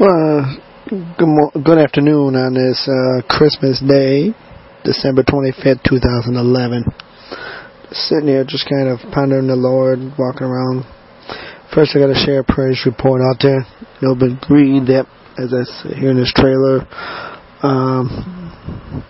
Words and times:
Well, 0.00 0.56
good, 0.88 1.28
mo- 1.28 1.52
good 1.62 1.76
afternoon 1.76 2.34
on 2.34 2.54
this 2.54 2.88
uh, 2.88 3.20
Christmas 3.28 3.84
Day, 3.86 4.32
December 4.82 5.22
25th, 5.24 5.84
2011. 5.84 6.86
Sitting 7.92 8.28
here 8.28 8.42
just 8.48 8.66
kind 8.66 8.88
of 8.88 8.98
pondering 9.12 9.48
the 9.48 9.56
Lord, 9.56 9.98
walking 10.16 10.46
around. 10.46 10.84
First, 11.74 11.92
I 11.94 11.98
got 11.98 12.06
to 12.06 12.24
share 12.24 12.40
a 12.40 12.44
praise 12.44 12.80
report 12.86 13.20
out 13.20 13.44
there. 13.44 13.60
You'll 14.00 14.16
be 14.16 14.32
read 14.48 14.86
that 14.88 15.04
as 15.36 15.52
I 15.52 15.68
sit 15.68 15.98
here 15.98 16.12
in 16.12 16.16
this 16.16 16.32
trailer. 16.32 16.88
Um, 17.60 19.04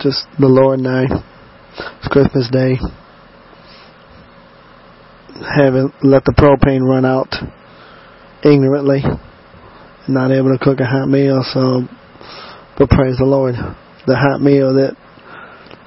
just 0.00 0.26
the 0.40 0.50
Lord 0.50 0.80
and 0.80 0.88
I. 0.88 1.04
It's 2.02 2.08
Christmas 2.08 2.50
Day. 2.50 2.74
Haven't 5.46 5.94
let 6.02 6.24
the 6.24 6.34
propane 6.36 6.82
run 6.82 7.04
out 7.04 7.32
ignorantly 8.42 9.04
not 10.10 10.32
able 10.32 10.56
to 10.56 10.58
cook 10.62 10.80
a 10.80 10.86
hot 10.86 11.08
meal, 11.08 11.42
so 11.52 11.82
but 12.78 12.88
praise 12.90 13.16
the 13.18 13.24
Lord. 13.24 13.54
The 14.06 14.16
hot 14.16 14.40
meal 14.40 14.74
that 14.74 14.96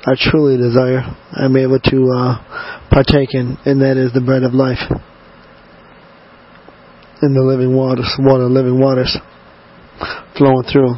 I 0.06 0.14
truly 0.16 0.58
desire, 0.58 1.02
I'm 1.32 1.58
able 1.58 1.80
to 1.80 1.98
uh, 2.12 2.88
partake 2.92 3.34
in, 3.34 3.58
and 3.66 3.82
that 3.82 3.98
is 3.98 4.14
the 4.14 4.22
bread 4.22 4.44
of 4.44 4.54
life. 4.54 4.84
In 7.22 7.34
the 7.34 7.42
living 7.42 7.74
waters, 7.76 8.14
water, 8.20 8.46
living 8.46 8.80
waters 8.80 9.18
flowing 10.38 10.64
through. 10.70 10.96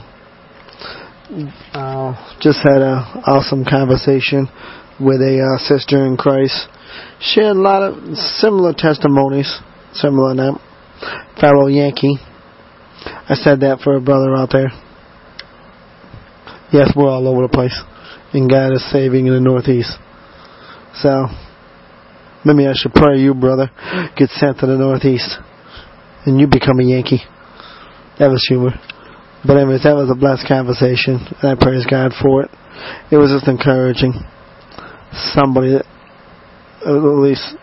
Uh, 1.74 2.38
just 2.42 2.60
had 2.60 2.82
a 2.82 3.24
awesome 3.26 3.64
conversation 3.64 4.48
with 5.00 5.22
a 5.22 5.38
uh, 5.40 5.58
sister 5.68 6.06
in 6.06 6.18
Christ. 6.18 6.68
Shared 7.20 7.58
a 7.58 7.60
lot 7.60 7.84
of 7.84 8.18
similar 8.42 8.74
testimonies, 8.74 9.48
similar 9.94 10.34
to 10.34 10.42
that. 10.42 11.40
Fellow 11.40 11.68
Yankee, 11.68 12.18
I 13.28 13.34
said 13.34 13.62
that 13.62 13.80
for 13.84 13.96
a 13.96 14.02
brother 14.02 14.36
out 14.36 14.50
there. 14.52 14.70
Yes, 16.72 16.94
we're 16.96 17.10
all 17.10 17.28
over 17.28 17.42
the 17.42 17.50
place. 17.50 17.74
And 18.34 18.50
God 18.50 18.74
is 18.74 18.92
saving 18.92 19.28
in 19.28 19.34
the 19.34 19.40
Northeast. 19.40 19.98
So, 21.02 21.28
maybe 22.44 22.68
I 22.68 22.74
should 22.76 22.94
pray 22.94 23.18
you, 23.18 23.34
brother, 23.34 23.72
get 24.16 24.30
sent 24.30 24.60
to 24.60 24.68
the 24.68 24.78
Northeast. 24.78 25.38
And 26.26 26.40
you 26.40 26.48
become 26.48 26.80
a 26.80 26.84
Yankee. 26.84 27.22
That 28.20 28.28
was 28.28 28.46
humor. 28.48 28.72
But 29.46 29.58
anyways, 29.58 29.84
that 29.84 29.96
was 29.96 30.10
a 30.10 30.16
blessed 30.16 30.48
conversation. 30.48 31.22
And 31.42 31.50
I 31.50 31.56
praise 31.56 31.86
God 31.86 32.14
for 32.22 32.44
it. 32.44 32.52
It 33.12 33.18
was 33.18 33.32
just 33.32 33.48
encouraging. 33.48 34.14
Somebody 35.34 35.80
that, 35.80 35.86
at 36.86 36.92
least, 36.92 37.56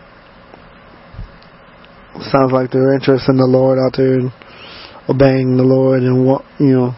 sounds 2.31 2.51
like 2.51 2.71
they're 2.71 2.93
interested 2.93 3.31
in 3.31 3.37
the 3.37 3.47
Lord 3.47 3.79
out 3.79 3.95
there 3.95 4.19
and 4.19 4.31
obeying 5.09 5.57
the 5.57 5.63
Lord 5.63 6.03
and 6.03 6.25
what 6.25 6.45
you 6.59 6.73
know 6.73 6.95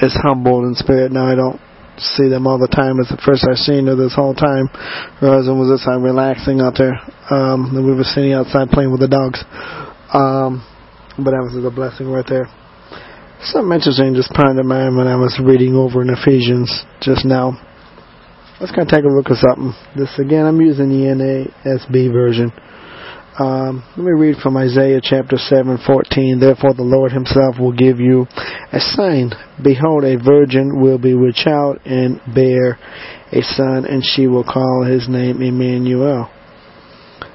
is 0.00 0.14
humble 0.14 0.66
in 0.66 0.74
spirit. 0.74 1.12
Now 1.12 1.26
I 1.26 1.34
don't 1.34 1.60
see 1.98 2.28
them 2.28 2.46
all 2.46 2.58
the 2.58 2.70
time. 2.70 3.00
It's 3.00 3.10
the 3.10 3.20
first 3.24 3.46
I've 3.48 3.58
seen 3.58 3.86
her 3.86 3.96
this 3.96 4.14
whole 4.14 4.34
time. 4.34 4.68
Her 5.18 5.42
was 5.42 5.70
this 5.70 5.84
time 5.84 6.02
relaxing 6.02 6.60
out 6.60 6.74
there. 6.78 6.94
Um 7.30 7.74
and 7.74 7.84
we 7.84 7.94
were 7.94 8.04
sitting 8.04 8.32
outside 8.32 8.70
playing 8.70 8.92
with 8.92 9.00
the 9.00 9.10
dogs. 9.10 9.42
Um 10.14 10.62
but 11.18 11.34
that 11.34 11.42
was 11.42 11.58
a 11.58 11.70
blessing 11.74 12.06
right 12.08 12.26
there. 12.28 12.46
Something 13.42 13.74
interesting 13.74 14.14
just 14.14 14.30
popped 14.30 14.58
in 14.58 14.66
mind 14.66 14.96
when 14.96 15.06
I 15.06 15.16
was 15.16 15.38
reading 15.42 15.74
over 15.74 16.02
in 16.02 16.10
Ephesians 16.10 16.70
just 17.00 17.24
now. 17.24 17.58
Let's 18.60 18.74
kind 18.74 18.86
of 18.86 18.90
take 18.90 19.06
a 19.06 19.10
look 19.10 19.30
at 19.30 19.38
something. 19.38 19.70
This 19.94 20.10
again, 20.18 20.46
I'm 20.46 20.60
using 20.60 20.90
the 20.90 21.06
NASB 21.14 22.12
version. 22.12 22.50
Um, 23.38 23.84
let 23.96 24.04
me 24.04 24.10
read 24.10 24.38
from 24.42 24.56
Isaiah 24.56 24.98
chapter 25.00 25.36
7, 25.36 25.78
14. 25.86 26.40
Therefore 26.40 26.74
the 26.74 26.82
Lord 26.82 27.12
himself 27.12 27.54
will 27.56 27.72
give 27.72 28.00
you 28.00 28.26
a 28.72 28.80
sign. 28.80 29.30
Behold, 29.62 30.02
a 30.02 30.18
virgin 30.18 30.80
will 30.82 30.98
be 30.98 31.14
with 31.14 31.36
child 31.36 31.78
and 31.84 32.20
bear 32.34 32.80
a 33.30 33.42
son, 33.42 33.84
and 33.86 34.02
she 34.04 34.26
will 34.26 34.42
call 34.42 34.84
his 34.84 35.08
name 35.08 35.40
Emmanuel. 35.40 36.28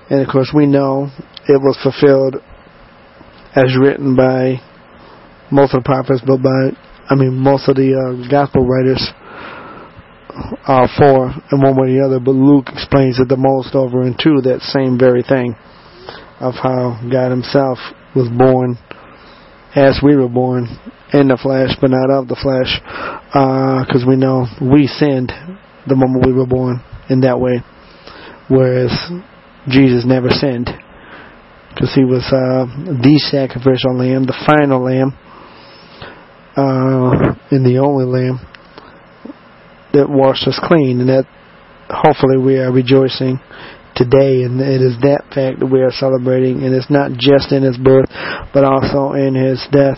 And 0.09 0.19
of 0.19 0.27
course 0.27 0.51
we 0.53 0.65
know 0.65 1.07
it 1.47 1.61
was 1.61 1.79
fulfilled 1.81 2.35
as 3.55 3.71
written 3.79 4.17
by 4.17 4.59
most 5.51 5.73
of 5.73 5.83
the 5.83 5.87
prophets, 5.87 6.21
but 6.27 6.43
by, 6.43 6.75
I 7.09 7.15
mean, 7.15 7.37
most 7.37 7.69
of 7.69 7.77
the 7.77 7.95
uh, 7.95 8.27
gospel 8.29 8.67
writers 8.67 9.07
are 10.67 10.89
for 10.97 11.31
in 11.49 11.61
one 11.61 11.79
way 11.79 11.87
or 11.87 11.93
the 11.93 12.05
other, 12.05 12.19
but 12.19 12.35
Luke 12.35 12.67
explains 12.73 13.19
it 13.19 13.29
the 13.29 13.37
most 13.37 13.73
over 13.73 14.03
into 14.03 14.41
that 14.41 14.59
same 14.63 14.99
very 14.99 15.23
thing 15.23 15.55
of 16.39 16.53
how 16.55 16.99
God 17.11 17.31
Himself 17.31 17.77
was 18.15 18.29
born 18.29 18.77
as 19.75 19.99
we 20.03 20.15
were 20.15 20.29
born 20.29 20.67
in 21.13 21.27
the 21.27 21.37
flesh, 21.41 21.75
but 21.81 21.89
not 21.89 22.09
of 22.09 22.27
the 22.27 22.37
flesh, 22.37 22.79
because 23.27 24.03
uh, 24.03 24.07
we 24.07 24.15
know 24.15 24.45
we 24.61 24.87
sinned 24.87 25.31
the 25.87 25.95
moment 25.95 26.25
we 26.25 26.33
were 26.33 26.45
born 26.45 26.81
in 27.09 27.21
that 27.21 27.39
way, 27.39 27.61
whereas 28.49 28.91
Jesus 29.67 30.05
never 30.05 30.29
sinned, 30.29 30.69
because 31.73 31.93
He 31.95 32.03
was 32.03 32.25
uh, 32.29 32.65
the 32.85 33.17
sacrificial 33.29 33.97
lamb, 33.97 34.25
the 34.25 34.37
final 34.45 34.83
lamb, 34.83 35.17
uh, 36.55 37.33
and 37.49 37.65
the 37.65 37.79
only 37.81 38.05
lamb 38.05 38.39
that 39.93 40.09
washed 40.09 40.47
us 40.47 40.59
clean, 40.63 40.99
and 41.01 41.09
that 41.09 41.25
hopefully 41.89 42.37
we 42.37 42.57
are 42.57 42.71
rejoicing 42.71 43.39
today, 43.95 44.43
and 44.43 44.59
it 44.59 44.81
is 44.81 44.97
that 45.01 45.25
fact 45.33 45.59
that 45.59 45.69
we 45.69 45.81
are 45.81 45.91
celebrating, 45.91 46.63
and 46.63 46.73
it's 46.73 46.89
not 46.89 47.11
just 47.13 47.51
in 47.51 47.63
his 47.63 47.77
birth, 47.77 48.09
but 48.53 48.63
also 48.63 49.13
in 49.13 49.35
his 49.35 49.61
death 49.71 49.97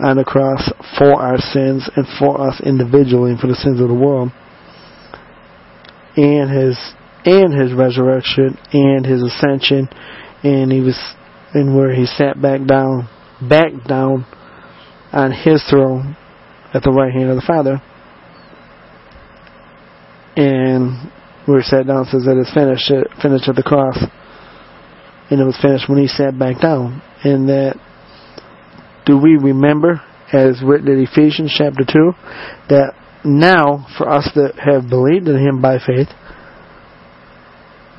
on 0.00 0.16
the 0.16 0.24
cross 0.24 0.70
for 0.98 1.20
our 1.20 1.38
sins 1.38 1.88
and 1.96 2.06
for 2.18 2.40
us 2.40 2.60
individually 2.64 3.30
and 3.30 3.40
for 3.40 3.46
the 3.46 3.54
sins 3.54 3.80
of 3.80 3.88
the 3.88 3.94
world, 3.94 4.30
and 6.16 6.50
his 6.50 6.78
and 7.24 7.54
his 7.54 7.72
resurrection 7.72 8.58
and 8.72 9.06
his 9.06 9.22
ascension, 9.22 9.88
and 10.42 10.72
he 10.72 10.80
was 10.80 10.98
and 11.54 11.76
where 11.76 11.94
he 11.94 12.06
sat 12.06 12.40
back 12.40 12.66
down, 12.66 13.08
back 13.48 13.72
down 13.86 14.26
on 15.12 15.30
his 15.30 15.62
throne 15.68 16.16
at 16.72 16.82
the 16.82 16.90
right 16.90 17.12
hand 17.12 17.28
of 17.28 17.36
the 17.36 17.44
Father. 17.46 17.82
And 20.34 21.12
where 21.46 21.60
he 21.60 21.64
sat 21.64 21.86
down 21.86 22.04
says 22.06 22.24
that 22.24 22.36
it's 22.38 22.52
finished, 22.52 22.90
it 22.90 23.08
finished 23.20 23.48
at 23.48 23.56
the 23.56 23.62
cross. 23.62 23.98
And 25.30 25.40
it 25.40 25.44
was 25.44 25.58
finished 25.60 25.88
when 25.88 25.98
he 25.98 26.08
sat 26.08 26.38
back 26.38 26.60
down. 26.60 27.02
And 27.24 27.48
that, 27.48 27.76
do 29.06 29.18
we 29.18 29.36
remember, 29.36 30.02
as 30.32 30.62
written 30.62 30.88
in 30.88 31.02
Ephesians 31.02 31.54
chapter 31.56 31.84
2, 31.84 32.12
that 32.68 32.92
now, 33.24 33.86
for 33.96 34.08
us 34.08 34.28
that 34.34 34.58
have 34.58 34.90
believed 34.90 35.28
in 35.28 35.36
him 35.36 35.62
by 35.62 35.78
faith, 35.78 36.08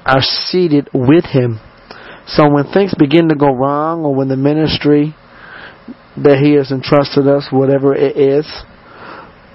are 0.05 0.21
seated 0.21 0.89
with 0.93 1.25
him. 1.25 1.59
So 2.27 2.49
when 2.49 2.71
things 2.71 2.93
begin 2.97 3.29
to 3.29 3.35
go 3.35 3.53
wrong, 3.53 4.03
or 4.03 4.13
when 4.13 4.27
the 4.27 4.37
ministry 4.37 5.15
that 6.17 6.37
he 6.37 6.53
has 6.53 6.71
entrusted 6.71 7.27
us, 7.27 7.47
whatever 7.51 7.95
it 7.95 8.15
is, 8.15 8.45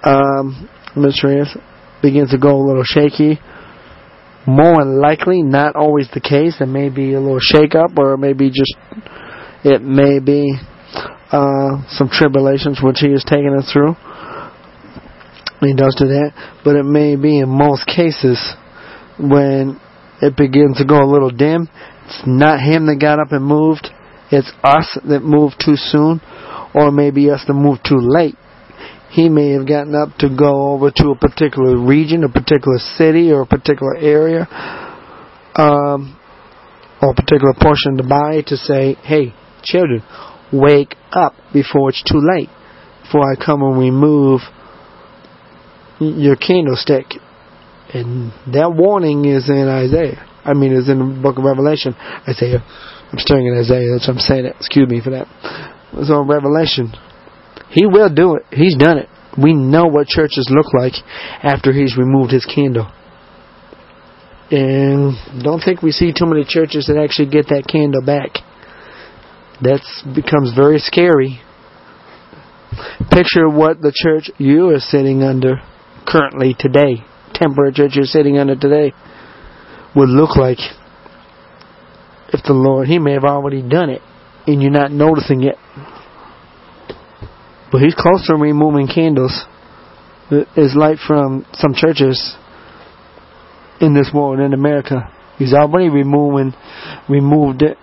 um, 0.02 0.68
ministry 0.96 1.38
is, 1.38 1.56
begins 2.02 2.30
to 2.30 2.38
go 2.38 2.56
a 2.56 2.64
little 2.64 2.84
shaky, 2.84 3.38
more 4.48 4.82
likely 4.82 5.42
not 5.42 5.76
always 5.76 6.08
the 6.14 6.20
case. 6.20 6.56
It 6.58 6.66
may 6.66 6.88
be 6.88 7.12
a 7.12 7.20
little 7.20 7.38
shake 7.38 7.74
up 7.74 7.90
or 7.98 8.16
maybe 8.16 8.48
just 8.48 8.74
it 9.62 9.82
may 9.82 10.20
be 10.20 10.56
uh, 11.30 11.84
some 11.90 12.08
tribulations 12.10 12.80
which 12.82 13.00
he 13.00 13.08
is 13.08 13.22
taking 13.28 13.54
us 13.54 13.70
through. 13.70 13.92
He 15.60 15.74
does 15.74 15.94
do 15.98 16.08
that. 16.08 16.32
But 16.64 16.76
it 16.76 16.84
may 16.84 17.16
be 17.16 17.40
in 17.40 17.48
most 17.48 17.86
cases 17.86 18.40
when 19.20 19.78
it 20.22 20.34
begins 20.34 20.78
to 20.78 20.86
go 20.86 20.96
a 20.96 21.04
little 21.04 21.30
dim. 21.30 21.68
It's 22.06 22.22
not 22.26 22.58
him 22.60 22.86
that 22.86 22.96
got 22.98 23.20
up 23.20 23.32
and 23.32 23.44
moved. 23.44 23.88
It's 24.32 24.50
us 24.64 24.98
that 25.04 25.20
moved 25.20 25.56
too 25.62 25.76
soon. 25.76 26.22
Or 26.74 26.90
maybe 26.90 27.30
us 27.30 27.44
that 27.46 27.54
moved 27.54 27.84
too 27.86 27.98
late 28.00 28.36
he 29.10 29.28
may 29.28 29.50
have 29.50 29.66
gotten 29.66 29.94
up 29.94 30.16
to 30.18 30.28
go 30.28 30.72
over 30.72 30.90
to 30.90 31.10
a 31.10 31.16
particular 31.16 31.78
region, 31.78 32.24
a 32.24 32.28
particular 32.28 32.78
city, 32.78 33.30
or 33.30 33.42
a 33.42 33.46
particular 33.46 33.96
area, 33.96 34.46
um, 35.56 36.18
or 37.00 37.10
a 37.10 37.14
particular 37.14 37.54
portion 37.54 37.92
of 37.92 37.96
the 37.98 38.08
body 38.08 38.42
to 38.42 38.56
say, 38.56 38.94
hey, 39.02 39.34
children, 39.62 40.02
wake 40.52 40.94
up 41.12 41.34
before 41.52 41.88
it's 41.88 42.02
too 42.02 42.20
late, 42.20 42.50
before 43.02 43.30
I 43.30 43.34
come 43.36 43.62
and 43.62 43.78
remove 43.78 44.40
your 46.00 46.36
candlestick. 46.36 47.06
And 47.92 48.32
that 48.52 48.74
warning 48.74 49.24
is 49.24 49.48
in 49.48 49.66
Isaiah. 49.68 50.24
I 50.44 50.52
mean, 50.52 50.72
it's 50.72 50.88
in 50.88 50.98
the 50.98 51.22
book 51.22 51.38
of 51.38 51.44
Revelation. 51.44 51.94
Isaiah. 52.28 52.60
I'm 53.10 53.18
staring 53.18 53.48
at 53.48 53.64
Isaiah. 53.64 53.92
That's 53.92 54.06
what 54.06 54.14
I'm 54.16 54.20
saying. 54.20 54.46
Excuse 54.46 54.88
me 54.88 55.00
for 55.00 55.10
that. 55.10 55.26
It's 55.94 56.10
on 56.10 56.28
Revelation. 56.28 56.92
He 57.70 57.86
will 57.86 58.12
do 58.12 58.36
it. 58.36 58.44
He's 58.50 58.76
done 58.76 58.98
it. 58.98 59.08
We 59.40 59.54
know 59.54 59.86
what 59.86 60.08
churches 60.08 60.50
look 60.50 60.72
like 60.74 60.94
after 61.42 61.72
he's 61.72 61.96
removed 61.96 62.32
his 62.32 62.44
candle. 62.44 62.90
And 64.50 65.14
don't 65.42 65.60
think 65.60 65.82
we 65.82 65.92
see 65.92 66.12
too 66.12 66.26
many 66.26 66.44
churches 66.44 66.86
that 66.86 66.96
actually 66.96 67.28
get 67.28 67.48
that 67.48 67.66
candle 67.70 68.02
back. 68.04 68.38
That 69.60 69.80
becomes 70.14 70.54
very 70.54 70.78
scary. 70.78 71.40
Picture 73.10 73.48
what 73.48 73.80
the 73.80 73.92
church 73.94 74.30
you 74.38 74.70
are 74.70 74.80
sitting 74.80 75.22
under 75.22 75.56
currently 76.06 76.56
today, 76.58 77.04
temporary 77.34 77.72
church 77.72 77.92
you're 77.94 78.04
sitting 78.04 78.38
under 78.38 78.56
today, 78.56 78.92
would 79.94 80.08
look 80.08 80.36
like 80.36 80.58
if 82.32 82.42
the 82.44 82.52
Lord, 82.52 82.88
He 82.88 82.98
may 82.98 83.12
have 83.12 83.24
already 83.24 83.62
done 83.62 83.90
it 83.90 84.00
and 84.46 84.62
you're 84.62 84.70
not 84.70 84.90
noticing 84.90 85.42
it. 85.42 85.56
But 87.70 87.82
He's 87.82 87.94
close 87.94 88.26
to 88.26 88.34
removing 88.34 88.86
candles. 88.86 89.44
It's 90.30 90.74
light 90.76 90.98
from 91.06 91.46
some 91.54 91.74
churches 91.74 92.36
in 93.80 93.94
this 93.94 94.10
world, 94.12 94.40
in 94.40 94.52
America. 94.52 95.10
He's 95.38 95.54
already 95.54 95.88
removing, 95.88 96.52
removed 97.08 97.62
it 97.62 97.78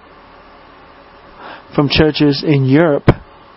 from 1.74 1.90
churches 1.90 2.44
in 2.46 2.66
Europe, 2.66 3.08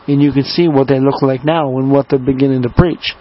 and 0.06 0.22
you 0.22 0.32
can 0.32 0.44
see 0.44 0.68
what 0.68 0.88
they 0.88 1.00
look 1.00 1.20
like 1.22 1.44
now 1.44 1.76
and 1.78 1.90
what 1.90 2.06
they're 2.08 2.18
beginning 2.18 2.62
to 2.62 2.70
preach. 2.70 3.14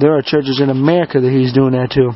There 0.00 0.16
are 0.16 0.22
churches 0.22 0.60
in 0.62 0.70
America 0.70 1.20
that 1.20 1.30
he's 1.30 1.52
doing 1.52 1.72
that 1.72 1.90
too. 1.92 2.12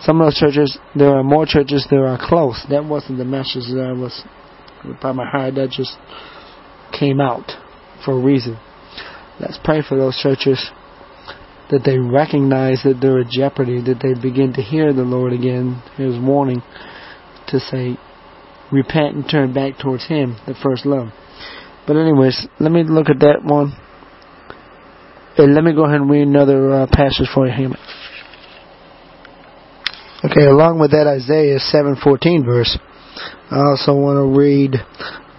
Some 0.00 0.20
of 0.20 0.26
those 0.26 0.38
churches, 0.38 0.78
there 0.96 1.14
are 1.14 1.22
more 1.22 1.46
churches 1.46 1.86
that 1.90 1.96
are 1.96 2.18
close. 2.20 2.64
That 2.70 2.84
wasn't 2.84 3.18
the 3.18 3.24
message 3.24 3.64
that 3.72 3.86
I 3.88 3.92
was 3.92 4.24
by 5.00 5.12
my 5.12 5.28
heart. 5.28 5.54
That 5.54 5.70
just 5.70 5.96
came 6.98 7.20
out 7.20 7.52
for 8.04 8.18
a 8.18 8.20
reason. 8.20 8.58
Let's 9.40 9.58
pray 9.64 9.82
for 9.86 9.96
those 9.96 10.16
churches 10.22 10.70
that 11.70 11.82
they 11.84 11.98
recognize 11.98 12.82
that 12.84 12.98
they're 13.00 13.20
in 13.20 13.28
jeopardy, 13.30 13.80
that 13.82 14.00
they 14.02 14.12
begin 14.20 14.52
to 14.54 14.62
hear 14.62 14.92
the 14.92 15.02
Lord 15.02 15.32
again, 15.32 15.82
his 15.96 16.18
warning 16.20 16.62
to 17.48 17.58
say, 17.58 17.96
repent 18.70 19.14
and 19.14 19.28
turn 19.28 19.54
back 19.54 19.78
towards 19.78 20.06
him, 20.06 20.36
the 20.46 20.54
first 20.62 20.84
love. 20.84 21.08
But 21.86 21.96
anyways, 21.96 22.46
let 22.58 22.70
me 22.70 22.84
look 22.84 23.08
at 23.08 23.20
that 23.20 23.40
one. 23.42 23.72
And 25.38 25.54
let 25.54 25.64
me 25.64 25.72
go 25.72 25.84
ahead 25.84 26.00
and 26.00 26.10
read 26.10 26.26
another 26.26 26.72
uh, 26.72 26.86
passage 26.92 27.28
for 27.32 27.46
you, 27.46 27.52
Hammond. 27.52 27.80
Okay, 30.22 30.44
along 30.44 30.80
with 30.80 30.90
that 30.90 31.06
Isaiah 31.06 31.58
7:14 31.58 32.44
verse, 32.44 32.78
I 33.50 33.56
also 33.56 33.94
want 33.94 34.18
to 34.18 34.38
read 34.38 34.74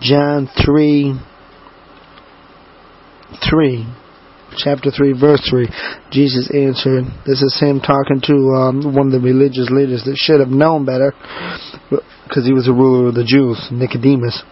John 0.02 0.50
3 0.66 1.20
3 3.50 3.86
chapter 4.58 4.92
3, 4.92 5.14
verse 5.20 5.42
3, 5.50 5.68
Jesus 6.12 6.50
answered, 6.54 7.06
this 7.26 7.42
is 7.42 7.58
him 7.60 7.80
talking 7.80 8.20
to 8.24 8.36
um, 8.56 8.96
one 8.96 9.08
of 9.08 9.14
the 9.14 9.20
religious 9.20 9.70
leaders 9.70 10.04
that 10.06 10.18
should 10.18 10.40
have 10.40 10.50
known 10.50 10.86
better, 10.86 11.14
because 12.28 12.46
he 12.46 12.54
was 12.54 12.68
a 12.68 12.74
ruler 12.74 13.10
of 13.10 13.16
the 13.16 13.24
Jews, 13.24 13.58
Nicodemus, 13.72 14.44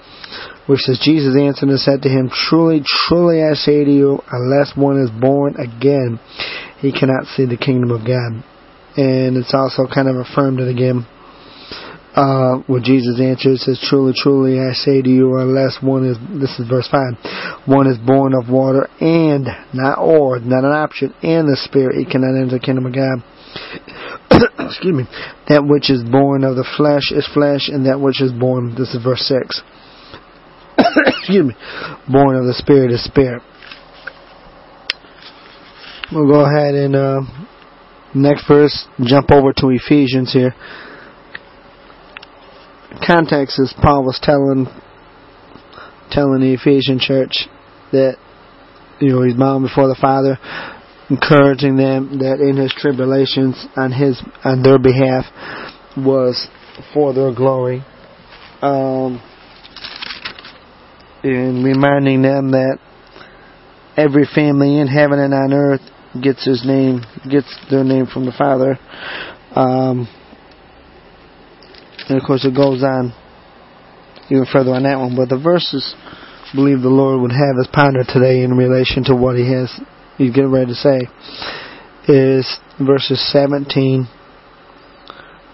which 0.67 0.81
says, 0.81 1.01
Jesus 1.03 1.35
answered 1.35 1.69
and 1.69 1.79
said 1.79 2.01
to 2.03 2.09
him, 2.09 2.29
Truly, 2.29 2.81
truly 3.07 3.43
I 3.43 3.53
say 3.53 3.83
to 3.83 3.91
you, 3.91 4.19
unless 4.31 4.75
one 4.75 5.01
is 5.01 5.09
born 5.09 5.55
again, 5.57 6.19
he 6.79 6.91
cannot 6.91 7.25
see 7.35 7.45
the 7.45 7.57
kingdom 7.57 7.91
of 7.91 8.05
God. 8.05 8.43
And 8.97 9.37
it's 9.37 9.53
also 9.53 9.87
kind 9.87 10.07
of 10.07 10.15
affirmed 10.17 10.59
it 10.59 10.69
again 10.69 11.07
uh, 12.19 12.57
what 12.67 12.83
Jesus 12.83 13.19
answered 13.21 13.57
says, 13.59 13.79
Truly, 13.81 14.11
truly, 14.13 14.59
I 14.59 14.73
say 14.73 15.01
to 15.01 15.09
you, 15.09 15.39
unless 15.39 15.77
one 15.81 16.05
is, 16.05 16.17
this 16.37 16.59
is 16.59 16.67
verse 16.67 16.87
5, 16.91 17.63
one 17.65 17.87
is 17.87 17.97
born 17.97 18.33
of 18.35 18.49
water 18.49 18.89
and, 18.99 19.47
not 19.73 19.99
or, 19.99 20.39
not 20.39 20.65
an 20.65 20.71
option, 20.71 21.13
and 21.23 21.47
the 21.47 21.55
Spirit, 21.55 21.95
he 21.95 22.03
cannot 22.03 22.35
enter 22.35 22.57
the 22.57 22.59
kingdom 22.59 22.87
of 22.87 22.93
God. 22.93 23.23
Excuse 24.67 24.95
me. 24.95 25.03
That 25.47 25.63
which 25.63 25.89
is 25.89 26.03
born 26.03 26.43
of 26.43 26.57
the 26.57 26.67
flesh 26.75 27.11
is 27.15 27.25
flesh, 27.33 27.69
and 27.69 27.85
that 27.85 28.01
which 28.01 28.21
is 28.21 28.33
born, 28.33 28.75
this 28.75 28.93
is 28.93 29.01
verse 29.01 29.21
6. 29.21 29.61
Excuse 31.07 31.45
me. 31.45 31.55
Born 32.11 32.35
of 32.35 32.45
the 32.45 32.53
Spirit 32.53 32.91
is 32.91 33.03
spirit. 33.03 33.41
We'll 36.11 36.27
go 36.27 36.43
ahead 36.43 36.75
and, 36.75 36.95
uh, 36.97 37.21
next 38.13 38.45
verse, 38.45 38.87
jump 39.05 39.31
over 39.31 39.53
to 39.53 39.69
Ephesians 39.69 40.33
here 40.33 40.53
context 43.05 43.59
is 43.59 43.73
Paul 43.81 44.03
was 44.03 44.19
telling 44.21 44.67
telling 46.11 46.41
the 46.41 46.53
Ephesian 46.53 46.99
church 46.99 47.47
that 47.91 48.17
you 48.99 49.09
know 49.09 49.21
he's 49.21 49.35
bound 49.35 49.63
before 49.63 49.87
the 49.87 49.97
Father, 49.99 50.37
encouraging 51.09 51.77
them 51.77 52.19
that 52.19 52.39
in 52.39 52.57
his 52.57 52.73
tribulations 52.75 53.65
on 53.75 53.91
his 53.91 54.21
on 54.43 54.63
their 54.63 54.79
behalf 54.79 55.25
was 55.97 56.47
for 56.93 57.13
their 57.13 57.33
glory, 57.33 57.83
um, 58.61 59.21
and 61.23 61.63
reminding 61.63 62.21
them 62.21 62.51
that 62.51 62.79
every 63.95 64.27
family 64.33 64.79
in 64.79 64.87
heaven 64.87 65.19
and 65.19 65.33
on 65.33 65.53
earth 65.53 65.81
gets 66.21 66.43
his 66.45 66.65
name 66.65 67.01
gets 67.29 67.55
their 67.69 67.83
name 67.83 68.07
from 68.07 68.25
the 68.25 68.31
Father. 68.31 68.79
Um, 69.55 70.07
and 72.09 72.17
of 72.17 72.25
course, 72.25 72.43
it 72.43 72.55
goes 72.55 72.83
on 72.83 73.13
even 74.29 74.45
further 74.45 74.71
on 74.71 74.83
that 74.83 74.99
one. 74.99 75.15
But 75.15 75.29
the 75.29 75.37
verses, 75.37 75.95
believe 76.53 76.81
the 76.81 76.89
Lord 76.89 77.21
would 77.21 77.31
have 77.31 77.57
us 77.59 77.67
ponder 77.71 78.03
today 78.03 78.41
in 78.43 78.57
relation 78.57 79.03
to 79.05 79.15
what 79.15 79.35
He 79.35 79.51
has, 79.53 79.71
He's 80.17 80.33
getting 80.33 80.51
ready 80.51 80.73
to 80.73 80.75
say, 80.75 81.07
is 82.07 82.59
verses 82.79 83.21
17 83.31 84.07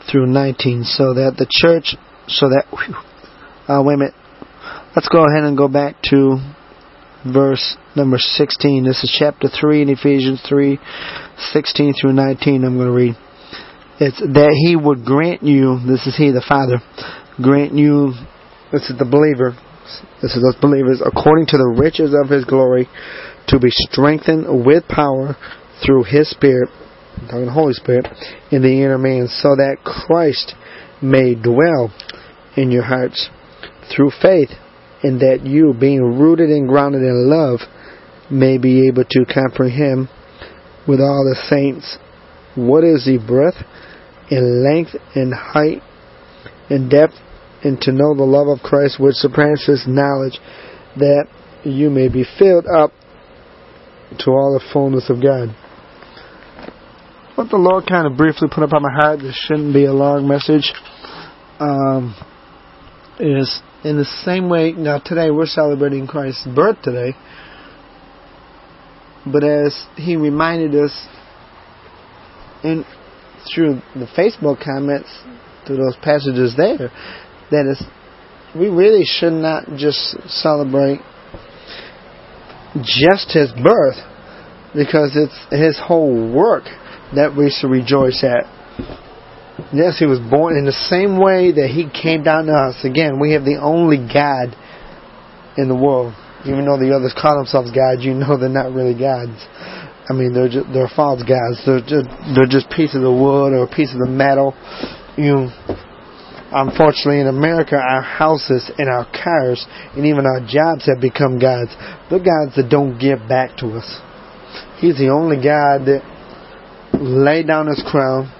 through 0.10 0.28
19. 0.28 0.84
So 0.84 1.13
that 1.13 1.36
the 1.38 1.48
church, 1.50 1.96
so 2.28 2.50
that, 2.50 2.66
whew, 2.72 2.96
uh, 3.68 3.81
wait 3.84 3.96
a 3.96 3.98
minute. 3.98 4.16
Let's 4.96 5.10
go 5.10 5.25
ahead 5.25 5.44
and 5.44 5.58
go 5.58 5.68
back 5.68 6.01
to 6.10 6.38
verse 7.25 7.75
number 7.96 8.18
16. 8.18 8.86
This 8.86 9.04
is 9.04 9.13
chapter 9.19 9.50
3 9.50 9.81
in 9.81 9.90
Ephesians 9.90 10.42
3, 10.48 10.80
16 11.51 11.94
through 12.00 12.13
19. 12.13 12.63
I'm 12.63 12.78
going 12.78 12.88
to 12.88 12.94
read. 12.94 13.25
It's 13.97 14.19
that 14.19 14.51
he 14.68 14.75
would 14.75 15.06
grant 15.06 15.42
you, 15.42 15.80
this 15.88 16.06
is 16.06 16.18
he, 16.18 16.31
the 16.31 16.44
Father, 16.44 16.83
grant 17.42 17.74
you, 17.74 18.12
this 18.71 18.89
is 18.89 19.00
the 19.00 19.07
believer, 19.07 19.56
this 20.21 20.36
is 20.36 20.44
those 20.44 20.59
believers, 20.59 21.00
according 21.00 21.45
to 21.47 21.57
the 21.57 21.80
riches 21.80 22.12
of 22.12 22.30
his 22.30 22.44
glory, 22.44 22.89
to 23.47 23.59
be 23.59 23.69
strengthened 23.71 24.65
with 24.65 24.83
power 24.89 25.38
through 25.86 26.03
his 26.03 26.30
Spirit, 26.30 26.68
the 27.31 27.50
Holy 27.50 27.71
Spirit, 27.71 28.07
in 28.51 28.62
the 28.62 28.83
inner 28.83 28.97
man, 28.97 29.30
so 29.31 29.56
that 29.56 29.77
Christ 29.86 30.56
may 31.01 31.33
dwell 31.36 31.88
in 32.57 32.71
your 32.71 32.83
hearts 32.83 33.30
through 33.95 34.12
faith, 34.21 34.50
and 35.03 35.21
that 35.21 35.45
you, 35.45 35.74
being 35.74 36.19
rooted 36.19 36.50
and 36.50 36.68
grounded 36.68 37.01
in 37.01 37.29
love, 37.29 37.62
may 38.29 38.58
be 38.58 38.89
able 38.89 39.05
to 39.05 39.24
comprehend 39.24 40.10
with 40.86 41.00
all 41.00 41.24
the 41.24 41.39
saints 41.48 41.98
what 42.55 42.84
is 42.84 43.05
the 43.05 43.20
breadth 43.25 43.55
in 44.29 44.63
length 44.63 44.96
and 45.13 45.34
height 45.34 45.82
and 46.70 46.89
depth, 46.89 47.13
and 47.63 47.79
to 47.82 47.91
know 47.91 48.15
the 48.15 48.24
love 48.24 48.48
of 48.48 48.63
Christ 48.63 49.00
which 49.00 49.15
surpasses 49.15 49.86
knowledge, 49.88 50.39
that 50.98 51.27
you 51.63 51.89
may 51.89 52.10
be 52.10 52.25
filled 52.38 52.65
up 52.65 52.91
to 54.20 54.32
all 54.32 54.53
the 54.53 54.65
fullness 54.72 55.10
of 55.10 55.22
God. 55.22 55.55
What 57.36 57.50
the 57.50 57.58
Lord 57.58 57.86
kind 57.88 58.08
of 58.08 58.17
briefly 58.17 58.48
put 58.51 58.63
up 58.63 58.74
on 58.74 58.82
my 58.82 58.94
heart, 58.94 59.20
this 59.20 59.36
shouldn't 59.36 59.74
be 59.74 59.86
a 59.86 59.94
long 59.94 60.27
message, 60.27 60.72
um, 61.60 62.15
is 63.20 63.62
in 63.84 63.98
the 63.98 64.05
same 64.05 64.50
way, 64.50 64.72
now 64.72 65.00
today 65.00 65.32
we're 65.32 65.46
celebrating 65.46 66.08
Christ's 66.08 66.48
birth 66.48 66.82
today, 66.82 67.15
but 69.25 69.44
as 69.44 69.86
He 69.96 70.15
reminded 70.15 70.75
us 70.75 71.08
in 72.63 72.86
through 73.54 73.82
the 73.96 74.08
Facebook 74.18 74.64
comments, 74.64 75.10
through 75.66 75.78
those 75.78 75.96
passages 76.02 76.56
there, 76.58 76.92
that 77.52 77.66
is, 77.70 77.84
we 78.58 78.70
really 78.70 79.06
should 79.06 79.34
not 79.34 79.66
just 79.78 80.18
celebrate 80.28 81.00
just 82.84 83.32
his 83.32 83.52
birth, 83.52 83.98
because 84.75 85.16
it's 85.16 85.40
his 85.52 85.80
whole 85.80 86.34
work 86.34 86.66
that 87.16 87.32
we 87.38 87.50
should 87.50 87.72
rejoice 87.72 88.24
at. 88.24 88.44
Yes, 89.72 89.98
he 89.98 90.06
was 90.06 90.20
born 90.20 90.58
in 90.58 90.66
the 90.66 90.75
same 90.92 91.16
way 91.16 91.52
that 91.56 91.72
he 91.72 91.88
came 91.88 92.24
down 92.24 92.48
to 92.48 92.54
us. 92.54 92.84
Again, 92.84 93.20
we 93.20 93.32
have 93.32 93.46
the 93.46 93.56
only 93.56 93.98
God 93.98 94.52
in 95.56 95.70
the 95.70 95.75
world. 95.75 96.14
Even 96.44 96.66
though 96.68 96.78
the 96.78 96.92
others 96.94 97.16
call 97.16 97.38
themselves 97.38 97.72
gods, 97.72 98.04
you 98.04 98.14
know 98.14 98.38
they're 98.38 98.50
not 98.50 98.75
really 98.75 98.94
gods. 98.94 99.40
I 100.07 100.13
mean, 100.13 100.33
they're 100.33 100.50
just, 100.50 100.67
they're 100.71 100.91
false 100.95 101.24
gods. 101.24 101.62
They're 101.65 101.81
just 101.81 102.07
they're 102.35 102.50
just 102.50 102.69
pieces 102.69 103.01
of 103.01 103.13
wood 103.13 103.53
or 103.53 103.67
pieces 103.67 103.97
of 103.97 104.09
metal. 104.09 104.53
You, 105.17 105.50
unfortunately, 106.53 107.21
in 107.21 107.27
America, 107.27 107.75
our 107.75 108.01
houses 108.01 108.69
and 108.77 108.88
our 108.88 109.05
cars 109.12 109.65
and 109.95 110.05
even 110.05 110.25
our 110.25 110.45
jobs 110.45 110.85
have 110.85 111.01
become 111.01 111.39
gods. 111.39 111.74
They're 112.09 112.21
gods 112.21 112.55
that 112.55 112.69
don't 112.69 113.00
give 113.00 113.27
back 113.27 113.57
to 113.57 113.74
us. 113.77 114.00
He's 114.77 114.97
the 114.97 115.09
only 115.09 115.38
God 115.38 115.89
that 115.89 116.03
laid 116.93 117.47
down 117.47 117.67
his 117.67 117.83
crown 117.89 118.31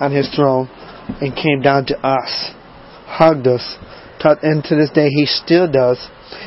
on 0.00 0.10
his 0.10 0.28
throne 0.34 0.68
and 1.20 1.34
came 1.36 1.62
down 1.62 1.86
to 1.86 1.98
us, 1.98 2.50
hugged 3.06 3.46
us, 3.46 3.76
taught, 4.20 4.42
And 4.42 4.64
to 4.64 4.74
this 4.74 4.90
day, 4.90 5.08
He 5.08 5.26
still 5.26 5.70
does, 5.70 5.98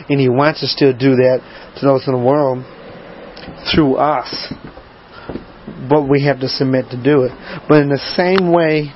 and 0.09 0.19
He 0.19 0.27
wants 0.27 0.59
to 0.59 0.67
still 0.67 0.91
do 0.91 1.15
that 1.15 1.39
to 1.79 1.85
those 1.85 2.07
in 2.07 2.13
the 2.13 2.19
world 2.19 2.65
through 3.73 3.95
us. 3.95 4.53
But 5.89 6.07
we 6.07 6.23
have 6.23 6.39
to 6.39 6.47
submit 6.47 6.89
to 6.91 7.01
do 7.01 7.23
it. 7.23 7.31
But 7.67 7.81
in 7.81 7.89
the 7.89 7.99
same 8.15 8.51
way, 8.51 8.93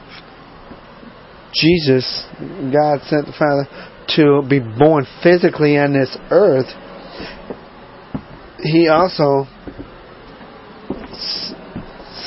Jesus, 1.53 2.25
God 2.39 3.01
sent 3.05 3.25
the 3.25 3.33
Father 3.37 3.67
to 4.15 4.41
be 4.47 4.59
born 4.59 5.05
physically 5.21 5.77
on 5.77 5.93
this 5.93 6.15
earth, 6.31 6.67
He 8.59 8.87
also 8.87 9.45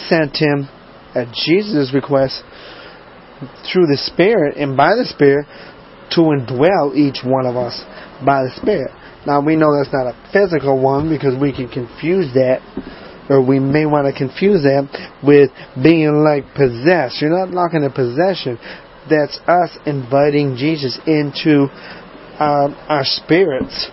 sent 0.09 0.37
Him 0.37 0.69
at 1.15 1.33
Jesus' 1.33 1.93
request 1.95 2.43
through 3.71 3.87
the 3.87 3.99
Spirit 3.99 4.57
and 4.57 4.77
by 4.77 4.95
the 4.95 5.05
Spirit 5.05 5.47
to 6.11 6.21
indwell 6.21 6.95
each 6.95 7.25
one 7.25 7.47
of 7.47 7.57
us 7.57 7.83
by 8.25 8.43
the 8.43 8.53
Spirit. 8.57 8.93
Now 9.27 9.41
we 9.41 9.57
know 9.57 9.77
that's 9.77 9.93
not 9.93 10.07
a 10.07 10.17
physical 10.33 10.81
one 10.81 11.09
because 11.09 11.39
we 11.41 11.53
can 11.53 11.69
confuse 11.69 12.33
that, 12.35 12.61
or 13.31 13.45
we 13.45 13.61
may 13.61 13.87
want 13.87 14.07
to 14.07 14.17
confuse 14.17 14.63
that 14.63 14.89
with 15.23 15.51
being 15.83 16.25
like 16.25 16.55
possessed. 16.55 17.23
You're 17.23 17.31
not 17.31 17.51
looking 17.51 17.85
at 17.85 17.95
possession. 17.95 18.59
That's 19.09 19.39
us 19.47 19.79
inviting 19.87 20.57
Jesus 20.57 20.99
into 21.07 21.69
um, 22.39 22.75
our 22.89 23.05
spirits 23.05 23.91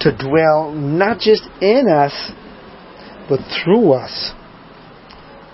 to 0.00 0.16
dwell 0.16 0.72
not 0.72 1.18
just 1.18 1.42
in 1.60 1.88
us, 1.88 2.32
but 3.28 3.40
through 3.64 3.92
us. 3.92 4.32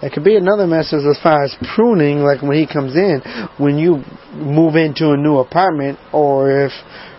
It 0.03 0.13
could 0.13 0.25
be 0.25 0.37
another 0.37 0.67
message 0.67 1.05
as 1.09 1.19
far 1.23 1.45
as 1.45 1.55
pruning, 1.77 2.19
like 2.19 2.43
when 2.43 2.59
he 2.59 2.67
comes 2.67 2.97
in, 2.97 3.23
when 3.59 3.79
you 3.79 4.03
move 4.35 4.75
into 4.75 5.13
a 5.13 5.17
new 5.17 5.39
apartment, 5.39 5.99
or 6.13 6.67
if 6.67 6.73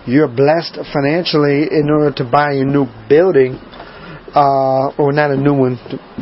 you're 0.05 0.27
blessed 0.27 0.79
financially 0.91 1.67
in 1.71 1.89
order 1.89 2.11
to 2.17 2.29
buy 2.29 2.51
a 2.53 2.63
new 2.63 2.85
building, 3.07 3.55
uh, 4.35 4.89
or 4.97 5.11
not 5.11 5.31
a 5.31 5.37
new 5.37 5.53
one 5.53 5.77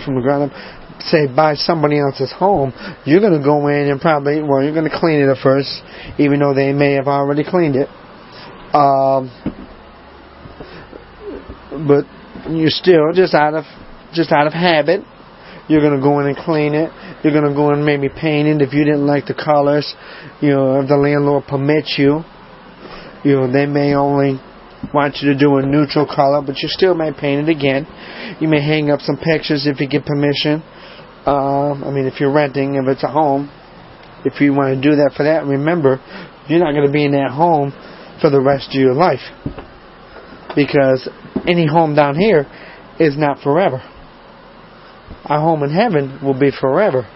from 0.05 0.15
the 0.15 0.21
ground 0.21 0.51
up, 0.51 1.01
say 1.01 1.27
buy 1.33 1.55
somebody 1.55 1.99
else's 1.99 2.31
home, 2.31 2.73
you're 3.05 3.21
going 3.21 3.37
to 3.37 3.43
go 3.43 3.67
in 3.67 3.89
and 3.89 3.99
probably, 3.99 4.41
well, 4.41 4.63
you're 4.63 4.73
going 4.73 4.89
to 4.89 4.99
clean 4.99 5.19
it 5.19 5.29
at 5.29 5.37
first, 5.41 5.81
even 6.19 6.39
though 6.39 6.53
they 6.53 6.73
may 6.73 6.93
have 6.93 7.07
already 7.07 7.43
cleaned 7.43 7.75
it. 7.75 7.89
Um, 8.73 9.31
but 11.87 12.05
you're 12.51 12.69
still 12.69 13.11
just 13.13 13.33
out 13.33 13.53
of 13.53 13.65
just 14.13 14.31
out 14.31 14.47
of 14.47 14.53
habit 14.53 15.01
you're 15.71 15.79
to 15.95 16.03
go 16.03 16.19
in 16.19 16.27
and 16.27 16.35
clean 16.35 16.75
it. 16.75 16.91
You're 17.23 17.31
to 17.47 17.55
go 17.55 17.69
in 17.69 17.77
and 17.77 17.85
maybe 17.85 18.09
paint 18.09 18.47
it 18.47 18.61
if 18.61 18.73
you 18.73 18.83
didn't 18.83 19.07
like 19.07 19.25
the 19.25 19.33
colors. 19.33 19.87
You 20.41 20.49
know, 20.49 20.81
if 20.81 20.89
the 20.89 20.97
landlord 20.97 21.45
permits 21.47 21.95
you, 21.97 22.23
you 23.23 23.35
know, 23.35 23.51
they 23.51 23.65
may 23.65 23.93
only 23.93 24.39
want 24.93 25.17
you 25.21 25.33
to 25.33 25.37
do 25.37 25.57
a 25.57 25.65
neutral 25.65 26.05
color, 26.05 26.41
but 26.41 26.57
you 26.57 26.67
still 26.67 26.95
may 26.95 27.11
paint 27.11 27.47
it 27.47 27.51
again. 27.51 27.85
You 28.39 28.47
may 28.47 28.61
hang 28.61 28.89
up 28.89 29.01
some 29.01 29.17
pictures 29.17 29.67
if 29.67 29.79
you 29.79 29.87
get 29.87 30.05
permission. 30.05 30.63
Uh, 31.25 31.73
I 31.73 31.91
mean, 31.91 32.05
if 32.07 32.19
you're 32.19 32.33
renting, 32.33 32.75
if 32.75 32.87
it's 32.87 33.03
a 33.03 33.11
home, 33.11 33.51
if 34.25 34.41
you 34.41 34.53
want 34.53 34.75
to 34.75 34.81
do 34.81 34.95
that 34.95 35.13
for 35.15 35.23
that, 35.23 35.45
remember, 35.45 36.01
you're 36.47 36.59
not 36.59 36.73
going 36.73 36.85
to 36.85 36.91
be 36.91 37.05
in 37.05 37.11
that 37.11 37.31
home 37.31 37.71
for 38.19 38.29
the 38.29 38.41
rest 38.41 38.69
of 38.69 38.81
your 38.81 38.93
life. 38.93 39.21
Because 40.55 41.07
any 41.47 41.67
home 41.67 41.95
down 41.95 42.15
here 42.15 42.45
is 42.99 43.17
not 43.17 43.39
forever 43.39 43.81
our 45.25 45.39
home 45.39 45.63
in 45.63 45.71
heaven 45.71 46.19
will 46.23 46.37
be 46.37 46.51
forever. 46.51 47.07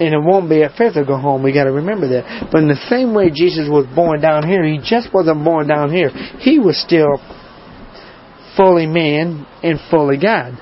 And 0.00 0.14
it 0.14 0.20
won't 0.20 0.48
be 0.48 0.62
a 0.62 0.70
physical 0.70 1.18
home. 1.18 1.42
We 1.42 1.52
got 1.52 1.64
to 1.64 1.72
remember 1.72 2.08
that. 2.08 2.48
But 2.52 2.62
in 2.62 2.68
the 2.68 2.86
same 2.88 3.14
way 3.14 3.30
Jesus 3.34 3.68
was 3.68 3.86
born 3.94 4.20
down 4.20 4.46
here, 4.46 4.64
he 4.64 4.78
just 4.78 5.12
wasn't 5.12 5.44
born 5.44 5.66
down 5.66 5.90
here. 5.90 6.10
He 6.38 6.58
was 6.58 6.80
still 6.80 7.18
fully 8.56 8.86
man 8.86 9.46
and 9.62 9.78
fully 9.90 10.18
God. 10.18 10.58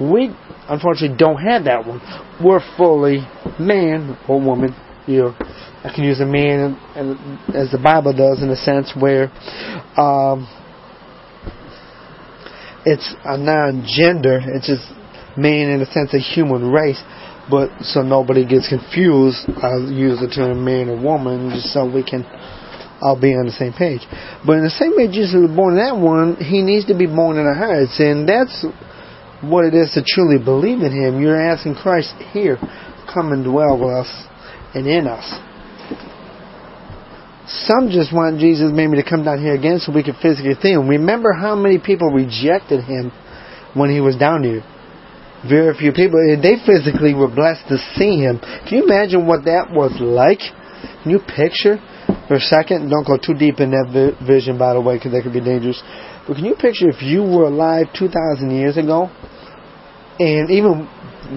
We 0.00 0.34
unfortunately 0.68 1.16
don't 1.16 1.40
have 1.40 1.64
that 1.64 1.86
one. 1.86 2.00
We're 2.42 2.60
fully 2.76 3.20
man 3.58 4.18
or 4.28 4.40
woman. 4.40 4.74
You 5.06 5.18
know, 5.18 5.36
I 5.84 5.92
can 5.94 6.04
use 6.04 6.20
a 6.20 6.26
man 6.26 6.76
as 7.54 7.70
the 7.70 7.80
Bible 7.82 8.12
does 8.12 8.42
in 8.42 8.48
a 8.50 8.56
sense 8.56 8.92
where 8.98 9.30
um, 9.96 10.48
it's 12.84 13.14
a 13.24 13.36
non-gender. 13.36 14.40
It's 14.54 14.66
just 14.66 14.88
man 15.36 15.70
in 15.70 15.80
a 15.80 15.86
sense 15.86 16.14
a 16.14 16.18
human 16.18 16.70
race. 16.70 17.02
But 17.52 17.84
so 17.84 18.00
nobody 18.00 18.48
gets 18.48 18.72
confused, 18.72 19.44
I'll 19.60 19.92
use 19.92 20.16
the 20.24 20.32
term 20.32 20.64
man 20.64 20.88
or 20.88 20.96
woman 20.96 21.52
just 21.52 21.68
so 21.76 21.84
we 21.84 22.00
can 22.00 22.24
all 23.04 23.20
be 23.20 23.36
on 23.36 23.44
the 23.44 23.52
same 23.52 23.76
page. 23.76 24.00
But 24.40 24.56
in 24.56 24.64
the 24.64 24.72
same 24.72 24.96
way 24.96 25.04
Jesus 25.12 25.36
was 25.36 25.52
born 25.52 25.76
in 25.76 25.84
that 25.84 26.00
one, 26.00 26.40
he 26.40 26.64
needs 26.64 26.88
to 26.88 26.96
be 26.96 27.04
born 27.04 27.36
in 27.36 27.44
our 27.44 27.52
hearts, 27.52 28.00
and 28.00 28.24
that's 28.24 28.64
what 29.44 29.68
it 29.68 29.76
is 29.76 29.92
to 29.92 30.00
truly 30.00 30.40
believe 30.40 30.80
in 30.80 30.96
him. 30.96 31.20
You're 31.20 31.36
asking 31.36 31.76
Christ 31.76 32.16
here, 32.32 32.56
come 33.12 33.36
and 33.36 33.44
dwell 33.44 33.76
with 33.76 34.00
us 34.00 34.08
and 34.72 34.88
in 34.88 35.04
us. 35.04 35.28
Some 37.68 37.92
just 37.92 38.14
want 38.14 38.40
Jesus 38.40 38.72
maybe 38.72 38.96
to 38.96 39.04
come 39.04 39.28
down 39.28 39.44
here 39.44 39.52
again 39.52 39.76
so 39.78 39.92
we 39.92 40.02
can 40.02 40.16
physically 40.22 40.56
see 40.62 40.72
him. 40.72 40.88
Remember 40.88 41.34
how 41.34 41.54
many 41.54 41.76
people 41.76 42.08
rejected 42.08 42.80
him 42.84 43.12
when 43.74 43.90
he 43.90 44.00
was 44.00 44.16
down 44.16 44.42
here. 44.42 44.64
Very 45.48 45.74
few 45.74 45.92
people. 45.92 46.22
They 46.40 46.56
physically 46.64 47.14
were 47.14 47.28
blessed 47.28 47.66
to 47.68 47.78
see 47.98 48.22
him. 48.22 48.38
Can 48.38 48.78
you 48.78 48.84
imagine 48.84 49.26
what 49.26 49.44
that 49.44 49.70
was 49.70 49.90
like? 49.98 50.38
Can 51.02 51.10
you 51.10 51.18
picture 51.18 51.82
for 52.28 52.38
a 52.38 52.40
second? 52.40 52.90
Don't 52.90 53.06
go 53.06 53.18
too 53.18 53.34
deep 53.34 53.58
in 53.58 53.70
that 53.74 53.90
vision, 54.22 54.56
by 54.56 54.74
the 54.74 54.80
way, 54.80 54.96
because 54.96 55.10
that 55.12 55.22
could 55.22 55.34
be 55.34 55.42
dangerous. 55.42 55.82
But 56.26 56.36
can 56.36 56.44
you 56.44 56.54
picture 56.54 56.88
if 56.88 57.02
you 57.02 57.22
were 57.22 57.50
alive 57.50 57.90
2,000 57.98 58.50
years 58.54 58.76
ago, 58.78 59.10
and 60.18 60.50
even 60.50 60.86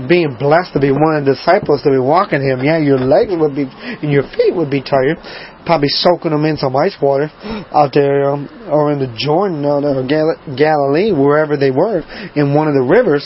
being 0.09 0.35
blessed 0.37 0.73
to 0.73 0.79
be 0.79 0.91
one 0.91 1.17
of 1.17 1.25
the 1.25 1.33
disciples 1.33 1.81
to 1.81 1.89
be 1.89 1.97
walking 1.97 2.41
him, 2.41 2.61
yeah, 2.61 2.77
your 2.77 2.99
legs 2.99 3.33
would 3.33 3.55
be 3.55 3.65
and 3.65 4.11
your 4.11 4.23
feet 4.37 4.53
would 4.53 4.69
be 4.69 4.85
tired, 4.85 5.17
probably 5.65 5.89
soaking 5.89 6.29
them 6.29 6.45
in 6.45 6.57
some 6.57 6.75
ice 6.75 6.93
water 7.01 7.31
out 7.73 7.89
there, 7.93 8.29
um, 8.29 8.45
or 8.69 8.91
in 8.91 8.99
the 8.99 9.09
Jordan 9.17 9.65
or 9.65 9.81
Gal- 10.05 10.37
Galilee, 10.53 11.09
wherever 11.09 11.57
they 11.57 11.71
were, 11.71 12.05
in 12.35 12.53
one 12.53 12.67
of 12.67 12.75
the 12.75 12.85
rivers. 12.85 13.25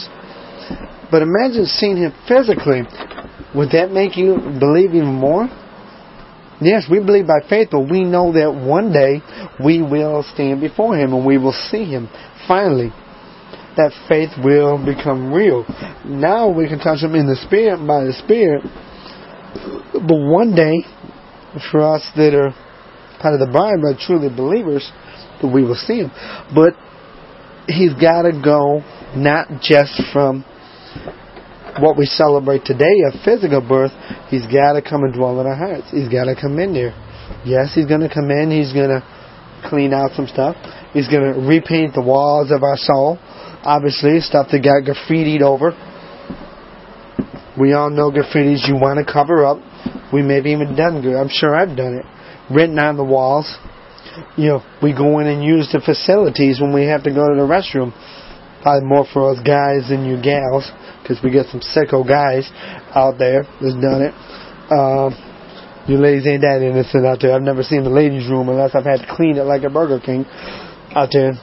But 1.12 1.22
imagine 1.22 1.66
seeing 1.66 1.98
him 1.98 2.14
physically. 2.28 2.82
Would 3.56 3.72
that 3.72 3.92
make 3.92 4.16
you 4.16 4.38
believe 4.60 4.94
even 4.94 5.14
more? 5.14 5.48
Yes, 6.62 6.86
we 6.92 7.00
believe 7.00 7.26
by 7.26 7.40
faith, 7.48 7.70
but 7.72 7.90
we 7.90 8.04
know 8.04 8.34
that 8.34 8.54
one 8.54 8.92
day 8.92 9.22
we 9.64 9.82
will 9.82 10.24
stand 10.34 10.60
before 10.60 10.98
him 10.98 11.14
and 11.14 11.26
we 11.26 11.38
will 11.38 11.56
see 11.72 11.86
him 11.86 12.10
finally 12.48 12.92
that 13.80 13.94
faith 14.10 14.32
will 14.44 14.76
become 14.84 15.32
real. 15.32 15.64
Now 16.04 16.50
we 16.50 16.68
can 16.68 16.80
touch 16.80 17.00
him 17.00 17.16
in 17.16 17.28
the 17.28 17.40
Spirit 17.48 17.80
by 17.88 18.04
the 18.04 18.14
Spirit. 18.14 18.64
But 19.94 20.20
one 20.20 20.54
day, 20.54 20.84
for 21.72 21.96
us 21.96 22.04
that 22.18 22.36
are 22.36 22.52
part 23.22 23.36
of 23.36 23.40
the 23.40 23.48
bride, 23.52 23.80
but 23.80 24.00
truly 24.04 24.28
believers, 24.28 24.92
we 25.42 25.64
will 25.64 25.80
see 25.80 26.04
him. 26.04 26.12
But 26.54 26.76
he's 27.68 27.94
got 27.94 28.24
to 28.24 28.36
go 28.36 28.84
not 29.16 29.62
just 29.62 29.96
from 30.12 30.44
what 31.82 31.98
we 31.98 32.06
celebrate 32.06 32.66
today, 32.66 33.04
a 33.08 33.12
physical 33.24 33.62
birth. 33.62 33.92
He's 34.30 34.46
got 34.46 34.74
to 34.74 34.82
come 34.82 35.04
and 35.04 35.14
dwell 35.14 35.40
in 35.42 35.48
our 35.48 35.56
hearts. 35.56 35.92
He's 35.92 36.10
got 36.10 36.26
to 36.26 36.36
come 36.36 36.60
in 36.60 36.74
there. 36.74 36.94
Yes, 37.46 37.74
he's 37.74 37.86
going 37.86 38.02
to 38.02 38.14
come 38.14 38.32
in. 38.32 38.52
He's 38.52 38.74
going 38.74 38.90
to 38.90 39.02
clean 39.70 39.94
out 39.94 40.12
some 40.16 40.28
stuff. 40.28 40.56
He's 40.94 41.08
going 41.08 41.34
to 41.34 41.40
repaint 41.40 41.94
the 41.94 42.02
walls 42.02 42.52
of 42.52 42.64
our 42.64 42.78
soul 42.78 43.20
obviously, 43.64 44.20
stuff 44.22 44.48
that 44.52 44.64
got 44.64 44.84
graffitied 44.84 45.42
over. 45.42 45.72
We 47.60 47.74
all 47.74 47.90
know 47.90 48.12
graffitis 48.12 48.68
you 48.68 48.76
want 48.76 49.06
to 49.06 49.12
cover 49.12 49.46
up. 49.46 49.58
We 50.14 50.22
may 50.22 50.36
have 50.36 50.46
even 50.46 50.76
done 50.76 51.02
good. 51.02 51.16
I'm 51.16 51.30
sure 51.30 51.56
I've 51.56 51.76
done 51.76 51.96
it. 51.96 52.06
Written 52.54 52.80
on 52.80 52.98
the 52.98 53.04
walls. 53.04 53.58
You 54.38 54.48
know, 54.48 54.64
we 54.82 54.94
go 54.94 55.20
in 55.20 55.28
and 55.28 55.44
use 55.44 55.70
the 55.72 55.82
facilities 55.82 56.60
when 56.60 56.74
we 56.74 56.86
have 56.86 57.04
to 57.04 57.12
go 57.14 57.28
to 57.28 57.36
the 57.36 57.48
restroom. 57.48 57.94
Probably 58.62 58.88
more 58.88 59.06
for 59.13 59.32
us 59.32 59.39
guys 59.39 59.88
than 59.88 60.04
you 60.04 60.22
gals, 60.22 60.70
because 61.01 61.24
we 61.24 61.32
got 61.32 61.48
some 61.48 61.62
sicko 61.62 62.06
guys 62.06 62.51
out 62.94 63.18
there 63.18 63.44
that's 63.62 63.80
done 63.80 64.04
it. 64.04 64.13
Um, 64.68 65.16
you 65.88 65.98
ladies 65.98 66.28
ain't 66.28 66.42
that 66.42 66.62
innocent 66.62 67.06
out 67.06 67.20
there. 67.22 67.34
I've 67.34 67.42
never 67.42 67.63
seen 67.63 67.84
the 67.84 67.89
ladies' 67.89 68.28
room 68.30 68.50
unless 68.50 68.75
I've 68.75 68.86
had 68.86 69.00
to 69.01 69.08
clean 69.10 69.38
it 69.38 69.44
like 69.44 69.63
a 69.63 69.70
Burger 69.70 70.00
King 70.04 70.25
out 70.92 71.10
there. 71.12 71.34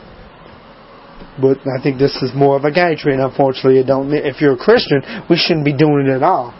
But 1.41 1.59
I 1.65 1.83
think 1.83 1.99
this 1.99 2.15
is 2.23 2.33
more 2.35 2.57
of 2.57 2.65
a 2.65 2.71
guy 2.71 2.95
trade. 2.95 3.19
Unfortunately, 3.19 3.83
don't. 3.85 4.13
If 4.13 4.41
you're 4.41 4.55
a 4.55 4.57
Christian, 4.57 5.03
we 5.29 5.37
shouldn't 5.37 5.65
be 5.65 5.77
doing 5.77 6.07
it 6.09 6.17
at 6.17 6.23
all. 6.23 6.55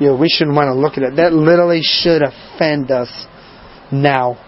Know, 0.00 0.16
we 0.16 0.28
shouldn't 0.28 0.56
want 0.56 0.68
to 0.68 0.74
look 0.74 0.96
at 0.96 1.02
it. 1.02 1.16
That 1.16 1.32
literally 1.32 1.80
should 1.82 2.22
offend 2.22 2.90
us 2.90 3.10
now, 3.90 4.38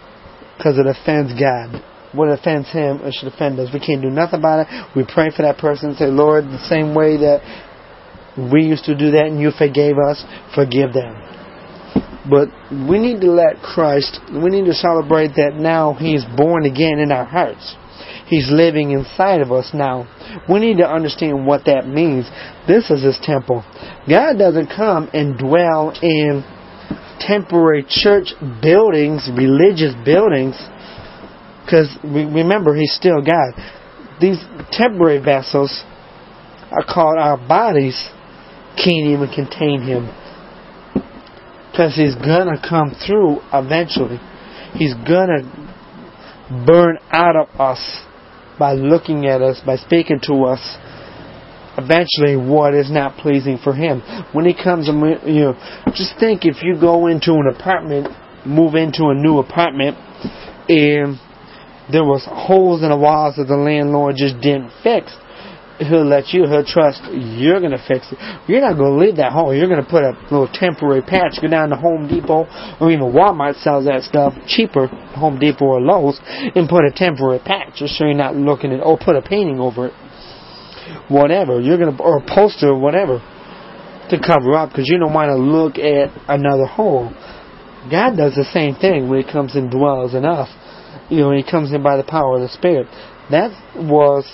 because 0.56 0.78
it 0.78 0.86
offends 0.86 1.32
God. 1.38 1.82
What 2.18 2.28
offends 2.28 2.68
Him, 2.72 2.98
it 3.04 3.14
should 3.14 3.32
offend 3.32 3.60
us. 3.60 3.70
We 3.72 3.78
can't 3.78 4.02
do 4.02 4.10
nothing 4.10 4.40
about 4.40 4.66
it. 4.66 4.96
We 4.96 5.06
pray 5.06 5.30
for 5.30 5.42
that 5.42 5.58
person 5.58 5.90
and 5.90 5.98
say, 5.98 6.06
Lord, 6.06 6.44
the 6.46 6.66
same 6.68 6.92
way 6.92 7.16
that 7.18 7.38
we 8.52 8.62
used 8.62 8.84
to 8.86 8.98
do 8.98 9.12
that 9.12 9.26
and 9.26 9.40
you 9.40 9.52
forgave 9.52 9.94
us, 9.98 10.24
forgive 10.54 10.92
them. 10.92 11.14
But 12.28 12.48
we 12.90 12.98
need 12.98 13.20
to 13.22 13.30
let 13.30 13.62
Christ, 13.62 14.18
we 14.32 14.50
need 14.50 14.66
to 14.66 14.74
celebrate 14.74 15.38
that 15.38 15.54
now 15.54 15.94
He's 15.94 16.24
born 16.36 16.66
again 16.66 16.98
in 16.98 17.12
our 17.12 17.24
hearts. 17.24 17.76
He's 18.26 18.50
living 18.50 18.90
inside 18.90 19.40
of 19.40 19.52
us 19.52 19.70
now. 19.72 20.06
We 20.50 20.60
need 20.60 20.78
to 20.78 20.90
understand 20.90 21.46
what 21.46 21.64
that 21.64 21.86
means. 21.86 22.28
This 22.66 22.90
is 22.90 23.02
His 23.02 23.18
temple. 23.22 23.64
God 24.08 24.38
doesn't 24.38 24.68
come 24.74 25.08
and 25.14 25.38
dwell 25.38 25.94
in 26.02 26.44
temporary 27.20 27.86
church 27.88 28.34
buildings, 28.60 29.30
religious 29.36 29.94
buildings, 30.04 30.56
because 31.68 31.98
remember, 32.02 32.74
He's 32.74 32.94
still 32.94 33.20
God. 33.20 33.52
These 34.20 34.42
temporary 34.72 35.22
vessels 35.22 35.84
are 36.72 36.84
called 36.84 37.18
our 37.18 37.36
bodies, 37.36 38.08
can't 38.76 39.06
even 39.06 39.28
contain 39.34 39.82
Him. 39.82 40.08
Because 41.70 41.94
He's 41.94 42.14
gonna 42.14 42.56
come 42.56 42.96
through 43.06 43.40
eventually. 43.52 44.18
He's 44.72 44.94
gonna 44.94 45.44
burn 46.66 46.98
out 47.10 47.36
of 47.36 47.60
us 47.60 48.00
by 48.58 48.72
looking 48.72 49.26
at 49.26 49.42
us, 49.42 49.60
by 49.64 49.76
speaking 49.76 50.20
to 50.22 50.44
us, 50.44 50.78
eventually 51.76 52.36
what 52.36 52.74
is 52.74 52.90
not 52.90 53.16
pleasing 53.18 53.58
for 53.62 53.74
him. 53.74 54.00
When 54.32 54.46
he 54.46 54.54
comes, 54.54 54.88
you 54.88 54.94
know, 54.94 55.54
just 55.94 56.18
think 56.18 56.44
if 56.44 56.62
you 56.62 56.80
go 56.80 57.06
into 57.06 57.34
an 57.34 57.46
apartment, 57.54 58.08
move 58.44 58.74
into 58.74 59.08
a 59.08 59.14
new 59.14 59.38
apartment, 59.38 59.96
and 60.68 61.20
there 61.90 62.04
was 62.04 62.24
holes 62.26 62.82
in 62.82 62.90
the 62.90 62.96
walls 62.96 63.36
that 63.36 63.46
the 63.46 63.56
landlord 63.56 64.16
just 64.16 64.40
didn't 64.40 64.70
fix 64.82 65.12
he'll 65.78 66.06
let 66.06 66.28
you, 66.34 66.46
he'll 66.46 66.64
trust 66.64 67.02
you're 67.12 67.60
to 67.60 67.84
fix 67.86 68.10
it. 68.10 68.18
You're 68.48 68.60
not 68.60 68.76
to 68.76 68.98
leave 68.98 69.16
that 69.16 69.32
hole. 69.32 69.54
You're 69.54 69.68
to 69.68 69.86
put 69.88 70.02
a 70.02 70.12
little 70.30 70.50
temporary 70.52 71.02
patch, 71.02 71.38
go 71.40 71.48
down 71.48 71.70
to 71.70 71.76
Home 71.76 72.08
Depot, 72.08 72.46
or 72.80 72.90
even 72.90 73.12
Walmart 73.12 73.60
sells 73.62 73.84
that 73.86 74.02
stuff 74.02 74.34
cheaper, 74.46 74.86
Home 75.14 75.38
Depot 75.38 75.64
or 75.64 75.80
Lowe's, 75.80 76.20
and 76.26 76.68
put 76.68 76.84
a 76.84 76.90
temporary 76.90 77.38
patch 77.38 77.76
just 77.76 77.94
so 77.94 78.04
you're 78.04 78.14
not 78.14 78.36
looking 78.36 78.72
at, 78.72 78.80
or 78.80 78.98
put 78.98 79.16
a 79.16 79.22
painting 79.22 79.60
over 79.60 79.88
it. 79.88 79.94
Whatever. 81.08 81.60
You're 81.60 81.78
to, 81.78 82.02
or 82.02 82.18
a 82.18 82.26
poster 82.26 82.68
or 82.68 82.78
whatever 82.78 83.20
to 84.10 84.18
cover 84.18 84.54
up 84.54 84.70
because 84.70 84.88
you 84.88 84.98
don't 84.98 85.12
want 85.12 85.28
to 85.28 85.36
look 85.36 85.78
at 85.78 86.10
another 86.28 86.66
hole. 86.66 87.12
God 87.90 88.16
does 88.16 88.34
the 88.34 88.48
same 88.52 88.74
thing 88.74 89.08
when 89.08 89.22
He 89.22 89.30
comes 89.30 89.54
and 89.54 89.70
dwells 89.70 90.14
in 90.14 90.24
us. 90.24 90.48
You 91.10 91.18
know, 91.18 91.32
He 91.32 91.42
comes 91.42 91.72
in 91.72 91.82
by 91.82 91.96
the 91.96 92.04
power 92.04 92.36
of 92.36 92.42
the 92.42 92.48
Spirit. 92.48 92.86
That 93.30 93.50
was 93.76 94.24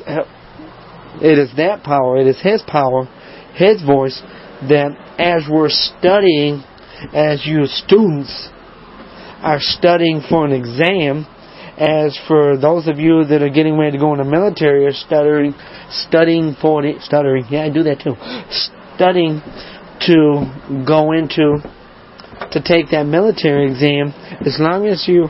it 1.22 1.38
is 1.38 1.50
that 1.56 1.82
power, 1.82 2.18
it 2.18 2.26
is 2.26 2.40
His 2.40 2.62
power, 2.66 3.06
His 3.54 3.82
voice, 3.82 4.20
that 4.68 4.90
as 5.18 5.44
we're 5.50 5.70
studying, 5.70 6.62
as 7.12 7.46
you 7.46 7.66
students 7.66 8.50
are 9.42 9.60
studying 9.60 10.22
for 10.28 10.44
an 10.44 10.52
exam, 10.52 11.26
as 11.76 12.18
for 12.26 12.56
those 12.56 12.88
of 12.88 12.98
you 12.98 13.24
that 13.24 13.42
are 13.42 13.50
getting 13.50 13.76
ready 13.78 13.92
to 13.92 13.98
go 13.98 14.12
in 14.12 14.18
the 14.18 14.24
military, 14.24 14.86
are 14.86 14.92
studying, 14.92 15.54
studying 15.90 16.56
for 16.60 16.82
the, 16.82 16.94
stuttering, 17.00 17.44
yeah, 17.50 17.64
I 17.64 17.70
do 17.70 17.82
that 17.82 18.00
too, 18.00 18.14
studying 18.94 19.42
to 20.06 20.84
go 20.86 21.12
into, 21.12 21.58
to 22.50 22.62
take 22.62 22.90
that 22.90 23.06
military 23.06 23.70
exam, 23.70 24.14
as 24.46 24.56
long 24.58 24.86
as 24.86 25.04
you 25.06 25.28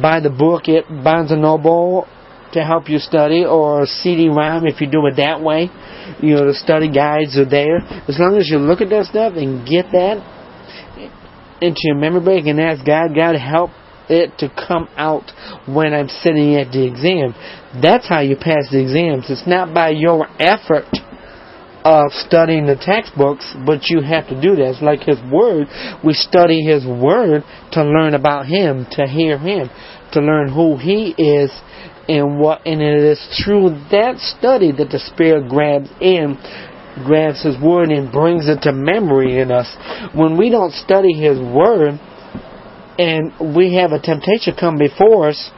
buy 0.00 0.20
the 0.20 0.30
book 0.30 0.68
at 0.68 0.88
Barnes 1.02 1.30
& 1.30 1.36
Noble 1.36 2.06
to 2.52 2.62
help 2.62 2.88
you 2.88 2.98
study, 2.98 3.44
or 3.44 3.86
CD-ROM 3.86 4.66
if 4.66 4.80
you 4.80 4.86
do 4.86 5.06
it 5.06 5.16
that 5.16 5.40
way. 5.40 5.70
You 6.20 6.34
know, 6.34 6.46
the 6.46 6.54
study 6.54 6.90
guides 6.92 7.38
are 7.38 7.48
there. 7.48 7.78
As 8.08 8.18
long 8.18 8.36
as 8.36 8.48
you 8.48 8.58
look 8.58 8.80
at 8.80 8.90
that 8.90 9.06
stuff 9.06 9.34
and 9.36 9.66
get 9.66 9.90
that 9.92 10.20
into 11.62 11.80
your 11.84 11.96
memory 11.96 12.24
bank 12.24 12.46
and 12.46 12.60
ask 12.60 12.84
God, 12.84 13.14
God, 13.14 13.36
help 13.36 13.70
it 14.08 14.36
to 14.38 14.50
come 14.50 14.88
out 14.96 15.32
when 15.66 15.94
I'm 15.94 16.08
sitting 16.08 16.56
at 16.56 16.72
the 16.72 16.84
exam. 16.84 17.34
That's 17.80 18.06
how 18.06 18.20
you 18.20 18.36
pass 18.36 18.68
the 18.70 18.82
exams. 18.82 19.30
It's 19.30 19.46
not 19.46 19.72
by 19.72 19.90
your 19.90 20.26
effort 20.38 20.92
of 21.84 22.12
studying 22.12 22.66
the 22.66 22.76
textbooks, 22.76 23.44
but 23.66 23.88
you 23.88 24.00
have 24.02 24.28
to 24.28 24.40
do 24.40 24.56
that. 24.56 24.70
It's 24.70 24.82
like 24.82 25.00
His 25.00 25.18
Word. 25.30 25.66
We 26.04 26.12
study 26.14 26.62
His 26.62 26.86
Word 26.86 27.44
to 27.72 27.84
learn 27.84 28.14
about 28.14 28.46
Him, 28.46 28.86
to 28.92 29.06
hear 29.06 29.38
Him, 29.38 29.70
to 30.12 30.20
learn 30.20 30.52
who 30.52 30.76
He 30.76 31.14
is 31.18 31.50
and 32.08 32.40
what 32.40 32.66
and 32.66 32.82
it 32.82 32.98
is 32.98 33.44
through 33.44 33.70
that 33.92 34.18
study 34.18 34.72
that 34.72 34.90
the 34.90 34.98
Spirit 34.98 35.48
grabs 35.48 35.88
in 36.00 36.36
grabs 37.04 37.42
his 37.42 37.58
word 37.60 37.90
and 37.90 38.12
brings 38.12 38.48
it 38.48 38.60
to 38.62 38.72
memory 38.72 39.40
in 39.40 39.50
us. 39.50 39.68
When 40.14 40.36
we 40.36 40.50
don't 40.50 40.72
study 40.72 41.12
his 41.14 41.38
word 41.38 41.98
and 42.98 43.56
we 43.56 43.74
have 43.74 43.92
a 43.92 43.98
temptation 44.00 44.54
come 44.58 44.76
before 44.76 45.30
us, 45.30 45.50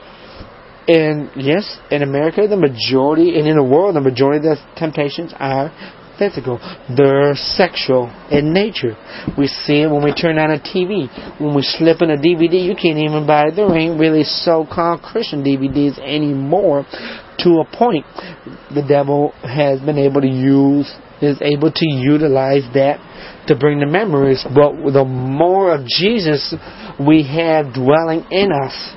and 0.87 1.31
yes, 1.35 1.79
in 1.91 2.03
America, 2.03 2.47
the 2.47 2.57
majority, 2.57 3.39
and 3.39 3.49
in 3.49 3.57
the 3.57 3.65
world, 3.65 3.97
the 3.97 4.01
majority 4.01 4.47
of 4.47 4.59
the 4.59 4.63
temptations 4.77 5.33
are 5.39 5.73
physical. 6.19 6.59
They're 6.95 7.35
sexual 7.35 8.13
in 8.31 8.53
nature. 8.53 8.97
We 9.37 9.47
see 9.47 9.83
it 9.83 9.91
when 9.91 10.03
we 10.05 10.13
turn 10.15 10.39
on 10.39 10.51
a 10.51 10.59
TV. 10.59 11.09
When 11.41 11.55
we 11.55 11.63
slip 11.63 12.03
in 12.03 12.11
a 12.11 12.17
DVD, 12.17 12.65
you 12.65 12.75
can't 12.75 12.99
even 12.99 13.27
buy 13.27 13.49
it. 13.49 13.57
There 13.57 13.71
ain't 13.77 13.99
really 13.99 14.25
so-called 14.25 15.03
Christian 15.03 15.45
DVDs 15.45 15.99
anymore 15.99 16.87
to 17.39 17.61
a 17.61 17.77
point. 17.77 18.07
The 18.75 18.85
devil 18.87 19.33
has 19.43 19.81
been 19.81 19.99
able 19.99 20.21
to 20.21 20.29
use, 20.29 20.93
is 21.21 21.41
able 21.43 21.73
to 21.73 21.87
utilize 21.87 22.65
that 22.75 23.01
to 23.49 23.57
bring 23.57 23.81
the 23.81 23.87
memories. 23.87 24.45
But 24.55 24.93
the 24.93 25.05
more 25.05 25.75
of 25.75 25.87
Jesus 25.87 26.55
we 26.99 27.25
have 27.25 27.75
dwelling 27.75 28.25
in 28.31 28.53
us, 28.53 28.95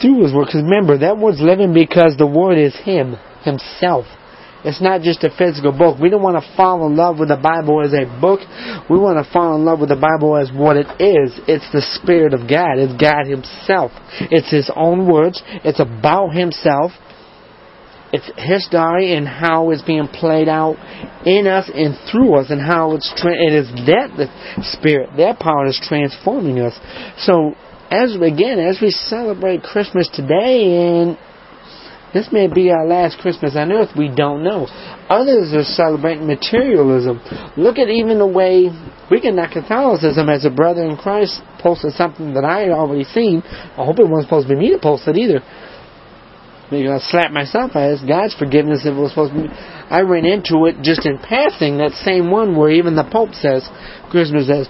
through 0.00 0.24
His 0.24 0.34
Word. 0.34 0.46
Because 0.46 0.62
remember, 0.62 0.98
that 0.98 1.18
Word's 1.18 1.40
living 1.40 1.72
because 1.72 2.14
the 2.18 2.26
Word 2.26 2.58
is 2.58 2.76
Him, 2.84 3.16
Himself. 3.42 4.06
It's 4.64 4.80
not 4.80 5.02
just 5.02 5.22
a 5.24 5.30
physical 5.36 5.72
book. 5.72 5.98
We 6.00 6.08
don't 6.08 6.22
want 6.22 6.42
to 6.42 6.56
fall 6.56 6.86
in 6.86 6.96
love 6.96 7.18
with 7.18 7.28
the 7.28 7.36
Bible 7.36 7.84
as 7.84 7.92
a 7.92 8.08
book. 8.20 8.40
We 8.88 8.98
want 8.98 9.20
to 9.20 9.30
fall 9.30 9.56
in 9.56 9.64
love 9.64 9.80
with 9.80 9.90
the 9.90 10.00
Bible 10.00 10.36
as 10.36 10.50
what 10.50 10.76
it 10.76 10.88
is. 10.96 11.36
It's 11.46 11.68
the 11.72 11.84
Spirit 12.00 12.32
of 12.32 12.48
God. 12.48 12.80
It's 12.80 12.96
God 12.96 13.28
Himself. 13.28 13.92
It's 14.32 14.50
His 14.50 14.70
own 14.74 15.06
words. 15.10 15.42
It's 15.64 15.80
about 15.80 16.30
Himself. 16.32 16.92
It's 18.12 18.30
His 18.40 18.64
story 18.64 19.12
and 19.12 19.28
how 19.28 19.70
it's 19.70 19.82
being 19.82 20.08
played 20.08 20.48
out 20.48 20.76
in 21.26 21.46
us 21.46 21.68
and 21.68 21.94
through 22.10 22.40
us 22.40 22.48
and 22.48 22.60
how 22.60 22.94
it's 22.94 23.12
tra- 23.20 23.36
it 23.36 23.52
is 23.52 23.68
that 23.84 24.16
the 24.16 24.28
Spirit, 24.78 25.10
that 25.18 25.38
power 25.40 25.66
is 25.66 25.80
transforming 25.82 26.60
us. 26.60 26.78
So 27.18 27.54
as 27.90 28.16
again, 28.16 28.58
as 28.60 28.78
we 28.80 28.90
celebrate 28.90 29.62
Christmas 29.62 30.08
today 30.08 31.00
and 31.00 31.18
this 32.14 32.28
may 32.30 32.46
be 32.46 32.70
our 32.70 32.86
last 32.86 33.18
Christmas 33.18 33.56
on 33.56 33.72
earth. 33.72 33.90
We 33.98 34.08
don't 34.08 34.44
know. 34.44 34.66
Others 35.10 35.52
are 35.52 35.64
celebrating 35.64 36.28
materialism. 36.28 37.20
Look 37.56 37.78
at 37.78 37.90
even 37.90 38.18
the 38.18 38.26
way 38.26 38.70
we 39.10 39.20
can 39.20 39.34
Weekend 39.34 39.52
Catholicism, 39.52 40.28
as 40.28 40.44
a 40.44 40.50
brother 40.50 40.84
in 40.84 40.96
Christ, 40.96 41.42
posted 41.58 41.92
something 41.92 42.32
that 42.34 42.44
I 42.44 42.60
had 42.60 42.70
already 42.70 43.02
seen. 43.02 43.42
I 43.44 43.84
hope 43.84 43.98
it 43.98 44.08
wasn't 44.08 44.28
supposed 44.28 44.48
to 44.48 44.54
be 44.54 44.60
me 44.60 44.70
to 44.70 44.78
post 44.78 45.08
it 45.08 45.16
either. 45.16 45.42
Maybe 46.70 46.88
I 46.88 46.98
slapped 46.98 47.34
myself. 47.34 47.72
I 47.74 47.90
asked 47.90 48.06
God's 48.06 48.34
forgiveness 48.34 48.86
if 48.86 48.94
it 48.94 49.00
was 49.00 49.10
supposed 49.10 49.34
to 49.34 49.42
be. 49.42 49.48
I 49.50 50.00
ran 50.00 50.24
into 50.24 50.64
it 50.70 50.80
just 50.82 51.04
in 51.04 51.18
passing. 51.18 51.78
That 51.78 51.92
same 52.06 52.30
one 52.30 52.56
where 52.56 52.70
even 52.70 52.94
the 52.96 53.04
Pope 53.04 53.34
says 53.34 53.68
Christmas 54.10 54.48
has 54.48 54.68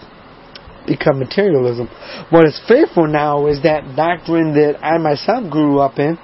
become 0.86 1.20
materialism. 1.20 1.88
What 2.30 2.46
is 2.48 2.60
fearful 2.66 3.06
now 3.06 3.46
is 3.46 3.62
that 3.62 3.94
doctrine 3.94 4.54
that 4.54 4.82
I 4.82 4.98
myself 4.98 5.50
grew 5.50 5.78
up 5.78 5.98
in 5.98 6.18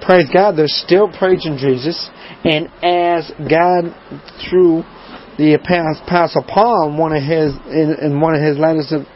praise 0.00 0.28
God, 0.32 0.56
they're 0.56 0.66
still 0.66 1.08
praising 1.08 1.56
Jesus. 1.58 2.10
And 2.44 2.66
as 2.82 3.30
God, 3.38 3.94
through 4.48 4.82
the 5.38 5.54
Apostle 5.54 6.44
Paul, 6.46 6.96
one 6.96 7.12
of 7.12 7.22
his 7.22 7.54
in, 7.68 7.96
in 8.02 8.20
one 8.20 8.34
of 8.34 8.42
his 8.42 8.58
letters 8.58 8.88
that, 8.90 9.06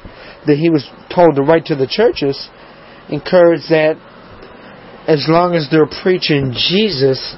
that 0.47 0.57
he 0.57 0.71
was 0.71 0.89
told 1.15 1.37
to 1.37 1.43
write 1.43 1.67
to 1.67 1.75
the 1.75 1.87
churches, 1.87 2.49
encouraged 3.09 3.69
that 3.71 3.97
as 5.07 5.27
long 5.29 5.55
as 5.55 5.69
they're 5.71 5.91
preaching 6.03 6.53
Jesus, 6.57 7.37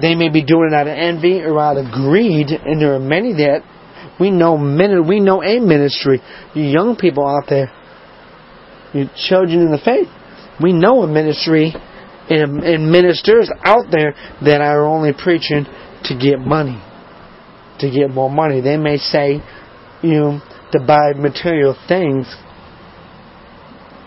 they 0.00 0.14
may 0.14 0.28
be 0.28 0.44
doing 0.44 0.70
it 0.72 0.74
out 0.74 0.88
of 0.88 0.96
envy 0.96 1.40
or 1.40 1.58
out 1.58 1.76
of 1.76 1.86
greed, 1.92 2.48
and 2.50 2.80
there 2.80 2.94
are 2.94 3.00
many 3.00 3.32
that 3.34 3.62
we 4.18 4.30
know. 4.30 4.54
We 4.54 5.20
know 5.20 5.42
a 5.42 5.60
ministry. 5.60 6.20
You 6.54 6.62
young 6.62 6.96
people 6.96 7.26
out 7.26 7.48
there, 7.48 7.70
you 8.92 9.06
children 9.28 9.60
in 9.60 9.70
the 9.70 9.78
faith, 9.78 10.08
we 10.60 10.72
know 10.72 11.02
a 11.02 11.06
ministry 11.06 11.74
and, 12.32 12.62
and 12.62 12.90
ministers 12.90 13.50
out 13.64 13.86
there 13.90 14.14
that 14.44 14.60
are 14.60 14.84
only 14.84 15.12
preaching 15.12 15.66
to 16.04 16.18
get 16.18 16.40
money, 16.40 16.80
to 17.78 17.90
get 17.90 18.10
more 18.10 18.30
money. 18.30 18.60
They 18.60 18.76
may 18.76 18.96
say, 18.96 19.40
you 20.02 20.10
know, 20.10 20.40
to 20.72 20.80
buy 20.80 21.12
material 21.16 21.76
things. 21.88 22.26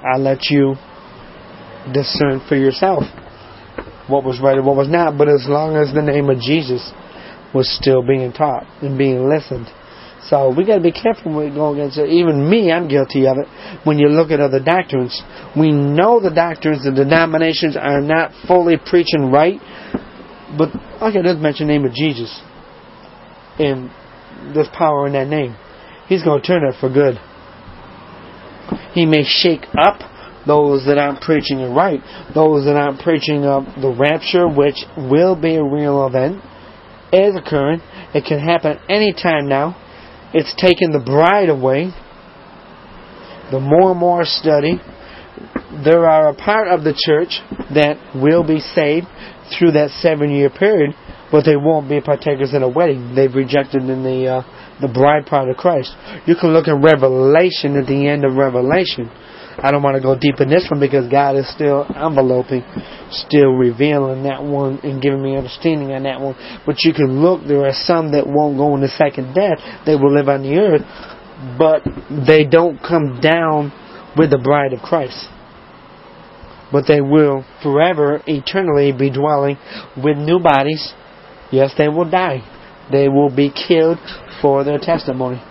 I 0.03 0.17
let 0.17 0.49
you 0.49 0.75
discern 1.93 2.41
for 2.47 2.55
yourself 2.55 3.03
what 4.07 4.23
was 4.23 4.39
right 4.41 4.57
and 4.57 4.65
what 4.65 4.75
was 4.75 4.89
not. 4.89 5.17
But 5.17 5.29
as 5.29 5.45
long 5.47 5.75
as 5.75 5.93
the 5.93 6.01
name 6.01 6.29
of 6.29 6.39
Jesus 6.39 6.91
was 7.53 7.69
still 7.69 8.05
being 8.05 8.31
taught 8.33 8.65
and 8.81 8.97
being 8.97 9.29
listened. 9.29 9.67
So 10.29 10.53
we 10.55 10.65
got 10.65 10.77
to 10.77 10.81
be 10.81 10.91
careful 10.91 11.35
when 11.35 11.49
we 11.49 11.55
go 11.55 11.73
against 11.73 11.97
it. 11.99 12.09
Even 12.09 12.49
me, 12.49 12.71
I'm 12.71 12.87
guilty 12.87 13.27
of 13.27 13.37
it. 13.37 13.47
When 13.85 13.99
you 13.99 14.07
look 14.07 14.31
at 14.31 14.39
other 14.39 14.59
doctrines, 14.59 15.21
we 15.55 15.71
know 15.71 16.19
the 16.19 16.31
doctrines, 16.33 16.83
the 16.83 16.91
denominations 16.91 17.77
are 17.77 18.01
not 18.01 18.31
fully 18.47 18.77
preaching 18.77 19.31
right. 19.31 19.59
But 20.57 20.69
I 21.01 21.11
just 21.11 21.39
mentioned, 21.39 21.69
the 21.69 21.73
name 21.73 21.85
of 21.85 21.93
Jesus, 21.93 22.41
and 23.59 23.91
there's 24.55 24.69
power 24.69 25.05
in 25.07 25.13
that 25.13 25.27
name. 25.27 25.55
He's 26.07 26.23
going 26.23 26.41
to 26.41 26.47
turn 26.47 26.63
it 26.63 26.75
for 26.79 26.89
good. 26.89 27.19
He 28.93 29.05
may 29.05 29.23
shake 29.23 29.65
up 29.77 29.99
those 30.47 30.85
that 30.85 30.97
aren't 30.97 31.21
preaching 31.21 31.59
it 31.59 31.69
right, 31.69 31.99
those 32.33 32.65
that 32.65 32.75
aren't 32.75 33.01
preaching 33.01 33.45
of 33.45 33.65
the 33.81 33.89
rapture, 33.89 34.47
which 34.47 34.85
will 34.97 35.35
be 35.35 35.55
a 35.55 35.63
real 35.63 36.05
event, 36.07 36.41
is 37.11 37.35
occurring. 37.35 37.81
It 38.13 38.25
can 38.25 38.39
happen 38.39 38.79
any 38.89 39.13
time 39.13 39.47
now. 39.47 39.75
It's 40.33 40.53
taken 40.55 40.91
the 40.91 41.03
bride 41.03 41.49
away. 41.49 41.91
The 43.51 43.59
more 43.59 43.91
and 43.91 43.99
more 43.99 44.25
study, 44.25 44.81
there 45.83 46.07
are 46.07 46.29
a 46.29 46.33
part 46.33 46.67
of 46.67 46.83
the 46.83 46.93
church 46.95 47.41
that 47.73 47.97
will 48.15 48.43
be 48.43 48.59
saved 48.59 49.07
through 49.57 49.71
that 49.73 49.91
seven 50.01 50.31
year 50.31 50.49
period, 50.49 50.95
but 51.31 51.45
they 51.45 51.55
won't 51.55 51.89
be 51.89 52.01
partakers 52.01 52.53
in 52.53 52.63
a 52.63 52.69
wedding. 52.69 53.13
They've 53.15 53.33
rejected 53.33 53.83
in 53.83 54.03
the 54.03 54.27
uh, 54.27 54.41
the 54.81 54.87
bride 54.87 55.25
part 55.25 55.49
of 55.49 55.55
Christ. 55.57 55.93
You 56.25 56.35
can 56.35 56.51
look 56.51 56.67
at 56.67 56.75
Revelation 56.75 57.77
at 57.77 57.87
the 57.87 58.07
end 58.07 58.25
of 58.25 58.35
Revelation. 58.35 59.09
I 59.57 59.71
don't 59.71 59.83
want 59.83 59.95
to 59.95 60.01
go 60.01 60.17
deep 60.19 60.41
in 60.41 60.49
this 60.49 60.67
one 60.69 60.79
because 60.79 61.09
God 61.09 61.37
is 61.37 61.49
still 61.53 61.85
enveloping, 61.95 62.63
still 63.11 63.51
revealing 63.51 64.23
that 64.23 64.43
one 64.43 64.79
and 64.83 65.01
giving 65.01 65.21
me 65.21 65.37
understanding 65.37 65.91
on 65.91 66.03
that 66.03 66.19
one. 66.19 66.35
But 66.65 66.83
you 66.83 66.93
can 66.93 67.21
look, 67.21 67.47
there 67.47 67.65
are 67.65 67.73
some 67.73 68.11
that 68.11 68.27
won't 68.27 68.57
go 68.57 68.75
in 68.75 68.81
the 68.81 68.89
second 68.89 69.33
death. 69.33 69.59
They 69.85 69.95
will 69.95 70.13
live 70.13 70.27
on 70.27 70.43
the 70.43 70.57
earth, 70.57 70.83
but 71.57 71.83
they 72.27 72.43
don't 72.43 72.79
come 72.79 73.19
down 73.21 73.71
with 74.17 74.31
the 74.31 74.39
bride 74.39 74.73
of 74.73 74.79
Christ. 74.79 75.27
But 76.71 76.85
they 76.87 76.99
will 76.99 77.45
forever, 77.63 78.21
eternally 78.27 78.91
be 78.91 79.09
dwelling 79.09 79.57
with 79.95 80.17
new 80.17 80.39
bodies. 80.39 80.93
Yes, 81.51 81.73
they 81.77 81.87
will 81.87 82.09
die. 82.09 82.43
They 82.91 83.07
will 83.07 83.33
be 83.33 83.51
killed 83.51 83.99
for 84.41 84.63
their 84.65 84.79
testimony 84.79 85.41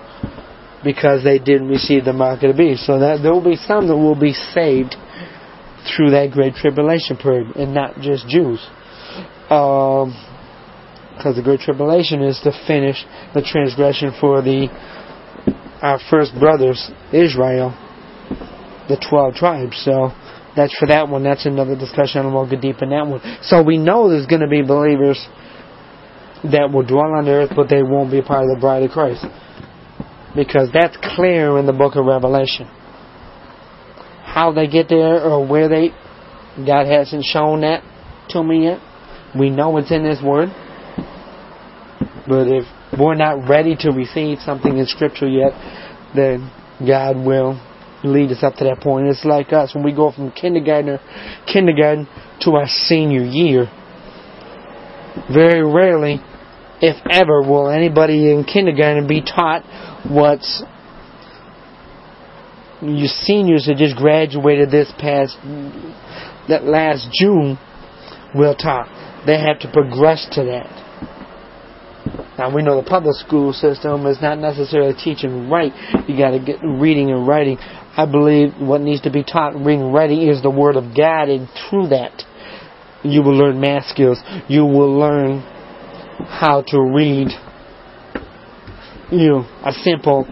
because 0.84 1.24
they 1.24 1.38
didn't 1.38 1.68
receive 1.68 2.04
the 2.04 2.12
mark 2.12 2.42
of 2.42 2.54
the 2.54 2.56
beast. 2.56 2.86
So 2.86 2.98
that 3.00 3.22
there 3.22 3.32
will 3.32 3.44
be 3.44 3.56
some 3.56 3.88
that 3.88 3.96
will 3.96 4.18
be 4.18 4.32
saved 4.32 4.94
through 5.96 6.10
that 6.10 6.30
great 6.30 6.54
tribulation 6.54 7.16
period, 7.16 7.56
and 7.56 7.74
not 7.74 8.00
just 8.00 8.28
Jews. 8.28 8.60
Because 9.48 10.06
um, 11.24 11.34
the 11.36 11.42
great 11.42 11.60
tribulation 11.60 12.22
is 12.22 12.40
to 12.44 12.52
finish 12.66 13.04
the 13.34 13.42
transgression 13.42 14.12
for 14.20 14.42
the 14.42 14.68
our 15.82 16.00
first 16.08 16.32
brothers, 16.38 16.90
Israel, 17.12 17.76
the 18.88 18.96
twelve 18.96 19.34
tribes. 19.34 19.76
So 19.84 20.10
that's 20.56 20.76
for 20.78 20.86
that 20.88 21.08
one. 21.08 21.22
That's 21.24 21.46
another 21.46 21.76
discussion. 21.76 22.24
I 22.24 22.32
won't 22.32 22.50
go 22.50 22.60
deep 22.60 22.80
in 22.80 22.90
that 22.90 23.06
one. 23.06 23.20
So 23.42 23.62
we 23.62 23.76
know 23.76 24.08
there's 24.08 24.26
going 24.26 24.40
to 24.40 24.48
be 24.48 24.62
believers 24.62 25.20
that 26.44 26.70
will 26.72 26.84
dwell 26.84 27.12
on 27.16 27.24
the 27.24 27.32
earth, 27.32 27.52
but 27.56 27.68
they 27.68 27.82
won't 27.82 28.10
be 28.10 28.22
part 28.22 28.44
of 28.44 28.54
the 28.54 28.60
bride 28.60 28.82
of 28.82 28.90
Christ. 28.90 29.24
Because 30.34 30.70
that's 30.72 30.96
clear 31.14 31.58
in 31.58 31.66
the 31.66 31.72
book 31.72 31.96
of 31.96 32.06
Revelation. 32.06 32.66
How 34.24 34.52
they 34.52 34.66
get 34.66 34.88
there 34.88 35.22
or 35.22 35.46
where 35.46 35.68
they, 35.68 35.90
God 36.56 36.86
hasn't 36.86 37.24
shown 37.24 37.60
that 37.60 37.82
to 38.30 38.42
me 38.42 38.64
yet. 38.64 38.80
We 39.38 39.50
know 39.50 39.76
it's 39.76 39.92
in 39.92 40.04
His 40.04 40.22
Word. 40.22 40.48
But 42.26 42.48
if 42.48 42.64
we're 42.98 43.14
not 43.14 43.48
ready 43.48 43.76
to 43.80 43.90
receive 43.90 44.38
something 44.40 44.76
in 44.76 44.86
Scripture 44.86 45.28
yet, 45.28 45.52
then 46.14 46.50
God 46.84 47.16
will 47.16 47.60
lead 48.02 48.30
us 48.30 48.42
up 48.42 48.54
to 48.56 48.64
that 48.64 48.80
point. 48.80 49.06
It's 49.06 49.24
like 49.24 49.52
us 49.52 49.74
when 49.74 49.84
we 49.84 49.94
go 49.94 50.12
from 50.12 50.30
kindergarten, 50.30 50.98
kindergarten 51.50 52.06
to 52.40 52.52
our 52.52 52.66
senior 52.66 53.22
year. 53.24 53.70
Very 55.32 55.64
rarely 55.64 56.20
if 56.84 56.96
ever, 57.10 57.40
will 57.40 57.70
anybody 57.70 58.30
in 58.30 58.44
kindergarten 58.44 59.06
be 59.08 59.22
taught 59.22 59.62
what's 60.06 60.62
you 62.82 63.06
seniors 63.06 63.64
that 63.66 63.76
just 63.78 63.96
graduated 63.96 64.70
this 64.70 64.92
past 64.98 65.38
that 66.48 66.64
last 66.64 67.08
June 67.18 67.58
will 68.34 68.54
taught. 68.54 68.88
They 69.26 69.38
have 69.40 69.60
to 69.60 69.72
progress 69.72 70.28
to 70.32 70.44
that. 70.44 70.68
Now 72.36 72.54
we 72.54 72.62
know 72.62 72.76
the 72.82 72.86
public 72.86 73.14
school 73.14 73.54
system 73.54 74.04
is 74.06 74.20
not 74.20 74.38
necessarily 74.38 74.92
teaching 74.92 75.48
right. 75.48 75.72
You 76.06 76.18
got 76.18 76.32
to 76.32 76.38
get 76.38 76.58
reading 76.62 77.10
and 77.10 77.26
writing. 77.26 77.56
I 77.96 78.04
believe 78.04 78.52
what 78.58 78.82
needs 78.82 79.00
to 79.02 79.10
be 79.10 79.24
taught 79.24 79.54
reading 79.54 79.86
and 79.86 79.94
writing 79.94 80.28
is 80.28 80.42
the 80.42 80.50
Word 80.50 80.76
of 80.76 80.94
God, 80.94 81.30
and 81.30 81.48
through 81.70 81.88
that, 81.88 82.24
you 83.02 83.22
will 83.22 83.38
learn 83.38 83.58
math 83.60 83.86
skills. 83.86 84.20
You 84.48 84.66
will 84.66 84.98
learn 84.98 85.53
how 86.18 86.62
to 86.68 86.80
read 86.80 87.28
you 89.10 89.28
know, 89.28 89.46
a 89.64 89.72
simple 89.72 90.26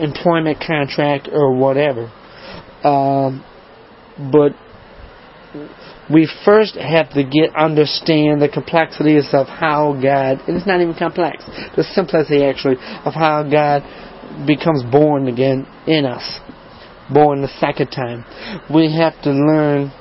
employment 0.00 0.58
contract 0.66 1.28
or 1.30 1.54
whatever. 1.54 2.10
Um, 2.82 3.44
but 4.32 4.52
we 6.12 6.28
first 6.44 6.76
have 6.76 7.10
to 7.10 7.22
get 7.22 7.54
understand 7.56 8.42
the 8.42 8.48
complexities 8.48 9.28
of 9.32 9.46
how 9.46 9.98
God 10.00 10.40
it's 10.48 10.66
not 10.66 10.80
even 10.80 10.94
complex, 10.94 11.44
the 11.76 11.84
simplicity 11.94 12.44
actually 12.44 12.76
of 13.04 13.14
how 13.14 13.48
God 13.48 13.82
becomes 14.46 14.82
born 14.90 15.28
again 15.28 15.66
in 15.86 16.04
us. 16.04 16.40
Born 17.12 17.42
the 17.42 17.48
second 17.60 17.88
time. 17.88 18.24
We 18.72 18.94
have 18.96 19.20
to 19.22 19.30
learn 19.30 19.92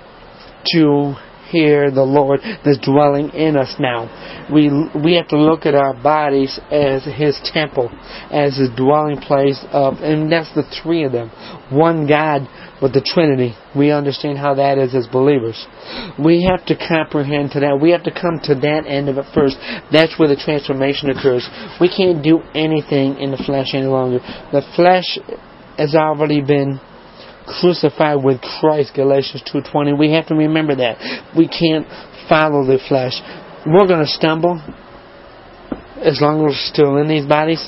to 0.73 1.15
hear 1.53 1.91
the 1.91 2.03
Lord 2.03 2.41
that's 2.65 2.79
dwelling 2.79 3.29
in 3.29 3.55
us 3.55 3.75
now. 3.79 4.09
We 4.51 4.67
we 4.97 5.13
have 5.15 5.29
to 5.29 5.37
look 5.37 5.65
at 5.65 5.75
our 5.75 5.93
bodies 5.93 6.59
as 6.71 7.05
His 7.05 7.39
temple, 7.53 7.89
as 8.31 8.57
His 8.57 8.69
dwelling 8.75 9.21
place 9.21 9.63
of, 9.71 10.01
and 10.01 10.31
that's 10.31 10.53
the 10.55 10.65
three 10.81 11.03
of 11.05 11.11
them, 11.11 11.29
one 11.69 12.07
God 12.07 12.49
with 12.81 12.93
the 12.93 13.01
Trinity. 13.01 13.55
We 13.77 13.91
understand 13.91 14.37
how 14.37 14.55
that 14.55 14.77
is 14.77 14.93
as 14.95 15.07
believers. 15.07 15.55
We 16.19 16.43
have 16.49 16.65
to 16.65 16.75
comprehend 16.75 17.51
to 17.51 17.61
that. 17.61 17.79
We 17.79 17.91
have 17.91 18.03
to 18.03 18.11
come 18.11 18.41
to 18.49 18.55
that 18.55 18.83
end 18.87 19.07
of 19.07 19.17
it 19.17 19.25
first. 19.33 19.55
That's 19.91 20.17
where 20.17 20.27
the 20.27 20.35
transformation 20.35 21.09
occurs. 21.09 21.47
We 21.79 21.87
can't 21.87 22.23
do 22.23 22.41
anything 22.53 23.19
in 23.19 23.31
the 23.31 23.41
flesh 23.45 23.71
any 23.73 23.87
longer. 23.87 24.19
The 24.51 24.65
flesh 24.75 25.17
has 25.77 25.95
already 25.95 26.41
been 26.41 26.79
crucified 27.45 28.23
with 28.23 28.41
Christ, 28.41 28.93
Galatians 28.95 29.43
2.20. 29.53 29.97
We 29.97 30.11
have 30.11 30.27
to 30.27 30.35
remember 30.35 30.75
that. 30.75 30.97
We 31.37 31.47
can't 31.47 31.87
follow 32.29 32.65
the 32.65 32.79
flesh. 32.87 33.13
We're 33.65 33.87
going 33.87 34.05
to 34.05 34.11
stumble 34.11 34.61
as 36.01 36.19
long 36.21 36.39
as 36.39 36.43
we're 36.43 36.67
still 36.73 36.97
in 36.97 37.07
these 37.07 37.25
bodies 37.25 37.65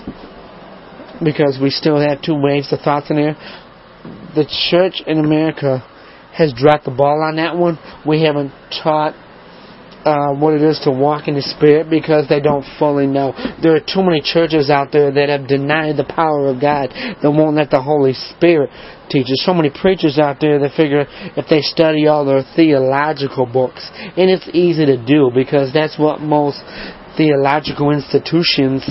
because 1.24 1.58
we 1.62 1.70
still 1.70 2.00
have 2.00 2.22
two 2.22 2.36
waves 2.36 2.72
of 2.74 2.80
thoughts 2.80 3.10
in 3.10 3.16
there. 3.16 3.36
The 4.36 4.46
church 4.70 5.02
in 5.08 5.20
America 5.20 5.80
has 6.34 6.54
dropped 6.54 6.86
the 6.86 6.92
ball 6.92 7.24
on 7.24 7.38
that 7.38 7.56
one. 7.56 7.80
We 8.06 8.24
haven't 8.24 8.52
taught 8.84 9.16
uh, 10.06 10.36
what 10.36 10.54
it 10.54 10.62
is 10.62 10.80
to 10.84 10.92
walk 10.92 11.28
in 11.28 11.34
the 11.34 11.42
Spirit 11.42 11.90
because 11.90 12.30
they 12.30 12.40
don't 12.40 12.66
fully 12.78 13.08
know. 13.08 13.34
There 13.64 13.76
are 13.76 13.80
too 13.80 14.04
many 14.04 14.22
churches 14.22 14.70
out 14.70 14.92
there 14.92 15.12
that 15.12 15.30
have 15.30 15.48
denied 15.48 15.98
the 15.98 16.06
power 16.06 16.48
of 16.48 16.62
God 16.62 16.92
that 16.94 17.32
won't 17.32 17.56
let 17.56 17.72
the 17.72 17.82
Holy 17.82 18.14
Spirit 18.14 18.70
teach. 19.16 19.28
There's 19.28 19.46
so 19.46 19.54
many 19.54 19.72
preachers 19.72 20.20
out 20.20 20.38
there 20.42 20.60
that 20.60 20.76
figure 20.76 21.06
if 21.40 21.48
they 21.50 21.62
study 21.62 22.08
all 22.08 22.26
their 22.26 22.44
theological 22.56 23.46
books, 23.46 23.90
and 23.96 24.30
it's 24.30 24.48
easy 24.54 24.86
to 24.86 24.98
do 25.00 25.32
because 25.34 25.72
that's 25.74 25.98
what 25.98 26.20
most 26.20 26.60
theological 27.18 27.92
institutions, 27.92 28.84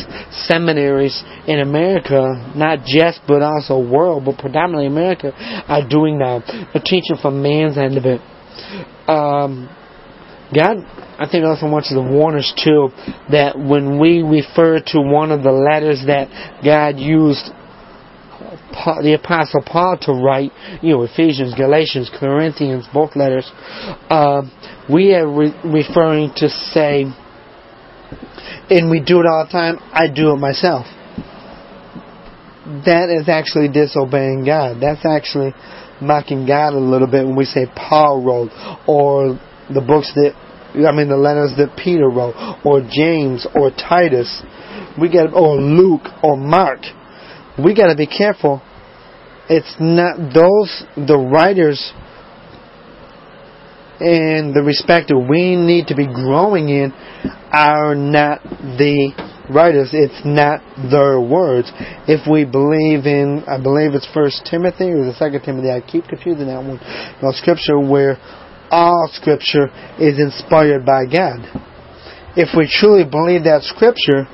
seminaries 0.48 1.22
in 1.46 1.60
America, 1.60 2.52
not 2.56 2.80
just 2.86 3.20
but 3.28 3.42
also 3.42 3.78
world, 3.78 4.24
but 4.24 4.38
predominantly 4.38 4.86
America, 4.86 5.32
are 5.68 5.86
doing 5.86 6.18
now. 6.18 6.40
They're 6.72 6.82
teaching 6.82 7.16
from 7.20 7.42
man's 7.42 7.76
end 7.76 7.98
of 7.98 8.04
it. 8.06 8.20
Um, 9.08 9.68
God, 10.54 10.78
I 11.18 11.28
think 11.30 11.44
also 11.44 11.68
wants 11.68 11.90
to 11.90 12.00
warn 12.00 12.36
us 12.38 12.52
too 12.62 12.88
that 13.30 13.58
when 13.58 14.00
we 14.00 14.22
refer 14.22 14.80
to 14.80 15.00
one 15.00 15.30
of 15.30 15.42
the 15.42 15.52
letters 15.52 16.02
that 16.06 16.28
God 16.64 16.98
used 16.98 17.50
the 19.02 19.14
Apostle 19.14 19.62
Paul 19.64 19.98
to 20.02 20.12
write, 20.12 20.52
you 20.82 20.94
know, 20.94 21.02
Ephesians, 21.02 21.54
Galatians, 21.54 22.10
Corinthians, 22.18 22.86
both 22.92 23.16
letters, 23.16 23.50
uh, 24.10 24.42
we 24.92 25.14
are 25.14 25.26
re- 25.26 25.54
referring 25.64 26.32
to 26.36 26.48
say, 26.48 27.04
and 28.70 28.90
we 28.90 29.00
do 29.00 29.20
it 29.20 29.26
all 29.26 29.46
the 29.46 29.52
time, 29.52 29.78
I 29.92 30.08
do 30.08 30.32
it 30.32 30.38
myself. 30.38 30.86
That 32.86 33.10
is 33.10 33.28
actually 33.28 33.68
disobeying 33.68 34.44
God. 34.44 34.80
That's 34.80 35.04
actually 35.04 35.52
mocking 36.00 36.46
God 36.46 36.72
a 36.72 36.78
little 36.78 37.06
bit 37.06 37.26
when 37.26 37.36
we 37.36 37.44
say 37.44 37.66
Paul 37.76 38.22
wrote, 38.24 38.50
or 38.88 39.38
the 39.72 39.80
books 39.80 40.12
that 40.14 40.34
I 40.74 40.90
mean 40.90 41.08
the 41.08 41.16
letters 41.16 41.52
that 41.58 41.76
Peter 41.76 42.08
wrote, 42.08 42.34
or 42.64 42.80
James, 42.80 43.46
or 43.54 43.70
Titus, 43.70 44.42
we 45.00 45.08
get 45.08 45.32
or 45.32 45.56
Luke 45.56 46.08
or 46.22 46.36
Mark. 46.36 46.80
We 47.62 47.74
got 47.74 47.88
to 47.88 47.96
be 47.96 48.06
careful. 48.06 48.62
It's 49.48 49.76
not 49.78 50.16
those 50.32 50.84
the 50.96 51.18
writers 51.18 51.92
and 54.00 54.54
the 54.54 54.62
respective 54.62 55.16
we 55.28 55.54
need 55.54 55.86
to 55.88 55.94
be 55.94 56.06
growing 56.06 56.68
in 56.68 56.92
are 57.52 57.94
not 57.94 58.42
the 58.42 59.14
writers. 59.50 59.90
It's 59.92 60.20
not 60.24 60.60
their 60.90 61.20
words. 61.20 61.70
If 62.08 62.26
we 62.26 62.44
believe 62.44 63.06
in, 63.06 63.44
I 63.46 63.62
believe 63.62 63.94
it's 63.94 64.08
First 64.12 64.42
Timothy 64.50 64.90
or 64.90 65.06
the 65.06 65.14
Second 65.14 65.42
Timothy. 65.42 65.70
I 65.70 65.80
keep 65.80 66.08
confusing 66.08 66.46
that 66.48 66.58
one. 66.58 66.80
No 67.22 67.30
scripture 67.32 67.78
where 67.78 68.18
all 68.70 69.08
scripture 69.12 69.70
is 70.00 70.18
inspired 70.18 70.84
by 70.84 71.06
God. 71.06 71.46
If 72.34 72.50
we 72.56 72.66
truly 72.66 73.06
believe 73.06 73.44
that 73.44 73.62
scripture, 73.62 74.26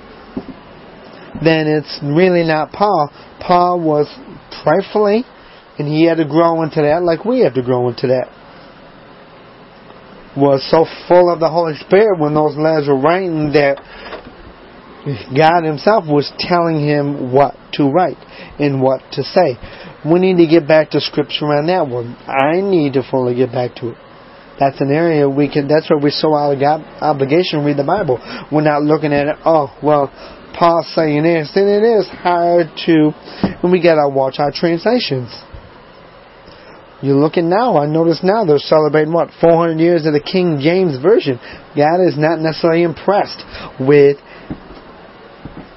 then 1.42 1.66
it's 1.66 2.00
really 2.02 2.44
not 2.44 2.72
Paul. 2.72 3.10
Paul 3.40 3.80
was 3.80 4.06
prayerfully, 4.62 5.24
and 5.78 5.88
he 5.88 6.06
had 6.06 6.18
to 6.18 6.24
grow 6.24 6.62
into 6.62 6.82
that 6.82 7.02
like 7.02 7.24
we 7.24 7.40
have 7.40 7.54
to 7.54 7.62
grow 7.62 7.88
into 7.88 8.08
that 8.08 8.28
was 10.36 10.62
so 10.70 10.86
full 11.08 11.32
of 11.32 11.40
the 11.40 11.50
Holy 11.50 11.74
Spirit 11.74 12.18
when 12.18 12.34
those 12.34 12.56
letters 12.56 12.86
were 12.86 13.00
written 13.00 13.52
that 13.52 13.82
God 15.34 15.64
Himself 15.64 16.04
was 16.06 16.30
telling 16.38 16.78
him 16.78 17.32
what 17.32 17.56
to 17.74 17.90
write 17.90 18.20
and 18.58 18.82
what 18.82 19.00
to 19.12 19.22
say. 19.22 19.56
We 20.04 20.20
need 20.20 20.36
to 20.36 20.46
get 20.46 20.68
back 20.68 20.90
to 20.90 21.00
Scripture 21.00 21.46
on 21.46 21.66
that 21.66 21.88
one. 21.88 22.16
I 22.28 22.60
need 22.60 22.94
to 22.94 23.02
fully 23.10 23.34
get 23.34 23.50
back 23.50 23.74
to 23.76 23.90
it. 23.90 23.96
That's 24.58 24.80
an 24.80 24.92
area 24.92 25.28
we 25.28 25.48
can. 25.48 25.68
That's 25.68 25.88
where 25.88 25.98
we 25.98 26.10
so 26.10 26.36
out 26.36 26.52
of 26.52 26.62
obligation 27.00 27.60
to 27.60 27.64
read 27.64 27.78
the 27.78 27.84
Bible. 27.84 28.20
We're 28.52 28.60
not 28.60 28.82
looking 28.82 29.12
at 29.12 29.26
it. 29.26 29.36
Oh 29.44 29.72
well, 29.82 30.12
Paul's 30.60 30.92
saying 30.94 31.22
this, 31.22 31.50
and 31.56 31.66
it 31.66 31.82
is 31.82 32.06
hard 32.20 32.68
to. 32.84 33.12
When 33.62 33.72
we 33.72 33.82
gotta 33.82 34.06
watch 34.08 34.36
our 34.38 34.52
translations. 34.52 35.32
You're 37.00 37.16
looking 37.16 37.48
now, 37.48 37.78
I 37.78 37.86
notice 37.86 38.20
now 38.22 38.44
they're 38.44 38.58
celebrating 38.58 39.14
what? 39.14 39.30
400 39.40 39.80
years 39.80 40.04
of 40.04 40.12
the 40.12 40.20
King 40.20 40.60
James 40.60 41.00
Version. 41.00 41.40
God 41.74 42.04
is 42.04 42.18
not 42.18 42.40
necessarily 42.40 42.82
impressed 42.82 43.40
with 43.80 44.18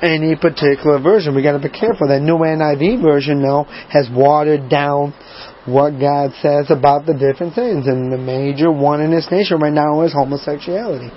any 0.04 0.36
particular 0.36 1.00
version. 1.00 1.34
We 1.34 1.44
got 1.44 1.56
to 1.56 1.64
be 1.64 1.72
careful. 1.72 2.12
That 2.12 2.20
new 2.20 2.36
NIV 2.36 3.02
version 3.02 3.42
now 3.42 3.64
has 3.88 4.10
watered 4.12 4.68
down 4.68 5.16
what 5.64 5.92
God 5.96 6.36
says 6.44 6.68
about 6.68 7.06
the 7.06 7.16
different 7.16 7.56
things, 7.56 7.88
and 7.88 8.12
the 8.12 8.20
major 8.20 8.70
one 8.70 9.00
in 9.00 9.12
this 9.12 9.32
nation 9.32 9.60
right 9.60 9.72
now 9.72 10.02
is 10.02 10.12
homosexuality. 10.12 11.08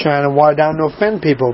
Trying 0.00 0.24
to 0.24 0.30
water 0.32 0.56
down 0.56 0.80
to 0.80 0.84
offend 0.84 1.20
people. 1.20 1.52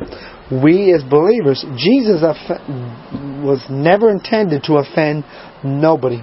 We 0.50 0.92
as 0.92 1.02
believers, 1.02 1.64
Jesus 1.76 2.20
was 2.20 3.64
never 3.70 4.10
intended 4.10 4.64
to 4.64 4.74
offend 4.76 5.24
nobody. 5.64 6.22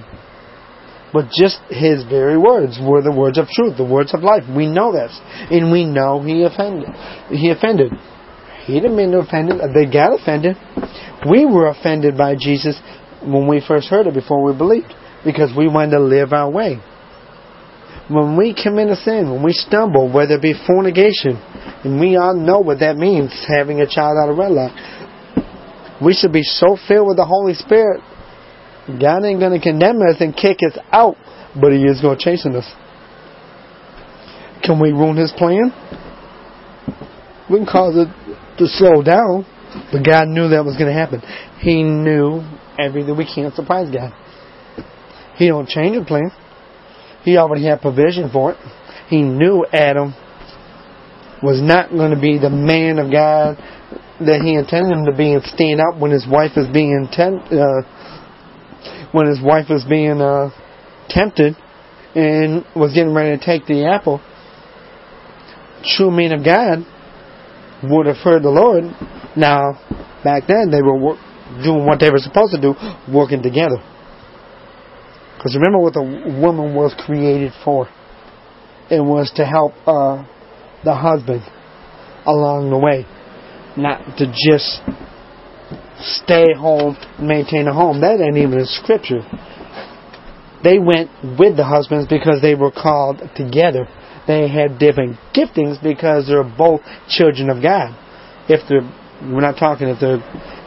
But 1.11 1.25
just 1.35 1.59
his 1.69 2.03
very 2.05 2.37
words 2.37 2.79
were 2.81 3.01
the 3.01 3.11
words 3.11 3.37
of 3.37 3.47
truth, 3.49 3.77
the 3.77 3.83
words 3.83 4.13
of 4.13 4.21
life. 4.21 4.43
We 4.55 4.67
know 4.67 4.93
this. 4.93 5.19
And 5.49 5.71
we 5.71 5.85
know 5.85 6.21
he 6.21 6.43
offended. 6.43 6.87
He 7.29 7.49
offended. 7.49 7.91
He 8.65 8.79
didn't 8.79 8.95
mean 8.95 9.11
to 9.11 9.19
offend. 9.19 9.51
They 9.75 9.91
got 9.91 10.13
offended. 10.17 10.55
We 11.29 11.45
were 11.45 11.67
offended 11.67 12.17
by 12.17 12.35
Jesus 12.39 12.79
when 13.23 13.47
we 13.47 13.59
first 13.67 13.89
heard 13.89 14.07
it 14.07 14.13
before 14.13 14.41
we 14.43 14.57
believed. 14.57 14.93
Because 15.25 15.51
we 15.55 15.67
wanted 15.67 15.91
to 15.91 15.99
live 15.99 16.31
our 16.31 16.49
way. 16.49 16.79
When 18.11 18.35
we 18.35 18.53
commit 18.53 18.89
a 18.89 18.95
sin, 18.95 19.31
when 19.31 19.43
we 19.43 19.53
stumble, 19.53 20.11
whether 20.11 20.35
it 20.35 20.41
be 20.41 20.53
fornication, 20.67 21.37
and 21.83 21.99
we 21.99 22.17
all 22.17 22.35
know 22.35 22.59
what 22.59 22.79
that 22.79 22.97
means, 22.97 23.31
having 23.47 23.79
a 23.79 23.87
child 23.87 24.17
out 24.21 24.29
of 24.29 24.37
wedlock, 24.37 24.71
we 26.03 26.13
should 26.13 26.33
be 26.33 26.43
so 26.43 26.77
filled 26.87 27.07
with 27.07 27.17
the 27.17 27.25
Holy 27.25 27.53
Spirit 27.53 28.01
God 28.87 29.23
ain't 29.23 29.39
going 29.39 29.53
to 29.53 29.59
condemn 29.59 30.01
us 30.01 30.17
and 30.19 30.35
kick 30.35 30.57
us 30.65 30.77
out, 30.91 31.15
but 31.59 31.71
He 31.71 31.83
is 31.83 32.01
going 32.01 32.17
to 32.17 32.23
chasten 32.23 32.55
us. 32.55 32.65
Can 34.63 34.79
we 34.81 34.91
ruin 34.91 35.17
His 35.17 35.31
plan? 35.31 35.71
We 37.49 37.57
can 37.57 37.65
cause 37.65 37.95
it 37.95 38.07
to 38.57 38.67
slow 38.67 39.03
down, 39.03 39.45
but 39.91 40.05
God 40.05 40.27
knew 40.27 40.49
that 40.49 40.65
was 40.65 40.77
going 40.77 40.87
to 40.87 40.97
happen. 40.97 41.21
He 41.59 41.83
knew 41.83 42.41
everything. 42.79 43.15
We 43.15 43.25
can't 43.25 43.53
surprise 43.53 43.93
God. 43.93 44.13
He 45.35 45.47
don't 45.47 45.67
change 45.67 45.97
the 45.97 46.05
plan. 46.05 46.31
He 47.23 47.37
already 47.37 47.65
had 47.65 47.81
provision 47.81 48.29
for 48.31 48.53
it. 48.53 48.57
He 49.07 49.21
knew 49.21 49.65
Adam 49.71 50.13
was 51.43 51.61
not 51.61 51.89
going 51.89 52.11
to 52.11 52.19
be 52.19 52.37
the 52.37 52.49
man 52.49 52.99
of 52.99 53.11
God 53.11 53.57
that 54.21 54.41
he 54.41 54.53
intended 54.53 54.93
him 54.93 55.05
to 55.05 55.15
be 55.15 55.33
and 55.33 55.43
stand 55.43 55.81
up 55.81 55.99
when 55.99 56.11
his 56.11 56.27
wife 56.29 56.51
is 56.55 56.67
being 56.71 56.93
intent, 56.93 57.41
uh, 57.51 57.81
when 59.11 59.27
his 59.27 59.41
wife 59.41 59.65
was 59.69 59.83
being 59.89 60.21
uh, 60.21 60.49
tempted 61.09 61.55
and 62.15 62.63
was 62.75 62.93
getting 62.93 63.13
ready 63.13 63.37
to 63.37 63.43
take 63.43 63.65
the 63.65 63.85
apple, 63.85 64.21
true 65.97 66.11
men 66.11 66.31
of 66.31 66.45
God 66.45 66.85
would 67.83 68.05
have 68.05 68.17
heard 68.17 68.43
the 68.43 68.49
Lord. 68.49 68.83
Now, 69.35 69.79
back 70.23 70.43
then 70.47 70.69
they 70.69 70.81
were 70.81 70.97
work, 70.97 71.17
doing 71.63 71.85
what 71.85 71.99
they 71.99 72.11
were 72.11 72.19
supposed 72.19 72.53
to 72.53 72.61
do, 72.61 72.75
working 73.11 73.41
together. 73.41 73.81
Because 75.41 75.55
remember 75.55 75.79
what 75.79 75.93
the 75.93 76.03
woman 76.39 76.75
was 76.75 76.93
created 77.03 77.51
for. 77.65 77.89
It 78.91 79.01
was 79.01 79.31
to 79.37 79.43
help 79.43 79.73
uh, 79.87 80.23
the 80.83 80.93
husband 80.93 81.41
along 82.27 82.69
the 82.69 82.77
way, 82.77 83.07
not 83.75 84.19
to 84.19 84.27
just 84.27 84.85
stay 86.21 86.53
home, 86.53 86.95
maintain 87.19 87.65
a 87.67 87.73
home. 87.73 88.01
That 88.01 88.21
ain't 88.21 88.37
even 88.37 88.59
in 88.59 88.67
scripture. 88.67 89.25
They 90.63 90.77
went 90.77 91.09
with 91.39 91.57
the 91.57 91.65
husbands 91.65 92.07
because 92.07 92.39
they 92.43 92.53
were 92.53 92.69
called 92.69 93.23
together. 93.35 93.87
They 94.27 94.47
had 94.47 94.77
different 94.77 95.17
giftings 95.33 95.81
because 95.81 96.27
they're 96.27 96.43
both 96.43 96.81
children 97.09 97.49
of 97.49 97.63
God. 97.63 97.97
If 98.47 98.69
they're, 98.69 98.85
we're 99.23 99.41
not 99.41 99.57
talking 99.57 99.87
if 99.87 99.99
they're 99.99 100.21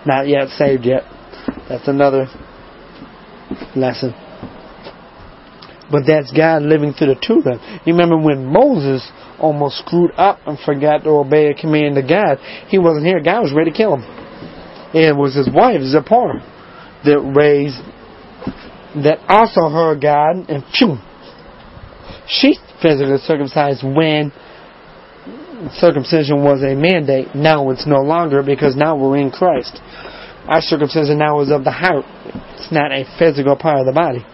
not 0.04 0.26
yet 0.26 0.48
saved 0.48 0.84
yet. 0.84 1.02
That's 1.68 1.86
another 1.86 2.26
lesson. 3.76 4.23
But 5.90 6.04
that's 6.06 6.32
God 6.32 6.62
living 6.62 6.92
through 6.92 7.14
the 7.14 7.20
two 7.20 7.38
of 7.38 7.44
them. 7.44 7.60
You 7.84 7.92
remember 7.92 8.16
when 8.16 8.46
Moses 8.46 9.06
almost 9.38 9.78
screwed 9.78 10.12
up 10.16 10.40
and 10.46 10.58
forgot 10.58 11.04
to 11.04 11.10
obey 11.10 11.48
a 11.48 11.54
command 11.54 11.98
of 11.98 12.08
God? 12.08 12.38
He 12.68 12.78
wasn't 12.78 13.06
here. 13.06 13.20
God 13.20 13.42
was 13.42 13.52
ready 13.52 13.70
to 13.70 13.76
kill 13.76 13.96
him 13.96 14.02
And 14.94 15.04
it 15.04 15.16
was 15.16 15.34
his 15.34 15.48
wife 15.52 15.82
Zipporah 15.82 16.40
that 17.04 17.20
raised 17.20 17.76
that 19.04 19.18
also 19.28 19.68
heard 19.68 20.00
God 20.00 20.48
and 20.48 20.64
phew, 20.72 20.96
she 22.28 22.56
physically 22.80 23.18
circumcised 23.18 23.82
when 23.82 24.32
circumcision 25.74 26.44
was 26.44 26.62
a 26.62 26.74
mandate. 26.74 27.34
Now 27.34 27.70
it's 27.70 27.86
no 27.86 28.00
longer 28.00 28.42
because 28.42 28.76
now 28.76 28.96
we're 28.96 29.18
in 29.18 29.30
Christ. 29.30 29.80
Our 30.46 30.60
circumcision 30.60 31.18
now 31.18 31.40
is 31.40 31.50
of 31.50 31.64
the 31.64 31.72
heart. 31.72 32.04
It's 32.56 32.70
not 32.72 32.92
a 32.92 33.04
physical 33.18 33.56
part 33.56 33.80
of 33.80 33.86
the 33.86 33.92
body 33.92 34.24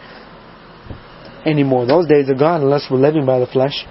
anymore. 1.47 1.87
Those 1.87 2.07
days 2.07 2.29
are 2.29 2.35
gone 2.35 2.63
unless 2.63 2.87
we're 2.91 2.99
living 2.99 3.27
by 3.27 3.39
the 3.39 3.47
flesh. 3.47 3.87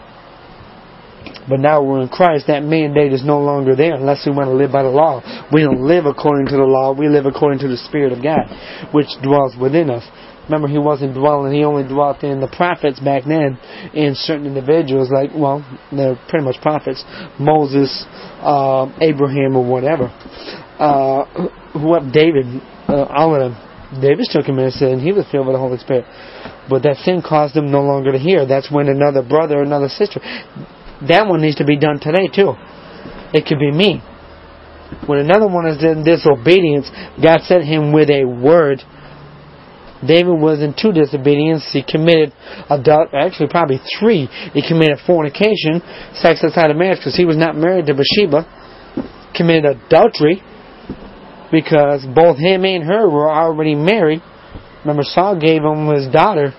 But 1.50 1.60
now 1.60 1.82
we're 1.84 2.02
in 2.02 2.10
Christ, 2.10 2.46
that 2.48 2.64
mandate 2.64 3.12
is 3.12 3.26
no 3.26 3.40
longer 3.40 3.76
there 3.76 3.96
unless 3.96 4.26
we 4.26 4.32
want 4.32 4.48
to 4.50 4.56
live 4.56 4.72
by 4.72 4.84
the 4.84 4.90
law. 4.90 5.22
We 5.52 5.62
don't 5.62 5.82
live 5.82 6.06
according 6.06 6.48
to 6.48 6.58
the 6.58 6.64
law, 6.64 6.94
we 6.94 7.10
live 7.10 7.26
according 7.26 7.60
to 7.60 7.68
the 7.68 7.78
Spirit 7.78 8.14
of 8.14 8.22
God, 8.22 8.46
which 8.94 9.08
dwells 9.24 9.58
within 9.60 9.90
us. 9.90 10.06
Remember, 10.46 10.68
he 10.68 10.80
wasn't 10.80 11.14
dwelling, 11.14 11.54
he 11.54 11.64
only 11.64 11.88
dwelt 11.88 12.24
in 12.24 12.40
the 12.40 12.48
prophets 12.48 13.00
back 13.00 13.24
then, 13.26 13.58
in 13.94 14.14
certain 14.16 14.48
individuals, 14.48 15.10
like, 15.14 15.30
well, 15.36 15.62
they're 15.92 16.18
pretty 16.30 16.46
much 16.46 16.58
prophets, 16.62 17.04
Moses, 17.40 18.06
uh, 18.42 18.90
Abraham, 19.02 19.56
or 19.56 19.66
whatever. 19.66 20.10
Uh, 20.80 21.26
whoever, 21.74 22.10
David, 22.10 22.46
uh, 22.88 23.06
all 23.10 23.36
of 23.36 23.52
them. 23.52 24.02
David 24.02 24.26
took 24.30 24.46
him 24.46 24.58
and 24.60 24.74
said, 24.74 24.90
and 24.90 25.02
he 25.02 25.12
was 25.12 25.26
filled 25.32 25.48
with 25.48 25.56
the 25.56 25.60
Holy 25.60 25.78
Spirit. 25.78 26.06
But 26.70 26.84
that 26.84 26.98
sin 26.98 27.22
caused 27.26 27.56
him 27.56 27.72
no 27.72 27.82
longer 27.82 28.12
to 28.12 28.20
hear. 28.20 28.46
That's 28.46 28.72
when 28.72 28.88
another 28.88 29.24
brother, 29.24 29.62
another 29.62 29.90
sister, 29.90 30.20
that 31.08 31.26
one 31.28 31.42
needs 31.42 31.56
to 31.58 31.66
be 31.66 31.78
done 31.78 32.00
today 32.00 32.28
too. 32.28 32.54
It 33.34 33.46
could 33.46 33.60
be 33.60 33.72
me. 33.72 34.02
When 35.06 35.20
another 35.20 35.48
one 35.48 35.68
is 35.68 35.84
in 35.84 36.04
disobedience, 36.04 36.90
God 37.22 37.42
sent 37.42 37.64
him 37.64 37.94
with 37.94 38.10
a 38.10 38.26
word. 38.26 38.82
David 40.06 40.40
was 40.40 40.62
in 40.62 40.74
two 40.74 40.92
disobedience. 40.92 41.68
He 41.72 41.84
committed 41.84 42.34
adult, 42.70 43.14
actually 43.14 43.50
probably 43.50 43.80
three. 44.00 44.28
He 44.54 44.66
committed 44.66 44.98
fornication, 45.06 45.82
sex 46.14 46.42
outside 46.44 46.72
of 46.72 46.78
marriage, 46.78 47.00
because 47.00 47.18
he 47.18 47.26
was 47.26 47.38
not 47.38 47.56
married 47.56 47.86
to 47.88 47.94
Bathsheba. 47.94 48.46
Committed 49.36 49.66
adultery 49.66 50.42
because 51.52 52.06
both 52.14 52.38
him 52.38 52.66
and 52.66 52.84
her 52.84 53.10
were 53.10 53.30
already 53.30 53.76
married. 53.76 54.22
Remember, 54.82 55.04
Saul 55.04 55.40
gave 55.40 55.62
him 55.62 55.88
his 55.88 56.08
daughter 56.08 56.54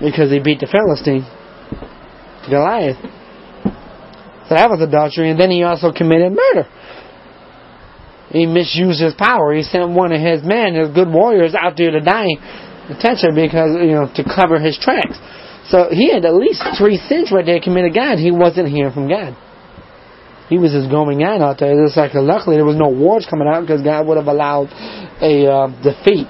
because 0.00 0.30
he 0.30 0.40
beat 0.40 0.60
the 0.60 0.66
Philistine. 0.66 1.24
Goliath. 2.48 3.00
So 4.48 4.52
that 4.52 4.68
was 4.68 4.80
adultery, 4.82 5.30
and 5.30 5.40
then 5.40 5.50
he 5.50 5.62
also 5.62 5.92
committed 5.92 6.32
murder. 6.32 6.68
He 8.28 8.44
misused 8.46 9.00
his 9.00 9.14
power. 9.14 9.54
He 9.54 9.62
sent 9.62 9.90
one 9.90 10.12
of 10.12 10.20
his 10.20 10.42
men, 10.44 10.74
his 10.74 10.92
good 10.92 11.08
warriors, 11.08 11.54
out 11.54 11.74
there 11.76 11.92
to 11.92 12.00
die 12.00 12.36
attention 12.90 13.32
because 13.32 13.80
you 13.80 13.96
know 13.96 14.10
to 14.12 14.22
cover 14.24 14.60
his 14.60 14.76
tracks. 14.76 15.16
So 15.72 15.88
he 15.88 16.12
had 16.12 16.24
at 16.24 16.34
least 16.34 16.60
three 16.76 17.00
sins 17.08 17.32
right 17.32 17.46
there 17.46 17.60
committed 17.60 17.94
God. 17.94 18.18
He 18.18 18.30
wasn't 18.30 18.68
hearing 18.68 18.92
from 18.92 19.08
God. 19.08 19.32
He 20.50 20.58
was 20.58 20.72
just 20.76 20.90
going 20.90 21.24
on 21.24 21.40
out 21.40 21.56
there. 21.58 21.72
It's 21.72 21.96
like 21.96 22.12
luckily 22.12 22.56
there 22.56 22.68
was 22.68 22.76
no 22.76 22.92
wars 22.92 23.24
coming 23.24 23.48
out 23.48 23.62
because 23.62 23.80
God 23.80 24.06
would 24.06 24.18
have 24.18 24.28
allowed 24.28 24.68
a 25.24 25.48
uh, 25.48 25.66
defeat 25.82 26.28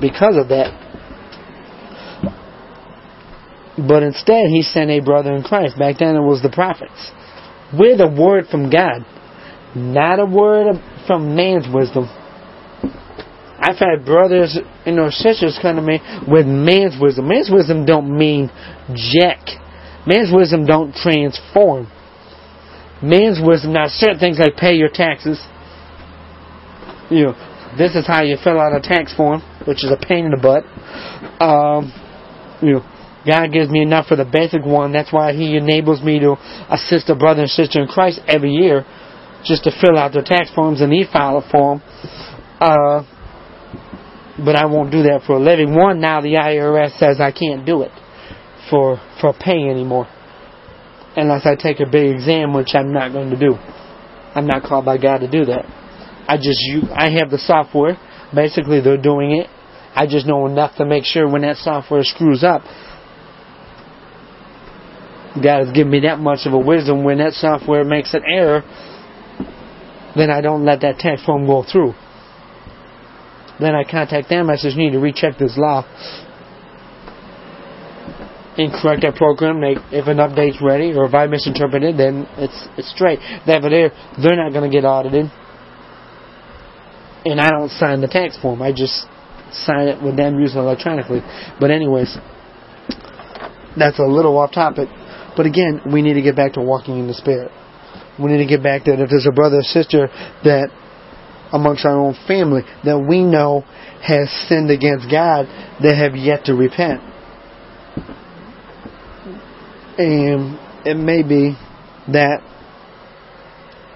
because 0.00 0.36
of 0.36 0.48
that. 0.48 0.74
But 3.76 4.02
instead, 4.02 4.50
he 4.50 4.62
sent 4.62 4.90
a 4.90 5.00
brother 5.00 5.34
in 5.34 5.42
Christ. 5.42 5.78
Back 5.78 5.98
then, 5.98 6.14
it 6.14 6.20
was 6.20 6.42
the 6.42 6.50
prophets 6.50 7.10
with 7.72 8.00
a 8.00 8.08
word 8.08 8.46
from 8.50 8.70
God, 8.70 9.04
not 9.74 10.20
a 10.20 10.26
word 10.26 10.76
from 11.06 11.34
man's 11.34 11.66
wisdom. 11.72 12.08
I've 13.58 13.78
had 13.78 14.04
brothers 14.04 14.58
and 14.84 15.00
or 15.00 15.10
sisters 15.10 15.58
come 15.60 15.76
to 15.76 15.82
me 15.82 15.98
with 16.28 16.46
man's 16.46 17.00
wisdom. 17.00 17.28
Man's 17.28 17.50
wisdom 17.50 17.86
don't 17.86 18.16
mean 18.16 18.50
jack. 18.94 19.40
Man's 20.06 20.30
wisdom 20.32 20.66
don't 20.66 20.94
transform. 20.94 21.88
Man's 23.02 23.40
wisdom, 23.42 23.72
now 23.72 23.86
certain 23.88 24.18
things 24.18 24.38
like 24.38 24.56
pay 24.56 24.74
your 24.74 24.90
taxes. 24.92 25.40
You 27.10 27.24
know, 27.24 27.53
this 27.78 27.94
is 27.94 28.06
how 28.06 28.22
you 28.22 28.36
fill 28.42 28.60
out 28.60 28.74
a 28.74 28.80
tax 28.80 29.14
form, 29.14 29.42
which 29.66 29.84
is 29.84 29.90
a 29.90 29.96
pain 29.96 30.24
in 30.24 30.30
the 30.30 30.40
butt. 30.40 30.64
Um, 31.42 31.92
you 32.62 32.74
know, 32.74 32.82
God 33.26 33.52
gives 33.52 33.70
me 33.70 33.82
enough 33.82 34.06
for 34.06 34.16
the 34.16 34.24
basic 34.24 34.64
one. 34.64 34.92
That's 34.92 35.12
why 35.12 35.32
He 35.32 35.56
enables 35.56 36.02
me 36.02 36.18
to 36.20 36.36
assist 36.70 37.08
a 37.08 37.14
brother 37.14 37.42
and 37.42 37.50
sister 37.50 37.80
in 37.80 37.88
Christ 37.88 38.20
every 38.28 38.52
year, 38.52 38.84
just 39.44 39.64
to 39.64 39.72
fill 39.80 39.98
out 39.98 40.12
their 40.12 40.22
tax 40.22 40.52
forms 40.54 40.80
and 40.80 40.92
e-file 40.92 41.38
a 41.38 41.50
form. 41.50 41.82
Uh, 42.60 43.02
but 44.44 44.56
I 44.56 44.66
won't 44.66 44.90
do 44.90 45.02
that 45.04 45.22
for 45.26 45.36
a 45.36 45.40
living. 45.40 45.74
One, 45.74 46.00
now 46.00 46.20
the 46.20 46.34
IRS 46.34 46.98
says 46.98 47.20
I 47.20 47.32
can't 47.32 47.64
do 47.64 47.82
it 47.82 47.92
for 48.68 49.00
for 49.20 49.32
pay 49.32 49.68
anymore, 49.68 50.08
unless 51.16 51.46
I 51.46 51.54
take 51.54 51.80
a 51.80 51.86
big 51.86 52.14
exam, 52.14 52.52
which 52.52 52.74
I'm 52.74 52.92
not 52.92 53.12
going 53.12 53.30
to 53.30 53.38
do. 53.38 53.54
I'm 54.34 54.46
not 54.46 54.64
called 54.64 54.84
by 54.84 54.98
God 54.98 55.18
to 55.18 55.30
do 55.30 55.44
that. 55.46 55.83
I 56.26 56.36
just 56.36 56.60
use, 56.62 56.84
I 56.94 57.10
have 57.18 57.30
the 57.30 57.38
software. 57.38 57.98
Basically, 58.34 58.80
they're 58.80 59.00
doing 59.00 59.32
it. 59.32 59.48
I 59.94 60.06
just 60.06 60.26
know 60.26 60.46
enough 60.46 60.76
to 60.76 60.84
make 60.84 61.04
sure 61.04 61.28
when 61.28 61.42
that 61.42 61.56
software 61.56 62.02
screws 62.02 62.42
up, 62.42 62.62
God 65.36 65.66
has 65.66 65.72
given 65.72 65.90
me 65.90 66.00
that 66.00 66.18
much 66.18 66.46
of 66.46 66.52
a 66.52 66.58
wisdom 66.58 67.04
when 67.04 67.18
that 67.18 67.32
software 67.32 67.84
makes 67.84 68.14
an 68.14 68.22
error, 68.28 68.62
then 70.16 70.30
I 70.30 70.40
don't 70.40 70.64
let 70.64 70.80
that 70.82 70.98
tax 70.98 71.24
form 71.24 71.46
go 71.46 71.64
through. 71.70 71.94
Then 73.60 73.74
I 73.74 73.84
contact 73.88 74.28
them. 74.28 74.50
I 74.50 74.56
says, 74.56 74.74
you 74.74 74.84
need 74.84 74.92
to 74.92 75.00
recheck 75.00 75.38
this 75.38 75.56
law 75.56 75.84
and 78.56 78.72
correct 78.72 79.02
that 79.02 79.16
program. 79.16 79.60
They, 79.60 79.74
if 79.96 80.06
an 80.06 80.18
update's 80.18 80.62
ready, 80.62 80.92
or 80.92 81.06
if 81.06 81.14
I 81.14 81.26
misinterpreted, 81.26 81.96
then 81.96 82.26
it's 82.36 82.68
it's 82.78 82.90
straight. 82.90 83.18
That 83.46 83.62
they're 83.62 83.90
they're 84.22 84.36
not 84.36 84.52
going 84.52 84.70
to 84.70 84.74
get 84.74 84.84
audited, 84.84 85.30
and 87.24 87.40
I 87.40 87.50
don't 87.50 87.70
sign 87.70 88.00
the 88.00 88.08
tax 88.08 88.38
form. 88.40 88.62
I 88.62 88.72
just 88.72 89.06
sign 89.52 89.88
it 89.88 90.02
with 90.02 90.16
them 90.16 90.38
using 90.38 90.58
electronically. 90.58 91.20
But 91.60 91.70
anyways, 91.70 92.16
that's 93.76 93.98
a 93.98 94.04
little 94.04 94.36
off 94.38 94.52
topic. 94.52 94.88
But 95.36 95.46
again, 95.46 95.80
we 95.92 96.02
need 96.02 96.14
to 96.14 96.22
get 96.22 96.36
back 96.36 96.54
to 96.54 96.60
walking 96.60 96.98
in 96.98 97.06
the 97.06 97.14
Spirit. 97.14 97.50
We 98.18 98.30
need 98.30 98.38
to 98.38 98.46
get 98.46 98.62
back 98.62 98.84
to 98.84 98.92
that 98.92 99.00
if 99.00 99.10
there's 99.10 99.26
a 99.26 99.32
brother 99.32 99.58
or 99.58 99.62
sister 99.62 100.08
that 100.44 100.68
amongst 101.52 101.84
our 101.84 101.98
own 101.98 102.14
family 102.26 102.62
that 102.84 102.98
we 102.98 103.22
know 103.22 103.62
has 104.02 104.30
sinned 104.48 104.70
against 104.70 105.10
God 105.10 105.46
that 105.82 105.94
have 105.96 106.16
yet 106.16 106.44
to 106.44 106.54
repent. 106.54 107.00
And 109.96 110.58
it 110.84 110.96
may 110.96 111.22
be 111.22 111.56
that 112.12 112.40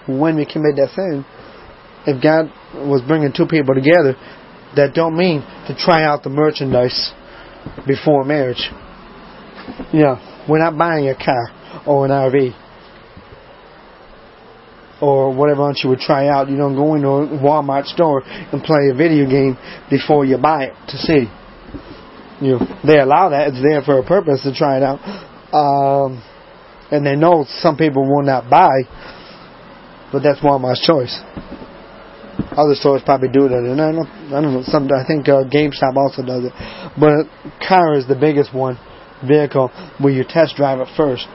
when 0.07 0.37
we 0.37 0.47
commit 0.47 0.77
that 0.77 0.91
sin, 0.95 1.25
if 2.07 2.23
God 2.23 2.51
was 2.75 3.03
bringing 3.07 3.33
two 3.33 3.47
people 3.47 3.75
together, 3.75 4.15
that 4.77 4.95
don't 4.95 5.17
mean 5.17 5.41
to 5.67 5.77
try 5.79 6.05
out 6.05 6.23
the 6.23 6.31
merchandise 6.31 7.13
before 7.87 8.25
marriage. 8.25 8.71
Yeah, 9.93 10.45
we're 10.49 10.59
not 10.59 10.77
buying 10.77 11.09
a 11.09 11.15
car 11.15 11.85
or 11.87 12.05
an 12.05 12.11
RV 12.11 12.55
or 15.01 15.35
whatever 15.35 15.69
else 15.69 15.81
you 15.83 15.91
would 15.91 16.01
try 16.01 16.29
out. 16.29 16.49
You 16.49 16.57
don't 16.57 16.75
go 16.75 16.95
into 16.95 17.09
a 17.09 17.27
Walmart 17.39 17.87
store 17.87 18.23
and 18.25 18.63
play 18.63 18.89
a 18.91 18.95
video 18.95 19.29
game 19.29 19.57
before 19.91 20.25
you 20.25 20.39
buy 20.39 20.65
it 20.65 20.75
to 20.89 20.97
see. 20.97 21.27
You 22.41 22.53
know, 22.53 22.81
they 22.87 22.99
allow 22.99 23.31
that. 23.31 23.49
It's 23.49 23.63
there 23.63 23.83
for 23.83 23.99
a 23.99 24.05
purpose 24.05 24.43
to 24.43 24.55
try 24.55 24.77
it 24.79 24.83
out. 24.83 24.99
Um, 25.53 26.23
and 26.91 27.05
they 27.05 27.17
know 27.17 27.45
some 27.49 27.77
people 27.77 28.03
will 28.03 28.23
not 28.25 28.49
buy, 28.49 28.83
but 30.13 30.23
that's 30.23 30.41
Walmart's 30.41 30.85
choice. 30.87 31.21
Other 32.59 32.75
stores 32.75 33.03
probably 33.07 33.31
do 33.31 33.47
it, 33.47 33.53
and 33.53 33.81
I 33.81 33.93
don't, 33.93 34.11
I 34.35 34.43
don't 34.43 34.53
know. 34.53 34.65
Some 34.67 34.91
I 34.91 35.07
think 35.07 35.29
uh, 35.29 35.47
GameStop 35.47 35.95
also 35.95 36.27
does 36.27 36.51
it, 36.51 36.53
but 36.99 37.31
car 37.63 37.95
is 37.95 38.09
the 38.11 38.19
biggest 38.19 38.53
one 38.53 38.77
vehicle 39.23 39.71
where 40.03 40.13
you 40.13 40.25
test 40.27 40.57
drive 40.57 40.81
it 40.81 40.89
first 40.97 41.27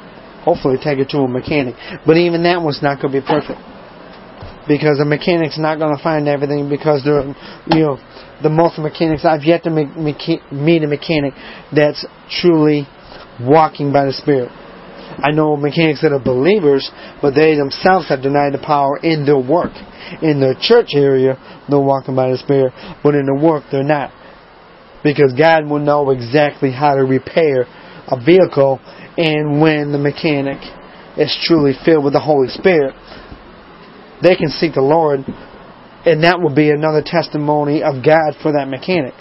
hopefully 0.43 0.75
take 0.75 0.99
it 0.99 1.09
to 1.09 1.19
a 1.19 1.27
mechanic. 1.27 1.75
But 2.05 2.17
even 2.17 2.43
that 2.43 2.61
one's 2.61 2.83
not 2.83 3.01
going 3.01 3.13
to 3.13 3.21
be 3.21 3.25
perfect 3.25 3.59
because 4.67 4.99
the 4.99 5.07
mechanic's 5.07 5.57
not 5.57 5.79
going 5.79 5.95
to 5.95 6.03
find 6.03 6.27
everything 6.27 6.69
because 6.69 7.03
they're, 7.03 7.23
you 7.71 7.83
know, 7.83 7.97
the 8.43 8.49
most 8.49 8.77
mechanics 8.77 9.23
I've 9.25 9.43
yet 9.43 9.63
to 9.63 9.69
meet 9.71 10.83
a 10.83 10.87
mechanic 10.87 11.33
that's 11.73 12.05
truly 12.29 12.87
walking 13.39 13.91
by 13.91 14.05
the 14.05 14.13
Spirit. 14.13 14.51
I 15.19 15.31
know 15.31 15.55
mechanics 15.55 16.01
that 16.01 16.11
are 16.11 16.23
believers, 16.23 16.89
but 17.21 17.35
they 17.35 17.55
themselves 17.55 18.09
have 18.09 18.21
denied 18.21 18.53
the 18.53 18.63
power 18.63 18.97
in 18.97 19.25
their 19.25 19.39
work. 19.39 19.71
In 20.21 20.39
their 20.39 20.55
church 20.59 20.89
area, 20.95 21.37
they're 21.69 21.79
walking 21.79 22.15
by 22.15 22.31
the 22.31 22.37
Spirit, 22.37 22.73
but 23.03 23.15
in 23.15 23.25
the 23.25 23.35
work, 23.35 23.63
they're 23.71 23.83
not. 23.83 24.11
Because 25.03 25.33
God 25.33 25.69
will 25.69 25.79
know 25.79 26.09
exactly 26.11 26.71
how 26.71 26.95
to 26.95 27.03
repair 27.03 27.65
a 28.07 28.19
vehicle 28.23 28.79
and 29.17 29.61
when 29.61 29.91
the 29.91 29.97
mechanic 29.97 30.57
is 31.17 31.35
truly 31.43 31.73
filled 31.85 32.03
with 32.03 32.13
the 32.13 32.19
Holy 32.19 32.47
Spirit, 32.47 32.95
they 34.21 34.35
can 34.35 34.49
seek 34.49 34.73
the 34.73 34.81
Lord, 34.81 35.19
and 36.05 36.23
that 36.23 36.39
will 36.41 36.53
be 36.53 36.71
another 36.71 37.03
testimony 37.05 37.83
of 37.83 38.03
God 38.03 38.35
for 38.41 38.53
that 38.53 38.67
mechanic. 38.67 39.13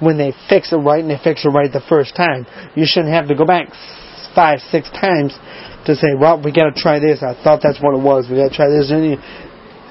When 0.00 0.18
they 0.18 0.32
fix 0.48 0.72
it 0.72 0.76
right 0.76 1.00
and 1.00 1.10
they 1.10 1.20
fix 1.22 1.44
it 1.44 1.48
right 1.48 1.72
the 1.72 1.84
first 1.88 2.16
time, 2.16 2.46
you 2.74 2.84
shouldn't 2.86 3.14
have 3.14 3.28
to 3.28 3.34
go 3.34 3.46
back 3.46 3.68
five, 4.36 4.60
six 4.70 4.88
times 4.90 5.32
to 5.86 5.96
say, 5.96 6.12
well, 6.14 6.36
we 6.36 6.52
got 6.52 6.68
to 6.68 6.76
try 6.76 7.00
this. 7.00 7.24
I 7.24 7.34
thought 7.42 7.60
that's 7.62 7.80
what 7.80 7.96
it 7.96 8.02
was. 8.04 8.28
We 8.30 8.36
got 8.36 8.50
to 8.50 8.54
try 8.54 8.68
this. 8.68 8.92
And 8.92 9.18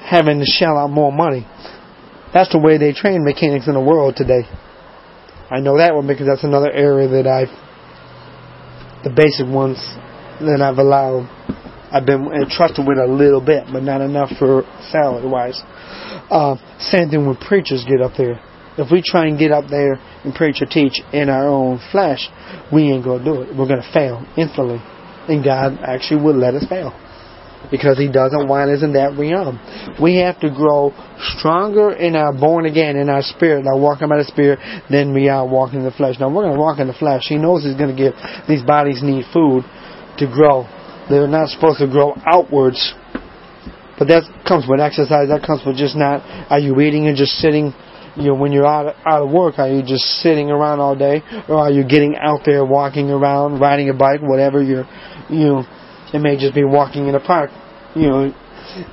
having 0.06 0.38
to 0.38 0.46
shell 0.46 0.78
out 0.78 0.88
more 0.88 1.12
money. 1.12 1.44
That's 2.32 2.52
the 2.52 2.60
way 2.60 2.78
they 2.78 2.92
train 2.92 3.24
mechanics 3.24 3.66
in 3.66 3.74
the 3.74 3.82
world 3.82 4.14
today. 4.16 4.46
I 5.50 5.58
know 5.58 5.78
that 5.78 5.94
one 5.94 6.06
because 6.06 6.26
that's 6.26 6.44
another 6.44 6.70
area 6.70 7.08
that 7.08 7.26
I've 7.26 7.50
the 9.04 9.10
basic 9.10 9.46
ones 9.46 9.78
that 10.40 10.60
I've 10.62 10.78
allowed. 10.78 11.30
I've 11.92 12.04
been 12.04 12.26
entrusted 12.26 12.86
with 12.86 12.98
a 12.98 13.06
little 13.06 13.40
bit, 13.40 13.64
but 13.72 13.82
not 13.82 14.00
enough 14.00 14.30
for 14.38 14.66
salary 14.90 15.28
wise. 15.28 15.62
Uh, 16.30 16.56
same 16.90 17.10
thing 17.10 17.26
when 17.26 17.36
preachers 17.36 17.84
get 17.86 18.02
up 18.02 18.12
there. 18.18 18.42
If 18.78 18.90
we 18.90 19.02
try 19.02 19.26
and 19.26 19.38
get 19.38 19.52
up 19.52 19.68
there 19.70 19.94
and 20.24 20.34
preach 20.34 20.60
or 20.60 20.66
teach 20.66 21.00
in 21.12 21.28
our 21.28 21.48
own 21.48 21.80
flesh, 21.92 22.28
we 22.72 22.90
ain't 22.90 23.04
gonna 23.04 23.24
do 23.24 23.42
it. 23.42 23.56
We're 23.56 23.68
gonna 23.68 23.90
fail 23.92 24.24
instantly, 24.36 24.80
and 25.28 25.42
God 25.44 25.78
actually 25.82 26.22
will 26.22 26.36
let 26.36 26.54
us 26.54 26.66
fail 26.68 26.92
because 27.70 27.98
He 27.98 28.10
doesn't 28.10 28.48
want 28.48 28.70
us 28.70 28.82
in 28.82 28.92
that 28.94 29.16
realm. 29.18 29.58
We 30.00 30.16
have 30.16 30.38
to 30.40 30.50
grow 30.50 30.92
stronger 31.36 31.92
in 31.92 32.16
our 32.16 32.32
born 32.32 32.66
again, 32.66 32.96
in 32.96 33.08
our 33.08 33.22
spirit, 33.22 33.66
our 33.66 33.78
walking 33.78 34.08
by 34.08 34.18
the 34.18 34.24
Spirit, 34.24 34.60
than 34.90 35.12
we 35.12 35.28
are 35.28 35.46
walking 35.46 35.80
in 35.80 35.84
the 35.84 35.96
flesh. 35.96 36.16
Now, 36.20 36.28
we're 36.28 36.44
going 36.44 36.54
to 36.54 36.60
walk 36.60 36.78
in 36.78 36.86
the 36.86 36.94
flesh. 36.94 37.26
He 37.28 37.36
knows 37.36 37.64
He's 37.64 37.76
going 37.76 37.94
to 37.94 37.96
give, 37.96 38.14
these 38.48 38.62
bodies 38.62 39.02
need 39.02 39.24
food 39.32 39.64
to 40.18 40.26
grow. 40.26 40.68
They're 41.08 41.28
not 41.28 41.48
supposed 41.48 41.78
to 41.78 41.86
grow 41.86 42.14
outwards. 42.26 42.94
But 43.98 44.08
that 44.08 44.28
comes 44.46 44.66
with 44.68 44.80
exercise. 44.80 45.28
That 45.28 45.42
comes 45.46 45.64
with 45.64 45.76
just 45.76 45.96
not, 45.96 46.20
are 46.50 46.60
you 46.60 46.78
eating 46.80 47.08
and 47.08 47.16
just 47.16 47.40
sitting 47.40 47.72
you 48.16 48.28
know, 48.28 48.34
when 48.34 48.52
you're 48.52 48.66
out 48.66 48.94
out 49.04 49.22
of 49.22 49.30
work, 49.30 49.58
are 49.58 49.68
you 49.68 49.82
just 49.82 50.04
sitting 50.22 50.50
around 50.50 50.80
all 50.80 50.96
day, 50.96 51.22
or 51.48 51.58
are 51.58 51.70
you 51.70 51.84
getting 51.84 52.16
out 52.16 52.40
there, 52.44 52.64
walking 52.64 53.10
around, 53.10 53.60
riding 53.60 53.90
a 53.90 53.94
bike, 53.94 54.20
whatever 54.22 54.62
you're, 54.62 54.86
you 55.28 55.46
know, 55.46 55.64
it 56.14 56.20
may 56.20 56.36
just 56.36 56.54
be 56.54 56.64
walking 56.64 57.08
in 57.08 57.14
a 57.14 57.20
park. 57.20 57.50
You 57.94 58.08
know, 58.08 58.32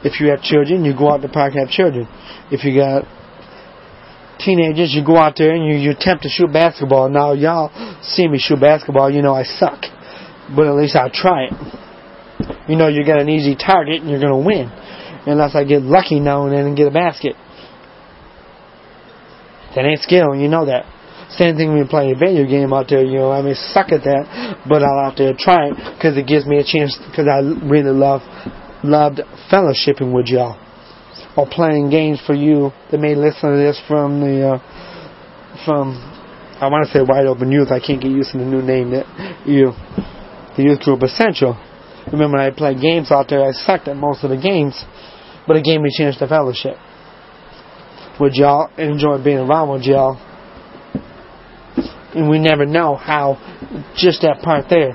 if 0.03 0.19
you 0.19 0.27
have 0.27 0.41
children, 0.41 0.83
you 0.83 0.93
go 0.95 1.11
out 1.11 1.21
to 1.21 1.27
the 1.27 1.33
park 1.33 1.53
and 1.53 1.67
have 1.67 1.69
children. 1.69 2.07
If 2.51 2.63
you 2.63 2.75
got 2.75 3.05
teenagers, 4.39 4.93
you 4.93 5.05
go 5.05 5.17
out 5.17 5.35
there 5.37 5.53
and 5.53 5.65
you, 5.65 5.77
you 5.79 5.91
attempt 5.91 6.23
to 6.23 6.29
shoot 6.29 6.51
basketball. 6.51 7.09
Now, 7.09 7.33
y'all 7.33 7.71
see 8.01 8.27
me 8.27 8.39
shoot 8.39 8.59
basketball, 8.59 9.09
you 9.09 9.21
know 9.21 9.33
I 9.33 9.43
suck. 9.43 9.83
but 10.55 10.67
at 10.67 10.75
least 10.75 10.95
I'll 10.95 11.11
try 11.11 11.45
it. 11.45 11.53
You 12.67 12.75
know, 12.75 12.87
you 12.87 13.05
got 13.05 13.19
an 13.19 13.29
easy 13.29 13.55
target 13.55 14.01
and 14.01 14.09
you're 14.09 14.19
to 14.19 14.35
win. 14.35 14.69
Unless 15.25 15.55
I 15.55 15.63
get 15.63 15.81
lucky 15.81 16.19
now 16.19 16.45
and 16.45 16.53
then 16.53 16.65
and 16.67 16.75
get 16.75 16.87
a 16.87 16.91
basket. 16.91 17.35
That 19.75 19.85
ain't 19.85 20.01
skill, 20.01 20.35
you 20.35 20.47
know 20.47 20.65
that. 20.65 20.85
Same 21.33 21.57
thing 21.57 21.69
when 21.69 21.79
you 21.79 21.89
play 21.89 22.11
a 22.11 22.15
video 22.15 22.45
game 22.45 22.73
out 22.73 22.85
there, 22.89 23.03
you 23.03 23.17
know, 23.17 23.31
I 23.31 23.41
may 23.41 23.55
suck 23.55 23.91
at 23.91 24.05
that, 24.05 24.61
but 24.69 24.83
I'll 24.83 25.09
out 25.09 25.17
there 25.17 25.33
try 25.33 25.73
it 25.73 25.75
because 25.97 26.13
it 26.15 26.27
gives 26.27 26.45
me 26.45 26.59
a 26.61 26.63
chance, 26.63 26.93
because 27.09 27.25
I 27.25 27.41
really 27.65 27.89
love, 27.89 28.21
loved 28.83 29.21
fellowshipping 29.49 30.13
with 30.13 30.27
y'all. 30.27 30.61
Or 31.35 31.49
playing 31.49 31.89
games 31.89 32.21
for 32.21 32.35
you 32.35 32.69
that 32.91 32.99
may 32.99 33.15
listen 33.15 33.49
to 33.49 33.57
this 33.57 33.81
from 33.87 34.21
the, 34.21 34.53
uh, 34.53 35.65
from, 35.65 35.97
I 36.61 36.69
want 36.69 36.85
to 36.85 36.93
say 36.93 37.01
Wide 37.01 37.25
Open 37.25 37.51
Youth, 37.51 37.71
I 37.71 37.79
can't 37.79 38.01
get 38.01 38.11
used 38.11 38.33
to 38.33 38.37
the 38.37 38.45
new 38.45 38.61
name 38.61 38.91
that 38.91 39.09
you, 39.47 39.73
the 40.55 40.69
youth 40.69 40.81
group 40.81 41.01
Essential. 41.01 41.57
Remember 42.11 42.37
I 42.37 42.51
played 42.51 42.79
games 42.79 43.09
out 43.09 43.29
there, 43.29 43.41
I 43.41 43.53
sucked 43.53 43.87
at 43.87 43.97
most 43.97 44.23
of 44.23 44.29
the 44.29 44.37
games, 44.37 44.77
but 45.47 45.55
it 45.55 45.63
gave 45.63 45.81
me 45.81 45.89
a 45.89 45.97
chance 45.97 46.17
to 46.17 46.27
fellowship 46.27 46.77
with 48.19 48.33
y'all 48.35 48.69
enjoy 48.77 49.23
being 49.23 49.37
around 49.37 49.69
with 49.69 49.83
y'all 49.83 50.19
and 52.15 52.29
we 52.29 52.39
never 52.39 52.65
know 52.65 52.95
how 52.95 53.37
just 53.95 54.21
that 54.21 54.41
part 54.43 54.65
there. 54.69 54.93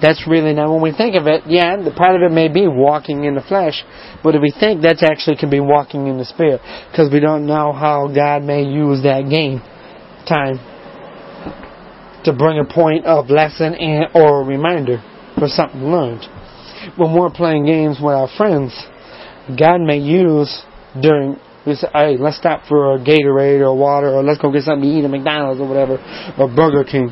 That's 0.00 0.26
really 0.26 0.52
now 0.52 0.72
when 0.72 0.82
we 0.82 0.92
think 0.92 1.14
of 1.14 1.26
it, 1.28 1.44
yeah, 1.46 1.76
the 1.76 1.92
part 1.92 2.16
of 2.16 2.22
it 2.22 2.34
may 2.34 2.48
be 2.48 2.66
walking 2.66 3.24
in 3.24 3.36
the 3.36 3.42
flesh, 3.42 3.84
but 4.24 4.34
if 4.34 4.42
we 4.42 4.50
think 4.50 4.82
that's 4.82 5.02
actually 5.02 5.36
can 5.36 5.48
be 5.48 5.60
walking 5.60 6.08
in 6.08 6.18
the 6.18 6.24
spirit, 6.24 6.60
because 6.90 7.12
we 7.12 7.20
don't 7.20 7.46
know 7.46 7.72
how 7.72 8.10
God 8.12 8.42
may 8.42 8.64
use 8.64 9.04
that 9.04 9.30
game 9.30 9.60
time 10.26 10.58
to 12.24 12.32
bring 12.32 12.58
a 12.58 12.64
point 12.64 13.06
of 13.06 13.30
lesson 13.30 13.74
and 13.74 14.06
or 14.14 14.42
a 14.42 14.44
reminder 14.44 15.02
for 15.38 15.46
something 15.46 15.82
learned. 15.82 16.26
When 16.96 17.14
we're 17.14 17.30
playing 17.30 17.66
games 17.66 17.98
with 18.02 18.14
our 18.14 18.28
friends, 18.36 18.74
God 19.56 19.80
may 19.80 19.98
use 19.98 20.64
during 21.00 21.36
we 21.66 21.74
say, 21.74 21.88
hey, 21.92 22.16
let's 22.18 22.36
stop 22.36 22.66
for 22.66 22.96
a 22.96 22.98
Gatorade 22.98 23.60
or 23.60 23.76
water, 23.76 24.10
or 24.10 24.22
let's 24.22 24.40
go 24.40 24.52
get 24.52 24.62
something 24.62 24.88
to 24.88 24.96
eat 24.98 25.04
at 25.04 25.10
McDonald's 25.10 25.60
or 25.60 25.68
whatever, 25.68 25.98
or 26.38 26.48
Burger 26.48 26.84
King. 26.84 27.10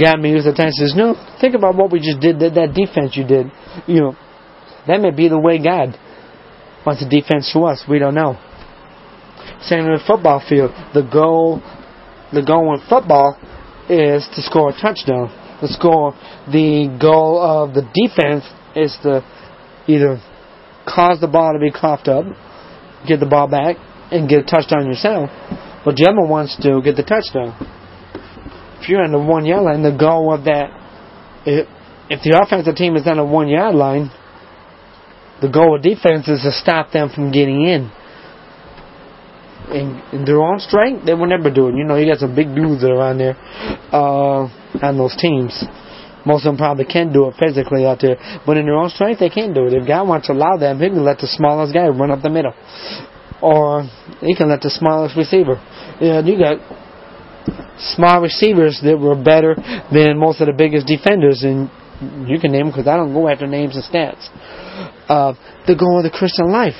God 0.00 0.20
may 0.20 0.30
use 0.30 0.44
the 0.44 0.54
says, 0.56 0.94
no, 0.96 1.14
think 1.40 1.54
about 1.54 1.76
what 1.76 1.92
we 1.92 2.00
just 2.00 2.20
did, 2.20 2.40
that, 2.40 2.54
that 2.54 2.74
defense 2.74 3.16
you 3.16 3.24
did. 3.24 3.46
You 3.86 4.00
know, 4.00 4.16
that 4.86 5.00
may 5.00 5.10
be 5.10 5.28
the 5.28 5.38
way 5.38 5.62
God 5.62 5.96
wants 6.84 7.02
a 7.02 7.08
defense 7.08 7.50
to 7.52 7.60
us. 7.60 7.84
We 7.88 7.98
don't 7.98 8.14
know. 8.14 8.36
Same 9.62 9.88
with 9.88 10.02
football 10.06 10.44
field. 10.46 10.72
The 10.92 11.02
goal, 11.02 11.62
the 12.32 12.42
goal 12.42 12.74
in 12.74 12.80
football 12.88 13.38
is 13.88 14.28
to 14.34 14.42
score 14.42 14.70
a 14.70 14.72
touchdown. 14.72 15.30
The 15.62 15.68
score, 15.68 16.12
the 16.50 16.98
goal 17.00 17.40
of 17.40 17.72
the 17.72 17.82
defense 17.94 18.44
is 18.74 18.96
to 19.02 19.24
either 19.86 20.20
cause 20.86 21.20
the 21.20 21.28
ball 21.28 21.52
to 21.52 21.58
be 21.58 21.70
coughed 21.70 22.08
up, 22.08 22.24
get 23.06 23.20
the 23.20 23.26
ball 23.26 23.48
back, 23.48 23.76
and 24.10 24.28
get 24.28 24.40
a 24.40 24.44
touchdown 24.44 24.86
yourself. 24.86 25.30
But 25.84 26.00
other 26.00 26.24
wants 26.24 26.56
to 26.62 26.80
get 26.82 26.96
the 26.96 27.02
touchdown. 27.02 27.52
If 28.80 28.88
you're 28.88 29.02
on 29.02 29.12
the 29.12 29.18
one 29.18 29.44
yard 29.44 29.64
line, 29.64 29.82
the 29.82 29.96
goal 29.96 30.32
of 30.32 30.44
that, 30.44 30.68
if, 31.44 31.68
if 32.08 32.22
the 32.22 32.40
offensive 32.40 32.76
team 32.76 32.96
is 32.96 33.06
on 33.06 33.16
the 33.16 33.24
one 33.24 33.48
yard 33.48 33.74
line, 33.74 34.10
the 35.40 35.48
goal 35.48 35.76
of 35.76 35.82
defense 35.82 36.28
is 36.28 36.42
to 36.42 36.52
stop 36.52 36.92
them 36.92 37.10
from 37.14 37.32
getting 37.32 37.64
in. 37.64 37.90
In, 39.72 40.02
in 40.12 40.24
their 40.24 40.40
own 40.40 40.60
strength, 40.60 41.06
they 41.06 41.14
will 41.14 41.26
never 41.26 41.50
do 41.50 41.68
it. 41.68 41.74
You 41.74 41.84
know, 41.84 41.96
you 41.96 42.06
got 42.06 42.18
some 42.18 42.34
big 42.34 42.54
dudes 42.54 42.82
that 42.82 42.90
are 42.90 43.00
on 43.00 43.18
there, 43.18 43.36
uh, 43.92 44.48
on 44.80 44.98
those 44.98 45.16
teams. 45.16 45.64
Most 46.26 46.46
of 46.46 46.52
them 46.52 46.56
probably 46.56 46.84
can 46.84 47.12
do 47.12 47.28
it 47.28 47.34
physically 47.38 47.84
out 47.84 48.00
there, 48.00 48.16
but 48.46 48.56
in 48.56 48.64
their 48.64 48.76
own 48.76 48.88
strength, 48.88 49.20
they 49.20 49.28
can't 49.28 49.54
do 49.54 49.66
it. 49.66 49.74
If 49.74 49.86
God 49.86 50.08
wants 50.08 50.26
to 50.28 50.32
allow 50.32 50.56
them, 50.56 50.80
He 50.80 50.88
can 50.88 51.04
let 51.04 51.18
the 51.18 51.28
smallest 51.28 51.74
guy 51.74 51.88
run 51.88 52.10
up 52.10 52.22
the 52.22 52.30
middle, 52.30 52.54
or 53.42 53.82
He 54.20 54.34
can 54.34 54.48
let 54.48 54.62
the 54.62 54.70
smallest 54.70 55.16
receiver. 55.16 55.60
Yeah, 56.00 56.20
you 56.20 56.38
got 56.38 56.58
small 57.94 58.20
receivers 58.20 58.80
that 58.82 58.98
were 58.98 59.16
better 59.16 59.54
than 59.92 60.18
most 60.18 60.40
of 60.40 60.46
the 60.46 60.54
biggest 60.56 60.86
defenders, 60.86 61.42
and 61.42 61.70
you 62.28 62.38
can 62.40 62.52
name 62.52 62.66
them 62.66 62.70
because 62.70 62.88
I 62.88 62.96
don't 62.96 63.12
go 63.12 63.28
after 63.28 63.46
names 63.46 63.76
and 63.76 63.84
stats. 63.84 64.28
Uh, 65.08 65.34
the 65.66 65.76
goal 65.76 65.98
of 65.98 66.04
the 66.04 66.10
Christian 66.10 66.50
life 66.50 66.74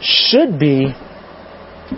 should 0.00 0.58
be, 0.58 0.92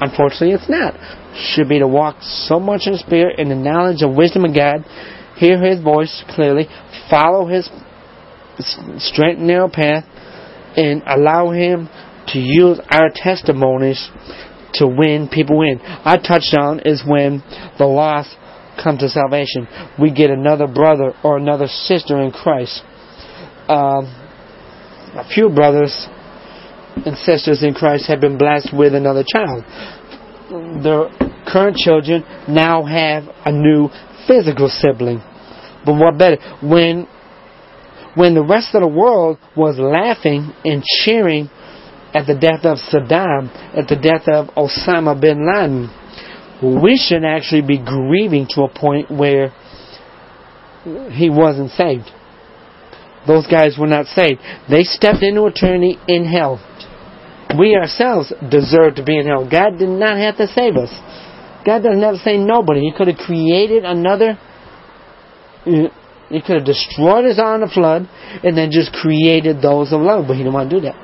unfortunately, 0.01 0.53
it's 0.53 0.69
not. 0.69 0.95
Should 1.35 1.69
be 1.69 1.79
to 1.79 1.89
walk 1.89 2.17
so 2.21 2.61
much 2.61 2.83
in 2.87 2.93
the 2.93 2.99
Spirit 2.99 3.39
in 3.39 3.49
the 3.49 3.55
knowledge 3.55 4.03
and 4.03 4.17
wisdom 4.17 4.45
of 4.45 4.55
God 4.55 4.85
hear 5.37 5.63
his 5.63 5.83
voice 5.83 6.25
clearly, 6.29 6.67
follow 7.11 7.47
his 7.47 7.69
straight 8.99 9.39
and 9.39 9.47
narrow 9.47 9.69
path, 9.69 10.05
and 10.77 11.03
allow 11.07 11.51
him 11.51 11.89
to 12.29 12.39
use 12.39 12.81
our 12.91 13.11
testimonies 13.15 14.11
to 14.75 14.87
win 14.87 15.29
people 15.33 15.63
in. 15.63 15.81
Our 15.81 16.19
touchdown 16.19 16.81
is 16.85 17.03
when 17.07 17.43
the 17.79 17.87
lost 17.87 18.37
come 18.83 18.99
to 18.99 19.09
salvation. 19.09 19.69
We 20.01 20.13
get 20.13 20.31
another 20.31 20.67
brother 20.67 21.15
or 21.23 21.37
another 21.37 21.67
sister 21.67 22.21
in 22.21 22.33
Christ. 22.33 22.83
Um, 23.69 24.07
a 25.15 25.29
few 25.33 25.49
brothers 25.49 26.09
and 27.07 27.17
sisters 27.19 27.63
in 27.63 27.75
Christ 27.75 28.09
have 28.09 28.21
been 28.21 28.37
blessed 28.37 28.71
with 28.77 28.95
another 28.95 29.25
child. 29.27 29.65
Their 30.83 31.09
current 31.47 31.77
children 31.77 32.25
now 32.49 32.85
have 32.85 33.25
a 33.45 33.53
new 33.53 33.89
physical 34.27 34.69
sibling. 34.69 35.23
But 35.85 35.95
what 35.95 36.19
better? 36.19 36.39
When 36.63 37.07
when 38.15 38.35
the 38.35 38.45
rest 38.45 38.75
of 38.75 38.83
the 38.83 38.89
world 38.89 39.39
was 39.57 39.77
laughing 39.79 40.53
and 40.65 40.83
cheering 40.85 41.51
at 42.15 42.27
the 42.27 42.35
death 42.35 42.65
of 42.65 42.79
Saddam, 42.79 43.51
at 43.77 43.89
the 43.89 43.97
death 43.97 44.29
of 44.29 44.55
Osama 44.55 45.21
bin 45.21 45.45
Laden, 45.45 45.91
we 46.83 46.97
should 46.97 47.25
actually 47.25 47.63
be 47.63 47.79
grieving 47.79 48.47
to 48.51 48.63
a 48.63 48.69
point 48.69 49.11
where 49.11 49.51
he 51.11 51.29
wasn't 51.29 51.71
saved. 51.73 52.09
Those 53.27 53.47
guys 53.47 53.77
were 53.79 53.89
not 53.89 54.07
saved. 54.07 54.41
They 54.71 54.85
stepped 54.85 55.23
into 55.23 55.47
eternity 55.47 55.99
in 56.07 56.25
hell. 56.25 56.63
We 57.59 57.75
ourselves 57.75 58.33
deserve 58.51 58.97
to 58.97 59.05
be 59.05 59.19
in 59.19 59.27
hell. 59.27 59.49
God 59.49 59.79
did 59.79 59.89
not 59.89 60.19
have 60.19 60.37
to 60.37 60.47
save 60.47 60.77
us. 60.77 60.91
God 61.65 61.83
doesn't 61.83 62.03
have 62.03 62.17
to 62.17 62.21
say 62.21 62.37
nobody. 62.37 62.81
He 62.81 62.93
could 62.97 63.09
have 63.09 63.17
created 63.17 63.85
another. 63.85 64.39
He 65.65 66.41
could 66.41 66.57
have 66.57 66.65
destroyed 66.65 67.25
us 67.25 67.39
on 67.39 67.61
the 67.61 67.71
flood 67.73 68.09
and 68.43 68.57
then 68.57 68.71
just 68.71 68.93
created 68.93 69.63
those 69.63 69.93
of 69.93 70.01
love, 70.01 70.27
but 70.27 70.37
he 70.37 70.43
didn't 70.43 70.55
want 70.55 70.71
to 70.71 70.77
do 70.77 70.83
that. 70.83 70.97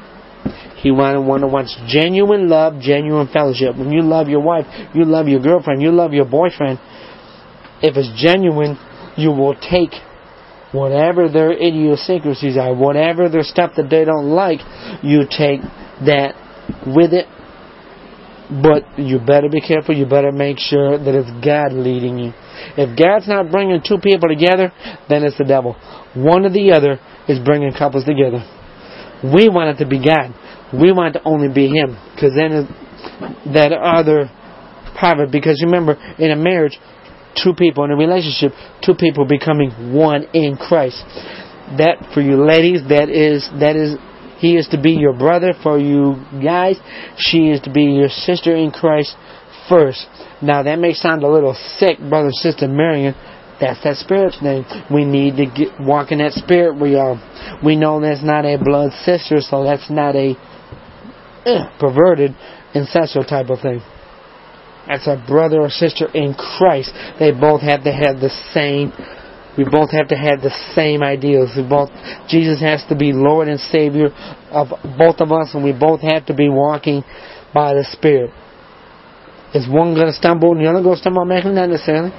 He 0.80 0.90
wanted 0.90 1.20
one 1.20 1.42
that 1.42 1.48
wants 1.48 1.76
genuine 1.86 2.48
love, 2.48 2.80
genuine 2.80 3.28
fellowship. 3.28 3.76
When 3.76 3.92
you 3.92 4.02
love 4.02 4.28
your 4.28 4.40
wife, 4.40 4.64
you 4.94 5.04
love 5.04 5.28
your 5.28 5.40
girlfriend, 5.40 5.82
you 5.82 5.92
love 5.92 6.12
your 6.12 6.24
boyfriend. 6.24 6.78
If 7.82 7.96
it's 7.96 8.10
genuine, 8.16 8.78
you 9.16 9.30
will 9.30 9.54
take 9.54 9.92
whatever 10.72 11.28
their 11.28 11.52
idiosyncrasies 11.52 12.56
are, 12.56 12.74
whatever 12.74 13.28
their 13.28 13.42
stuff 13.42 13.72
that 13.76 13.90
they 13.90 14.04
don't 14.04 14.30
like, 14.30 14.60
you 15.02 15.24
take 15.28 15.60
that 16.06 16.32
with 16.86 17.12
it 17.12 17.26
but 18.50 18.98
you 18.98 19.18
better 19.18 19.48
be 19.48 19.60
careful. 19.60 19.94
You 19.94 20.06
better 20.06 20.32
make 20.32 20.58
sure 20.58 20.98
that 20.98 21.14
it's 21.14 21.30
God 21.44 21.72
leading 21.72 22.18
you. 22.18 22.32
If 22.76 22.98
God's 22.98 23.28
not 23.28 23.50
bringing 23.50 23.80
two 23.86 23.98
people 24.02 24.28
together, 24.28 24.72
then 25.08 25.22
it's 25.22 25.38
the 25.38 25.44
devil. 25.44 25.76
One 26.14 26.44
or 26.44 26.50
the 26.50 26.72
other 26.72 26.98
is 27.28 27.38
bringing 27.38 27.72
couples 27.72 28.04
together. 28.04 28.42
We 29.22 29.48
want 29.48 29.78
it 29.78 29.84
to 29.84 29.88
be 29.88 30.02
God. 30.02 30.34
We 30.74 30.90
want 30.90 31.14
it 31.14 31.20
to 31.20 31.24
only 31.24 31.52
be 31.52 31.68
Him. 31.68 31.96
Because 32.14 32.34
then 32.34 32.66
that 33.54 33.70
other 33.72 34.30
private. 34.98 35.30
Because 35.30 35.62
remember, 35.64 35.94
in 36.18 36.30
a 36.32 36.36
marriage, 36.36 36.78
two 37.42 37.54
people 37.54 37.84
in 37.84 37.92
a 37.92 37.96
relationship, 37.96 38.52
two 38.84 38.94
people 38.94 39.26
becoming 39.26 39.94
one 39.94 40.26
in 40.34 40.56
Christ. 40.56 40.98
That 41.78 42.10
for 42.12 42.20
you 42.20 42.42
ladies, 42.42 42.82
that 42.88 43.08
is 43.08 43.48
that 43.60 43.76
is 43.76 43.94
he 44.40 44.56
is 44.56 44.66
to 44.68 44.80
be 44.80 44.92
your 44.92 45.12
brother 45.12 45.52
for 45.62 45.78
you 45.78 46.16
guys. 46.42 46.76
She 47.18 47.50
is 47.50 47.60
to 47.62 47.70
be 47.70 47.82
your 47.82 48.08
sister 48.08 48.56
in 48.56 48.70
Christ 48.70 49.14
first. 49.68 50.06
Now 50.42 50.62
that 50.62 50.78
may 50.78 50.94
sound 50.94 51.22
a 51.22 51.28
little 51.28 51.54
sick, 51.78 51.98
brother 51.98 52.30
sister 52.32 52.66
marrying. 52.66 53.14
That's 53.60 53.84
that 53.84 53.96
spirit 53.96 54.34
name. 54.40 54.64
We 54.90 55.04
need 55.04 55.36
to 55.36 55.44
get, 55.44 55.78
walk 55.78 56.12
in 56.12 56.18
that 56.18 56.32
spirit 56.32 56.80
we 56.80 56.94
are. 56.94 57.20
We 57.62 57.76
know 57.76 58.00
that's 58.00 58.24
not 58.24 58.46
a 58.46 58.56
blood 58.56 58.92
sister, 59.04 59.42
so 59.42 59.62
that's 59.64 59.90
not 59.90 60.16
a 60.16 60.32
uh, 61.44 61.78
perverted 61.78 62.34
incestual 62.74 63.28
type 63.28 63.50
of 63.50 63.60
thing. 63.60 63.82
That's 64.88 65.06
a 65.06 65.22
brother 65.28 65.60
or 65.60 65.68
sister 65.68 66.08
in 66.14 66.32
Christ. 66.32 66.92
They 67.18 67.32
both 67.32 67.60
have 67.60 67.84
to 67.84 67.92
have 67.92 68.16
the 68.16 68.30
same 68.54 68.92
we 69.58 69.64
both 69.64 69.90
have 69.90 70.08
to 70.08 70.16
have 70.16 70.40
the 70.40 70.54
same 70.74 71.02
ideals. 71.02 71.50
We 71.56 71.66
both 71.66 71.90
Jesus 72.28 72.60
has 72.60 72.84
to 72.88 72.96
be 72.96 73.12
Lord 73.12 73.48
and 73.48 73.58
Savior 73.58 74.08
of 74.50 74.68
both 74.96 75.20
of 75.20 75.32
us, 75.32 75.54
and 75.54 75.64
we 75.64 75.72
both 75.72 76.00
have 76.02 76.26
to 76.26 76.34
be 76.34 76.48
walking 76.48 77.02
by 77.52 77.74
the 77.74 77.84
Spirit. 77.90 78.30
Is 79.54 79.68
one 79.68 79.94
going 79.94 80.06
to 80.06 80.12
stumble 80.12 80.52
and 80.52 80.62
the 80.62 80.70
other 80.70 80.82
going 80.82 80.94
to 80.94 81.00
stumble? 81.00 81.24
Maybe 81.24 81.50
not 81.50 81.68
necessarily. 81.68 82.14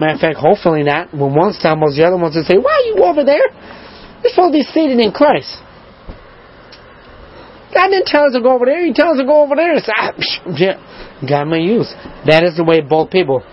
Matter 0.00 0.14
of 0.14 0.20
fact, 0.20 0.36
hopefully 0.36 0.82
not. 0.82 1.14
When 1.14 1.34
one 1.34 1.52
stumbles, 1.54 1.96
the 1.96 2.04
other 2.04 2.18
ones 2.18 2.34
going 2.34 2.44
to 2.44 2.52
say, 2.52 2.58
Why 2.58 2.82
are 2.82 2.86
you 2.90 3.04
over 3.04 3.24
there? 3.24 3.46
You're 4.22 4.34
supposed 4.34 4.52
to 4.52 4.58
be 4.58 4.66
seated 4.74 4.98
in 4.98 5.12
Christ. 5.12 5.62
God 7.72 7.88
didn't 7.88 8.06
tell 8.06 8.24
us 8.24 8.32
to 8.34 8.40
go 8.40 8.52
over 8.52 8.66
there. 8.66 8.84
He 8.84 8.92
tells 8.92 9.16
us 9.16 9.22
to 9.22 9.26
go 9.26 9.42
over 9.42 9.54
there. 9.54 9.76
It's, 9.76 9.88
ah, 9.88 10.12
yeah. 10.56 10.80
God 11.22 11.44
may 11.46 11.60
use. 11.60 11.88
That 12.26 12.42
is 12.42 12.56
the 12.56 12.64
way 12.64 12.80
both 12.80 13.10
people. 13.10 13.44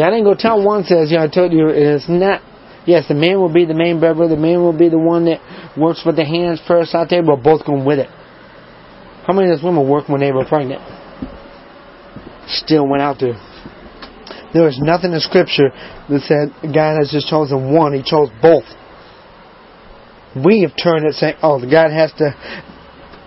God 0.00 0.16
didn't 0.16 0.24
go 0.24 0.32
tell 0.32 0.64
one 0.64 0.84
says, 0.84 1.12
yeah, 1.12 1.24
I 1.24 1.28
told 1.28 1.52
you, 1.52 1.68
it's 1.68 2.08
not. 2.08 2.40
Yes, 2.86 3.04
the 3.06 3.14
man 3.14 3.38
will 3.38 3.52
be 3.52 3.66
the 3.66 3.74
main 3.74 4.00
breadwinner. 4.00 4.34
The 4.34 4.40
man 4.40 4.62
will 4.62 4.72
be 4.72 4.88
the 4.88 4.98
one 4.98 5.26
that 5.26 5.44
works 5.76 6.00
with 6.06 6.16
the 6.16 6.24
hands 6.24 6.58
first 6.66 6.94
out 6.94 7.08
there, 7.10 7.22
but 7.22 7.42
both 7.42 7.66
going 7.66 7.84
with 7.84 7.98
it. 7.98 8.08
How 9.26 9.34
many 9.34 9.50
of 9.50 9.58
those 9.58 9.62
women 9.62 9.86
worked 9.86 10.08
when 10.08 10.22
they 10.22 10.32
were 10.32 10.46
pregnant? 10.46 10.80
Still 12.48 12.88
went 12.88 13.02
out 13.02 13.18
there. 13.20 13.36
There 14.54 14.66
is 14.66 14.80
nothing 14.80 15.12
in 15.12 15.20
Scripture 15.20 15.68
that 16.08 16.20
said 16.24 16.72
God 16.72 16.96
has 16.96 17.12
just 17.12 17.28
chosen 17.28 17.76
one. 17.76 17.92
He 17.92 18.00
chose 18.00 18.30
both. 18.40 18.64
We 20.32 20.62
have 20.62 20.72
turned 20.82 21.04
it 21.04 21.12
saying, 21.20 21.36
oh, 21.42 21.60
God 21.60 21.92
has 21.92 22.10
to, 22.16 22.32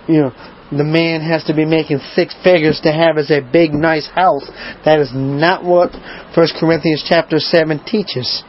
you 0.08 0.22
know, 0.22 0.32
the 0.78 0.84
man 0.84 1.22
has 1.22 1.44
to 1.46 1.54
be 1.54 1.66
making 1.66 2.00
six 2.14 2.36
figures 2.44 2.80
to 2.82 2.92
have 2.92 3.18
as 3.18 3.32
a 3.32 3.42
big, 3.42 3.74
nice 3.74 4.08
house. 4.08 4.50
That 4.86 5.00
is 5.00 5.12
not 5.14 5.64
what 5.64 5.92
1 6.36 6.48
Corinthians 6.60 7.06
chapter 7.08 7.40
7 7.40 7.84
teaches. 7.86 8.44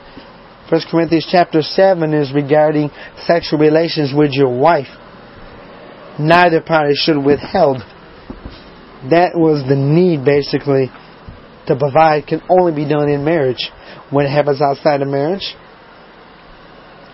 1 0.71 0.81
Corinthians 0.91 1.29
chapter 1.31 1.63
7 1.63 2.15
is 2.15 2.33
regarding 2.33 2.91
sexual 3.27 3.59
relations 3.59 4.13
with 4.17 4.33
your 4.33 4.49
wife. 4.49 4.89
Neither 6.19 6.61
party 6.61 6.95
should 6.95 7.23
withheld. 7.23 7.79
That 9.11 9.33
was 9.35 9.67
the 9.69 9.77
need, 9.77 10.25
basically, 10.25 10.91
to 11.67 11.77
provide 11.77 12.27
can 12.27 12.41
only 12.49 12.73
be 12.73 12.89
done 12.89 13.09
in 13.09 13.25
marriage. 13.25 13.71
When 14.11 14.27
it 14.27 14.31
happens 14.31 14.63
outside 14.63 15.03
of 15.03 15.09
marriage, 15.09 15.55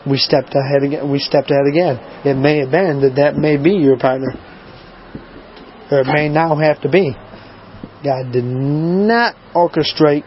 we 0.09 0.17
stepped 0.17 0.55
ahead 0.55 0.83
again. 0.83 1.11
We 1.11 1.19
stepped 1.19 1.51
ahead 1.51 1.67
again. 1.69 1.99
It 2.25 2.35
may 2.35 2.59
have 2.59 2.71
been 2.71 3.01
that 3.03 3.17
that 3.17 3.37
may 3.37 3.57
be 3.57 3.73
your 3.73 3.99
partner, 3.99 4.33
or 5.91 6.01
it 6.01 6.07
may 6.07 6.28
now 6.28 6.57
have 6.57 6.80
to 6.82 6.88
be. 6.88 7.14
God 8.05 8.32
did 8.32 8.45
not 8.45 9.34
orchestrate 9.55 10.24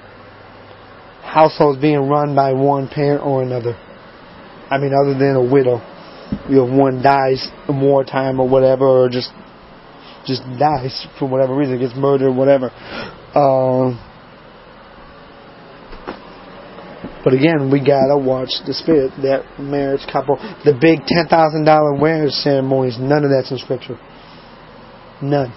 households 1.23 1.81
being 1.81 2.07
run 2.07 2.35
by 2.35 2.53
one 2.53 2.87
parent 2.87 3.23
or 3.23 3.41
another. 3.41 3.73
I 4.69 4.77
mean, 4.77 4.91
other 4.93 5.17
than 5.17 5.35
a 5.35 5.43
widow, 5.43 5.81
you 6.49 6.57
know, 6.57 6.65
one 6.65 7.01
dies 7.01 7.47
in 7.67 7.81
wartime 7.81 8.39
or 8.39 8.47
whatever, 8.47 8.85
or 8.85 9.09
just 9.09 9.31
just 10.25 10.41
dies 10.57 11.05
for 11.19 11.27
whatever 11.27 11.55
reason, 11.55 11.79
gets 11.79 11.95
murdered, 11.95 12.31
whatever. 12.31 12.69
Um, 13.35 13.99
but 17.23 17.33
again, 17.33 17.71
we 17.71 17.79
gotta 17.79 18.17
watch 18.17 18.51
the 18.65 18.73
spirit. 18.73 19.11
That 19.23 19.59
marriage 19.59 20.01
couple, 20.11 20.37
the 20.65 20.77
big 20.79 21.05
ten 21.07 21.27
thousand 21.27 21.65
dollar 21.65 21.97
marriage 21.97 22.33
ceremonies, 22.33 22.97
none 22.99 23.23
of 23.23 23.31
that's 23.31 23.51
in 23.51 23.57
scripture. 23.57 23.97
None. 25.21 25.53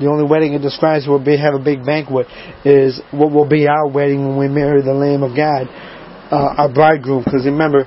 The 0.00 0.06
only 0.08 0.24
wedding 0.24 0.54
it 0.54 0.62
describes 0.62 1.06
will 1.06 1.22
be 1.22 1.36
have 1.36 1.54
a 1.54 1.62
big 1.62 1.84
banquet 1.84 2.26
is 2.64 3.00
what 3.12 3.30
will 3.30 3.48
be 3.48 3.68
our 3.68 3.86
wedding 3.86 4.26
when 4.28 4.38
we 4.38 4.48
marry 4.48 4.82
the 4.82 4.94
Lamb 4.94 5.22
of 5.22 5.36
God, 5.36 5.68
uh, 6.32 6.62
our 6.62 6.72
bridegroom. 6.72 7.22
Because 7.24 7.44
remember, 7.44 7.86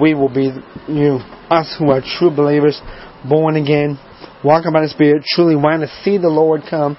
we 0.00 0.14
will 0.14 0.32
be 0.32 0.50
you 0.88 1.04
know, 1.04 1.18
us 1.50 1.76
who 1.78 1.90
are 1.90 2.00
true 2.00 2.34
believers, 2.34 2.80
born 3.28 3.56
again, 3.56 3.98
walking 4.42 4.72
by 4.72 4.82
the 4.82 4.88
Spirit, 4.88 5.22
truly 5.24 5.54
wanting 5.54 5.86
to 5.86 5.94
see 6.02 6.18
the 6.18 6.28
Lord 6.28 6.62
come 6.68 6.96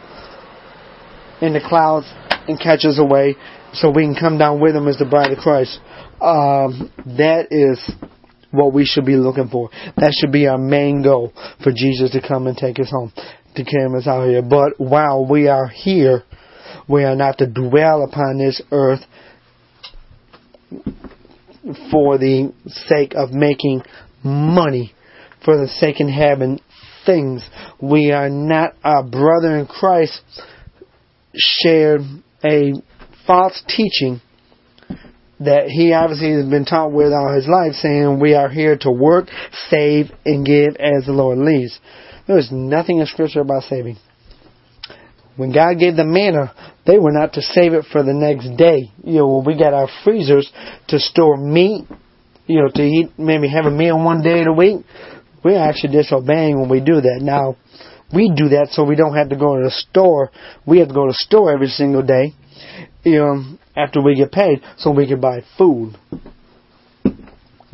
in 1.41 1.53
the 1.53 1.59
clouds 1.59 2.05
and 2.47 2.59
catch 2.59 2.85
us 2.85 2.99
away, 2.99 3.35
so 3.73 3.89
we 3.89 4.03
can 4.03 4.15
come 4.15 4.37
down 4.37 4.61
with 4.61 4.75
Him 4.75 4.87
as 4.87 4.97
the 4.97 5.05
bride 5.05 5.31
of 5.31 5.39
Christ. 5.39 5.79
Um, 6.21 6.91
that 7.17 7.47
is 7.51 7.79
what 8.53 8.73
we 8.73 8.85
should 8.85 9.05
be 9.05 9.15
looking 9.15 9.49
for. 9.49 9.69
That 9.97 10.13
should 10.19 10.31
be 10.31 10.47
our 10.47 10.57
main 10.57 11.01
goal 11.01 11.33
for 11.63 11.71
Jesus 11.71 12.11
to 12.11 12.21
come 12.25 12.47
and 12.47 12.55
take 12.55 12.79
us 12.79 12.89
home 12.89 13.11
to 13.55 13.63
carry 13.63 13.97
us 13.97 14.07
out 14.07 14.27
here. 14.27 14.41
But 14.41 14.79
while 14.79 15.25
we 15.25 15.47
are 15.47 15.67
here, 15.67 16.23
we 16.87 17.03
are 17.03 17.15
not 17.15 17.39
to 17.39 17.47
dwell 17.47 18.03
upon 18.03 18.37
this 18.37 18.61
earth 18.71 19.01
for 21.91 22.17
the 22.17 22.53
sake 22.67 23.13
of 23.15 23.31
making 23.31 23.83
money, 24.23 24.93
for 25.43 25.57
the 25.57 25.67
sake 25.67 25.99
of 25.99 26.09
having 26.09 26.59
things. 27.05 27.47
We 27.81 28.11
are 28.11 28.29
not 28.29 28.73
our 28.83 29.03
brother 29.03 29.57
in 29.57 29.65
Christ 29.65 30.21
shared 31.35 32.01
a 32.43 32.73
false 33.25 33.63
teaching 33.67 34.21
that 35.45 35.67
he 35.67 35.93
obviously 35.93 36.33
has 36.33 36.45
been 36.45 36.65
taught 36.65 36.91
with 36.91 37.13
all 37.13 37.33
his 37.33 37.47
life, 37.47 37.73
saying 37.73 38.19
we 38.19 38.33
are 38.33 38.49
here 38.49 38.77
to 38.81 38.91
work, 38.91 39.27
save, 39.69 40.11
and 40.25 40.45
give 40.45 40.75
as 40.75 41.05
the 41.05 41.13
Lord 41.13 41.37
leads. 41.37 41.79
There 42.27 42.37
is 42.37 42.49
nothing 42.51 42.99
in 42.99 43.05
Scripture 43.05 43.41
about 43.41 43.63
saving. 43.63 43.97
When 45.35 45.51
God 45.51 45.79
gave 45.79 45.95
the 45.95 46.05
manna, 46.05 46.53
they 46.85 46.99
were 46.99 47.11
not 47.11 47.33
to 47.33 47.41
save 47.41 47.73
it 47.73 47.85
for 47.91 48.03
the 48.03 48.13
next 48.13 48.55
day. 48.57 48.91
You 49.03 49.19
know, 49.19 49.37
when 49.37 49.45
we 49.45 49.57
got 49.57 49.73
our 49.73 49.89
freezers 50.03 50.51
to 50.89 50.99
store 50.99 51.37
meat, 51.37 51.85
you 52.45 52.61
know, 52.61 52.69
to 52.73 52.81
eat, 52.83 53.11
maybe 53.17 53.47
have 53.49 53.65
a 53.65 53.71
meal 53.71 54.03
one 54.03 54.21
day 54.21 54.39
of 54.39 54.45
the 54.45 54.53
week, 54.53 54.85
we're 55.43 55.61
actually 55.61 55.93
disobeying 55.93 56.59
when 56.59 56.69
we 56.69 56.79
do 56.79 57.01
that. 57.01 57.19
Now, 57.21 57.57
we 58.13 58.31
do 58.35 58.49
that 58.49 58.69
so 58.71 58.83
we 58.83 58.95
don't 58.95 59.15
have 59.15 59.29
to 59.29 59.35
go 59.35 59.57
to 59.57 59.63
the 59.63 59.71
store. 59.71 60.31
We 60.65 60.79
have 60.79 60.89
to 60.89 60.93
go 60.93 61.07
to 61.07 61.11
the 61.11 61.25
store 61.25 61.51
every 61.51 61.67
single 61.67 62.03
day, 62.03 62.33
you 63.03 63.17
know, 63.17 63.57
after 63.75 64.01
we 64.01 64.15
get 64.15 64.31
paid, 64.31 64.61
so 64.77 64.91
we 64.91 65.07
can 65.07 65.19
buy 65.19 65.41
food. 65.57 65.95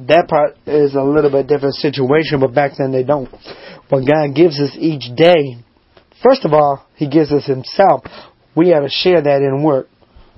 That 0.08 0.28
part 0.30 0.56
is 0.66 0.96
a 0.96 1.02
little 1.02 1.30
bit 1.30 1.48
different 1.48 1.76
situation, 1.76 2.40
but 2.40 2.54
back 2.54 2.72
then 2.78 2.92
they 2.92 3.04
don't. 3.04 3.30
What 3.90 4.08
God 4.08 4.34
gives 4.34 4.60
us 4.60 4.72
each 4.80 5.14
day, 5.16 5.58
first 6.24 6.46
of 6.46 6.54
all, 6.54 6.86
He 6.96 7.10
gives 7.10 7.34
us 7.34 7.46
Himself. 7.46 8.04
We 8.56 8.70
have 8.70 8.84
to 8.84 8.90
share 8.90 9.22
that 9.22 9.42
in 9.42 9.62
work. 9.62 9.88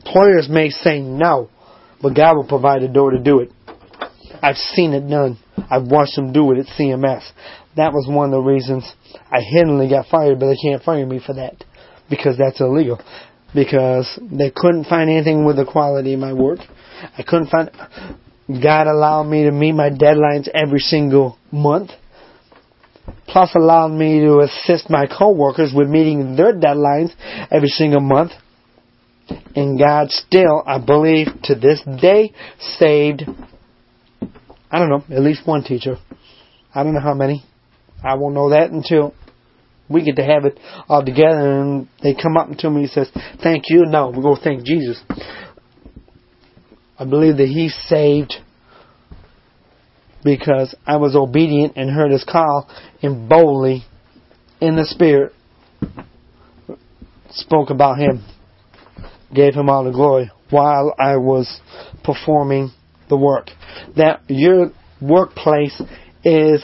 Employers 0.06 0.48
may 0.50 0.70
say 0.70 1.00
no, 1.00 1.50
but 2.02 2.16
God 2.16 2.36
will 2.36 2.48
provide 2.48 2.82
a 2.82 2.88
door 2.88 3.12
to 3.12 3.20
do 3.20 3.40
it. 3.40 3.52
I've 4.42 4.58
seen 4.58 4.94
it 4.94 5.08
done. 5.08 5.38
I've 5.70 5.86
watched 5.86 6.16
them 6.16 6.34
do 6.34 6.52
it 6.52 6.60
at 6.60 6.66
CMS. 6.78 7.30
That 7.78 7.94
was 7.94 8.08
one 8.10 8.26
of 8.26 8.32
the 8.32 8.40
reasons 8.50 8.92
I 9.32 9.42
hiddenly 9.42 9.90
got 9.90 10.08
fired, 10.08 10.40
but 10.40 10.48
they 10.48 10.58
can't 10.58 10.82
fire 10.82 11.06
me 11.06 11.22
for 11.24 11.34
that 11.36 11.64
because 12.10 12.38
that's 12.38 12.60
illegal. 12.60 13.00
Because 13.54 14.20
they 14.22 14.52
couldn't 14.56 14.86
find 14.86 15.10
anything 15.10 15.46
with 15.46 15.58
the 15.58 15.66
quality 15.66 16.14
of 16.14 16.20
my 16.20 16.34
work. 16.34 16.60
I 17.18 17.24
couldn't 17.24 17.48
find. 17.48 17.70
God 18.48 18.88
allowed 18.88 19.24
me 19.24 19.44
to 19.44 19.52
meet 19.52 19.74
my 19.74 19.90
deadlines 19.90 20.48
every 20.54 20.80
single 20.80 21.38
month 21.52 21.92
plus 23.32 23.56
allowed 23.56 23.90
me 23.90 24.20
to 24.20 24.40
assist 24.40 24.90
my 24.90 25.08
coworkers 25.08 25.72
with 25.74 25.88
meeting 25.88 26.36
their 26.36 26.54
deadlines 26.54 27.12
every 27.50 27.70
single 27.70 28.02
month. 28.02 28.32
And 29.56 29.80
God 29.80 30.12
still, 30.12 30.62
I 30.66 30.78
believe, 30.80 31.28
to 31.44 31.56
this 31.56 31.82
day, 32.02 32.34
saved, 32.60 33.24
I 34.70 34.80
don't 34.80 34.90
know, 34.90 35.04
at 35.16 35.22
least 35.22 35.48
one 35.48 35.64
teacher. 35.64 35.96
I 36.76 36.84
don't 36.84 36.94
know 36.94 37.00
how 37.00 37.14
many. 37.14 37.46
I 38.04 38.16
won't 38.16 38.36
know 38.36 38.50
that 38.50 38.72
until 38.72 39.14
we 39.92 40.04
get 40.04 40.16
to 40.18 40.24
have 40.24 40.46
it 40.46 40.60
all 40.88 41.04
together 41.04 41.62
and 41.62 41.88
they 42.02 42.14
come 42.14 42.38
up 42.38 42.50
to 42.60 42.70
me 42.70 42.84
and 42.84 42.90
says, 42.90 43.12
thank 43.42 43.66
you. 43.70 43.86
No, 43.86 44.12
we're 44.16 44.36
to 44.36 44.42
thank 44.42 44.64
Jesus. 44.64 45.02
I 46.98 47.06
believe 47.06 47.38
that 47.38 47.48
he 47.48 47.70
saved 47.88 48.34
because 50.24 50.76
I 50.86 50.98
was 50.98 51.16
obedient 51.16 51.74
and 51.76 51.90
heard 51.90 52.12
his 52.12 52.24
call 52.24 52.70
and 53.02 53.28
boldly 53.28 53.86
in 54.60 54.76
the 54.76 54.86
spirit 54.86 55.34
spoke 57.32 57.70
about 57.70 57.98
him, 57.98 58.24
gave 59.34 59.56
him 59.56 59.70
all 59.70 59.84
the 59.84 59.92
glory 59.92 60.30
while 60.50 60.94
I 61.00 61.18
was 61.18 61.60
performing 62.04 62.72
the 63.10 63.18
work. 63.18 63.50
That 63.98 64.22
your 64.28 64.72
workplace 65.02 65.82
is 66.24 66.62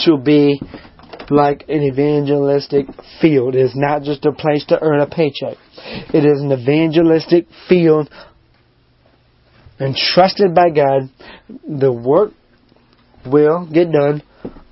to 0.00 0.18
be 0.18 0.60
like 1.30 1.64
an 1.68 1.82
evangelistic 1.82 2.86
field. 3.20 3.54
It 3.54 3.62
is 3.62 3.72
not 3.74 4.02
just 4.02 4.24
a 4.24 4.32
place 4.32 4.64
to 4.66 4.80
earn 4.80 5.00
a 5.00 5.06
paycheck. 5.06 5.56
It 6.12 6.24
is 6.24 6.40
an 6.40 6.52
evangelistic 6.52 7.46
field 7.68 8.10
entrusted 9.80 10.54
by 10.54 10.70
God. 10.70 11.10
The 11.48 11.92
work 11.92 12.32
will 13.26 13.68
get 13.72 13.90
done 13.92 14.22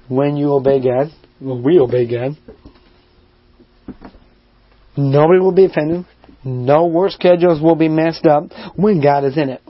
when 0.08 0.36
you 0.36 0.52
obey 0.52 0.80
God. 0.80 1.12
When 1.40 1.62
we 1.62 1.78
obey 1.78 2.10
God. 2.10 2.36
Nobody 4.96 5.40
will 5.40 5.52
be 5.52 5.64
offended. 5.64 6.06
No 6.44 6.86
work 6.86 7.12
schedules 7.12 7.60
will 7.60 7.76
be 7.76 7.88
messed 7.88 8.26
up 8.26 8.44
when 8.76 9.00
God 9.00 9.24
is 9.24 9.36
in 9.36 9.48
it. 9.48 9.62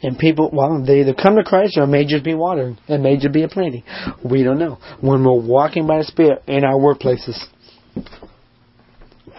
And 0.00 0.16
people, 0.18 0.50
well, 0.52 0.84
they 0.84 1.00
either 1.00 1.14
come 1.14 1.36
to 1.36 1.42
Christ 1.42 1.76
or 1.76 1.84
it 1.84 1.88
may 1.88 2.06
just 2.06 2.24
be 2.24 2.34
watering. 2.34 2.78
It 2.86 3.00
may 3.00 3.16
just 3.16 3.32
be 3.32 3.42
a 3.42 3.48
planting. 3.48 3.82
We 4.24 4.44
don't 4.44 4.58
know. 4.58 4.78
When 5.00 5.24
we're 5.24 5.40
walking 5.40 5.86
by 5.86 5.98
the 5.98 6.04
Spirit 6.04 6.42
in 6.46 6.64
our 6.64 6.78
workplaces. 6.78 7.36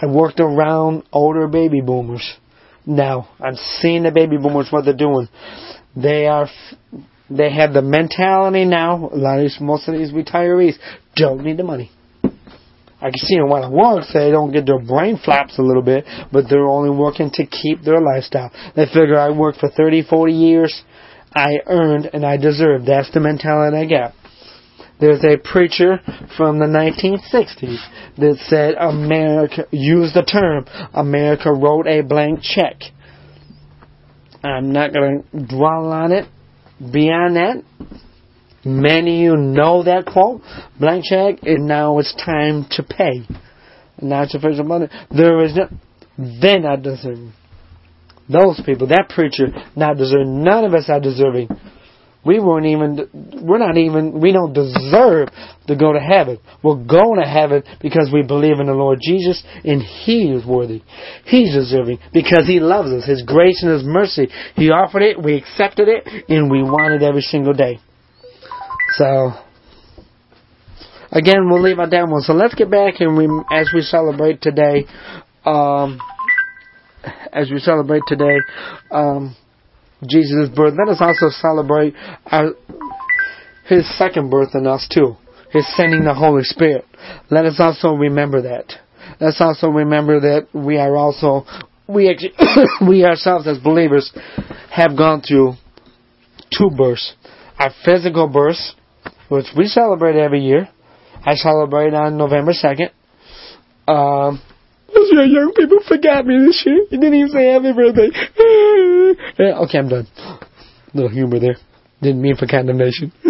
I 0.02 0.06
worked 0.06 0.40
around 0.40 1.04
older 1.14 1.48
baby 1.48 1.82
boomers. 1.82 2.38
now. 2.86 3.30
I'm 3.40 3.56
seeing 3.80 4.04
the 4.04 4.12
baby 4.12 4.38
boomers 4.38 4.68
what 4.70 4.86
they're 4.86 4.96
doing. 4.96 5.28
They 5.96 6.28
are, 6.28 6.48
they 7.30 7.52
have 7.54 7.74
the 7.74 7.82
mentality 7.82 8.66
now. 8.66 9.10
A 9.14 9.16
lot 9.16 9.38
of 9.38 9.44
these, 9.44 9.58
most 9.62 9.88
of 9.88 9.96
these 9.96 10.12
retirees 10.12 10.76
don't 11.16 11.44
need 11.44 11.58
the 11.58 11.64
money. 11.64 11.92
I 13.02 13.10
can 13.10 13.20
see 13.20 13.38
them 13.38 13.50
want 13.50 13.64
to 13.64 13.70
work 13.70 14.04
so 14.04 14.20
they 14.20 14.32
don't 14.32 14.52
get 14.52 14.66
their 14.66 14.80
brain 14.80 15.18
flaps 15.24 15.58
a 15.58 15.62
little 15.62 15.82
bit, 15.82 16.06
but 16.32 16.46
they're 16.50 16.68
only 16.68 16.90
working 16.90 17.32
to 17.36 17.46
keep 17.46 17.82
their 17.82 18.02
lifestyle. 18.02 18.52
They 18.76 18.86
figure 18.86 19.18
I 19.18 19.30
worked 19.30 19.60
for 19.60 19.70
30, 19.70 20.04
40 20.04 20.34
years, 20.34 20.84
I 21.34 21.60
earned 21.66 22.10
and 22.12 22.26
I 22.26 22.38
deserve. 22.38 22.86
That's 22.86 23.12
the 23.14 23.20
mentality 23.20 23.78
I 23.78 23.86
got. 23.86 24.14
There's 25.00 25.24
a 25.24 25.38
preacher 25.38 26.00
from 26.36 26.60
the 26.60 26.66
1960s 26.66 27.80
that 28.18 28.38
said 28.48 28.76
America 28.76 29.66
used 29.72 30.14
the 30.14 30.24
term 30.24 30.66
America 30.94 31.54
wrote 31.54 31.88
a 31.88 32.02
blank 32.02 32.42
check. 32.42 32.76
I'm 34.44 34.74
not 34.74 34.94
going 34.94 35.24
to 35.24 35.46
dwell 35.48 35.92
on 35.92 36.12
it 36.12 36.28
beyond 36.80 37.36
that. 37.38 37.64
Many 38.66 39.26
of 39.26 39.34
you 39.34 39.38
know 39.38 39.84
that 39.84 40.06
quote. 40.06 40.42
Blank 40.80 41.06
check, 41.06 41.40
and 41.44 41.68
now 41.68 42.00
it's 42.00 42.14
time 42.16 42.66
to 42.72 42.84
pay. 42.84 43.28
Now 44.02 44.24
it's 44.24 44.36
official 44.36 44.66
money. 44.66 44.88
There 45.16 45.44
is 45.44 45.56
no, 45.56 45.70
they're 46.42 46.60
not 46.60 46.82
deserving. 46.82 47.34
Those 48.30 48.62
people, 48.66 48.88
that 48.88 49.10
preacher, 49.10 49.48
not 49.76 49.98
deserving. 49.98 50.44
None 50.44 50.66
of 50.66 50.74
us 50.74 50.90
are 50.90 51.00
deserving 51.00 51.50
we 52.26 52.40
weren't 52.40 52.66
even, 52.66 53.10
we're 53.44 53.60
not 53.60 53.78
even, 53.78 54.20
we 54.20 54.34
don't 54.34 54.52
deserve 54.52 55.30
to 55.68 55.76
go 55.76 55.94
to 55.94 56.00
heaven. 56.00 56.38
We're 56.62 56.84
going 56.84 57.20
to 57.20 57.28
heaven 57.28 57.64
because 57.82 58.10
we 58.14 58.24
believe 58.24 58.60
in 58.60 58.68
the 58.68 58.74
Lord 58.74 59.00
Jesus 59.02 59.42
and 59.64 59.82
He 59.82 60.30
is 60.32 60.46
worthy. 60.46 60.84
He's 61.26 61.54
deserving 61.54 62.00
because 62.14 62.46
He 62.46 62.60
loves 62.60 62.92
us. 62.92 63.06
His 63.06 63.24
grace 63.24 63.64
and 63.64 63.72
His 63.72 63.84
mercy. 63.86 64.28
He 64.56 64.70
offered 64.70 65.02
it, 65.02 65.22
we 65.22 65.36
accepted 65.36 65.88
it, 65.88 66.08
and 66.28 66.52
we 66.52 66.62
want 66.62 66.94
it 66.94 67.04
every 67.04 67.22
single 67.22 67.54
day. 67.54 67.80
So, 68.94 69.34
again, 71.12 71.50
we'll 71.50 71.62
leave 71.62 71.80
out 71.80 71.92
that 71.92 72.08
one. 72.08 72.22
So 72.22 72.34
let's 72.34 72.56
get 72.56 72.70
back 72.70 72.96
and 73.00 73.18
we, 73.18 73.26
as 73.52 73.70
we 73.74 73.82
celebrate 73.82 74.42
today, 74.42 74.86
um, 75.46 76.00
as 77.32 77.50
we 77.50 77.60
celebrate 77.60 78.04
today, 78.08 78.38
um, 78.92 79.36
Jesus' 80.08 80.50
birth, 80.56 80.76
let 80.78 80.90
us 80.90 81.02
also 81.02 81.30
celebrate 81.30 81.94
our, 82.26 82.52
His 83.68 83.98
second 83.98 84.30
birth 84.30 84.50
in 84.54 84.66
us 84.66 84.88
too. 84.92 85.16
His 85.52 85.66
sending 85.76 86.04
the 86.04 86.14
Holy 86.14 86.44
Spirit. 86.44 86.86
Let 87.30 87.46
us 87.46 87.56
also 87.60 87.94
remember 87.94 88.44
that. 88.44 88.72
Let's 89.20 89.42
also 89.42 89.68
remember 89.68 90.20
that 90.20 90.48
we 90.54 90.78
are 90.78 90.96
also, 90.96 91.46
we 91.88 92.16
we 92.88 93.04
ourselves 93.04 93.48
as 93.48 93.58
believers 93.58 94.12
have 94.72 94.96
gone 94.96 95.22
through 95.22 95.54
two 96.56 96.70
births. 96.70 97.16
Our 97.60 97.72
physical 97.84 98.28
birth, 98.28 98.56
which 99.28 99.48
we 99.56 99.66
celebrate 99.66 100.16
every 100.16 100.40
year. 100.40 100.70
I 101.26 101.36
celebrate 101.36 101.94
on 101.94 102.18
November 102.18 102.54
2nd. 102.54 102.90
Um, 103.88 104.42
those 104.94 105.12
young 105.12 105.54
people 105.56 105.80
forgot 105.88 106.26
me 106.26 106.38
this 106.46 106.64
year. 106.66 106.86
You 106.90 106.98
didn't 107.00 107.14
even 107.14 107.30
say 107.30 107.52
happy 107.52 107.74
birthday. 107.74 108.10
yeah, 109.40 109.60
okay, 109.60 109.78
I'm 109.78 109.90
done. 109.90 110.08
Little 110.94 111.10
humor 111.10 111.40
there. 111.40 111.58
Didn't 112.02 112.22
mean 112.22 112.38
for 112.38 112.48
condemnation. 112.48 113.12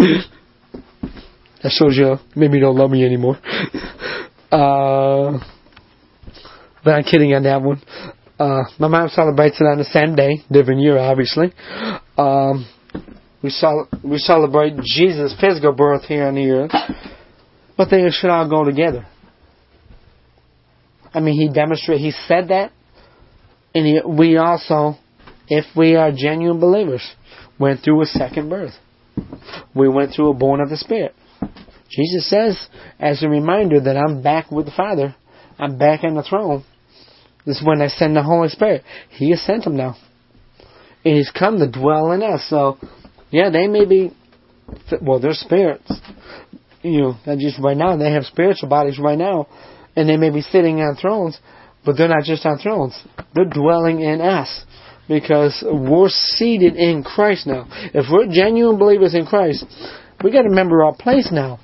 that 1.64 1.72
shows 1.72 1.98
you 1.98 2.18
maybe 2.36 2.58
you 2.58 2.64
don't 2.64 2.78
love 2.78 2.92
me 2.92 3.06
anymore. 3.06 3.38
Uh, 4.52 5.38
but 6.84 6.96
I'm 6.96 7.04
kidding 7.04 7.36
on 7.36 7.44
that 7.44 7.62
one. 7.62 7.80
Uh, 8.40 8.64
my 8.80 8.88
mom 8.88 9.10
celebrates 9.10 9.62
it 9.62 9.66
on 9.66 9.78
the 9.78 9.84
same 9.84 10.16
day, 10.16 10.38
different 10.52 10.82
year, 10.82 10.98
obviously. 10.98 11.54
Um, 12.18 12.66
we 13.42 13.50
cel- 13.50 13.88
we 14.04 14.18
celebrate 14.18 14.76
Jesus' 14.84 15.36
physical 15.40 15.72
birth 15.74 16.04
here 16.04 16.28
on 16.28 16.36
the 16.36 16.50
earth, 16.50 16.72
but 17.78 17.90
they 17.90 18.10
should 18.12 18.30
all 18.30 18.50
go 18.50 18.64
together. 18.64 19.06
I 21.14 21.20
mean, 21.20 21.40
he 21.40 21.52
demonstrated, 21.54 22.02
he 22.02 22.12
said 22.28 22.50
that, 22.50 22.72
and 23.74 23.86
he, 23.86 24.02
we 24.06 24.38
also, 24.38 24.96
if 25.48 25.66
we 25.76 25.96
are 25.96 26.12
genuine 26.12 26.60
believers, 26.60 27.16
went 27.60 27.82
through 27.82 28.02
a 28.02 28.06
second 28.06 28.50
birth. 28.50 28.74
We 29.76 29.90
went 29.90 30.14
through 30.14 30.30
a 30.30 30.34
born 30.34 30.62
of 30.62 30.70
the 30.70 30.78
Spirit. 30.78 31.16
Jesus 31.90 32.30
says, 32.30 32.68
as 33.00 33.24
a 33.24 33.28
reminder 33.30 33.80
that 33.82 33.98
I'm 33.98 34.22
back 34.22 34.52
with 34.52 34.66
the 34.66 34.72
Father, 34.72 35.16
I'm 35.58 35.78
back 35.78 36.04
on 36.04 36.16
the 36.16 36.24
throne. 36.24 36.64
This 37.46 37.58
is 37.58 37.66
when 37.66 37.82
I 37.82 37.88
send 37.88 38.16
the 38.16 38.24
Holy 38.24 38.50
Spirit. 38.50 38.84
He 39.10 39.32
has 39.32 39.42
sent 39.42 39.66
him 39.66 39.76
now. 39.76 39.96
And 41.04 41.18
he's 41.18 41.32
come 41.32 41.58
to 41.60 41.70
dwell 41.70 42.12
in 42.12 42.22
us. 42.22 42.46
So, 42.50 42.78
yeah, 43.32 43.50
they 43.50 43.68
may 43.68 43.86
be, 43.86 44.12
well, 45.02 45.20
they're 45.20 45.34
spirits. 45.34 45.92
You 46.82 47.16
know, 47.26 47.36
just 47.38 47.60
right 47.60 47.76
now, 47.76 47.98
they 47.98 48.12
have 48.12 48.24
spiritual 48.26 48.70
bodies 48.70 49.00
right 49.00 49.18
now 49.18 49.48
and 49.96 50.08
they 50.08 50.18
may 50.18 50.30
be 50.30 50.42
sitting 50.42 50.80
on 50.80 50.96
thrones, 50.96 51.38
but 51.86 51.98
they're 51.98 52.08
not 52.08 52.24
just 52.24 52.46
on 52.46 52.58
thrones. 52.58 52.98
They're 53.34 53.46
dwelling 53.46 54.02
in 54.02 54.22
us 54.22 54.64
because 55.08 55.64
we're 55.66 56.10
seated 56.10 56.76
in 56.76 57.04
Christ 57.04 57.48
now. 57.48 57.68
If 57.94 58.06
we're 58.12 58.32
genuine 58.32 58.78
believers 58.78 59.14
in 59.14 59.26
Christ, 59.26 59.66
we 60.24 60.32
got 60.32 60.44
to 60.44 60.50
remember 60.50 60.84
our 60.84 60.96
place 60.96 61.30
now. 61.32 61.60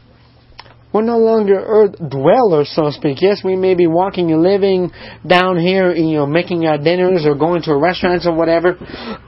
We're 0.94 1.02
no 1.02 1.18
longer 1.18 1.60
earth 1.60 1.96
dwellers, 2.10 2.72
so 2.74 2.86
to 2.86 2.92
speak. 2.94 3.22
Yes, 3.22 3.42
we 3.44 3.58
may 3.58 3.76
be 3.76 3.86
walking 3.86 4.32
and 4.32 4.42
living 4.42 4.92
down 5.28 5.58
here, 5.58 5.94
you 5.94 6.16
know, 6.16 6.26
making 6.26 6.66
our 6.66 6.78
dinners 6.78 7.26
or 7.26 7.36
going 7.36 7.62
to 7.64 7.76
restaurants 7.76 8.26
or 8.26 8.34
whatever. 8.34 8.78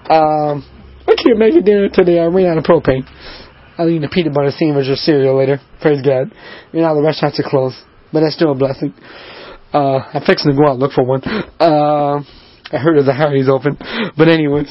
Um, 0.09 0.63
I 1.07 1.15
can't 1.15 1.37
make 1.39 1.55
a 1.55 1.61
dinner 1.61 1.89
today. 1.89 2.19
I 2.19 2.25
ran 2.25 2.47
out 2.47 2.57
of 2.57 2.63
propane. 2.63 3.07
I'll 3.77 3.89
eat 3.89 4.03
a 4.03 4.09
peanut 4.09 4.33
butter 4.33 4.51
sandwich 4.51 4.87
or 4.89 4.95
cereal 4.95 5.37
later. 5.37 5.59
Praise 5.81 6.01
God. 6.01 6.31
You 6.73 6.81
know, 6.81 6.95
the 6.95 7.01
restaurants 7.01 7.39
are 7.39 7.47
closed 7.47 7.77
but 8.11 8.21
that's 8.21 8.35
still 8.35 8.51
a 8.51 8.55
blessing. 8.55 8.93
Uh, 9.73 9.99
I'm 10.13 10.23
fixing 10.23 10.51
to 10.51 10.57
go 10.57 10.67
out 10.67 10.79
look 10.79 10.93
for 10.93 11.03
one. 11.03 11.21
Uh, 11.59 12.21
I 12.71 12.77
heard 12.77 13.03
the 13.05 13.13
Harry's 13.13 13.49
open. 13.49 13.77
But 14.17 14.27
anyways, 14.27 14.69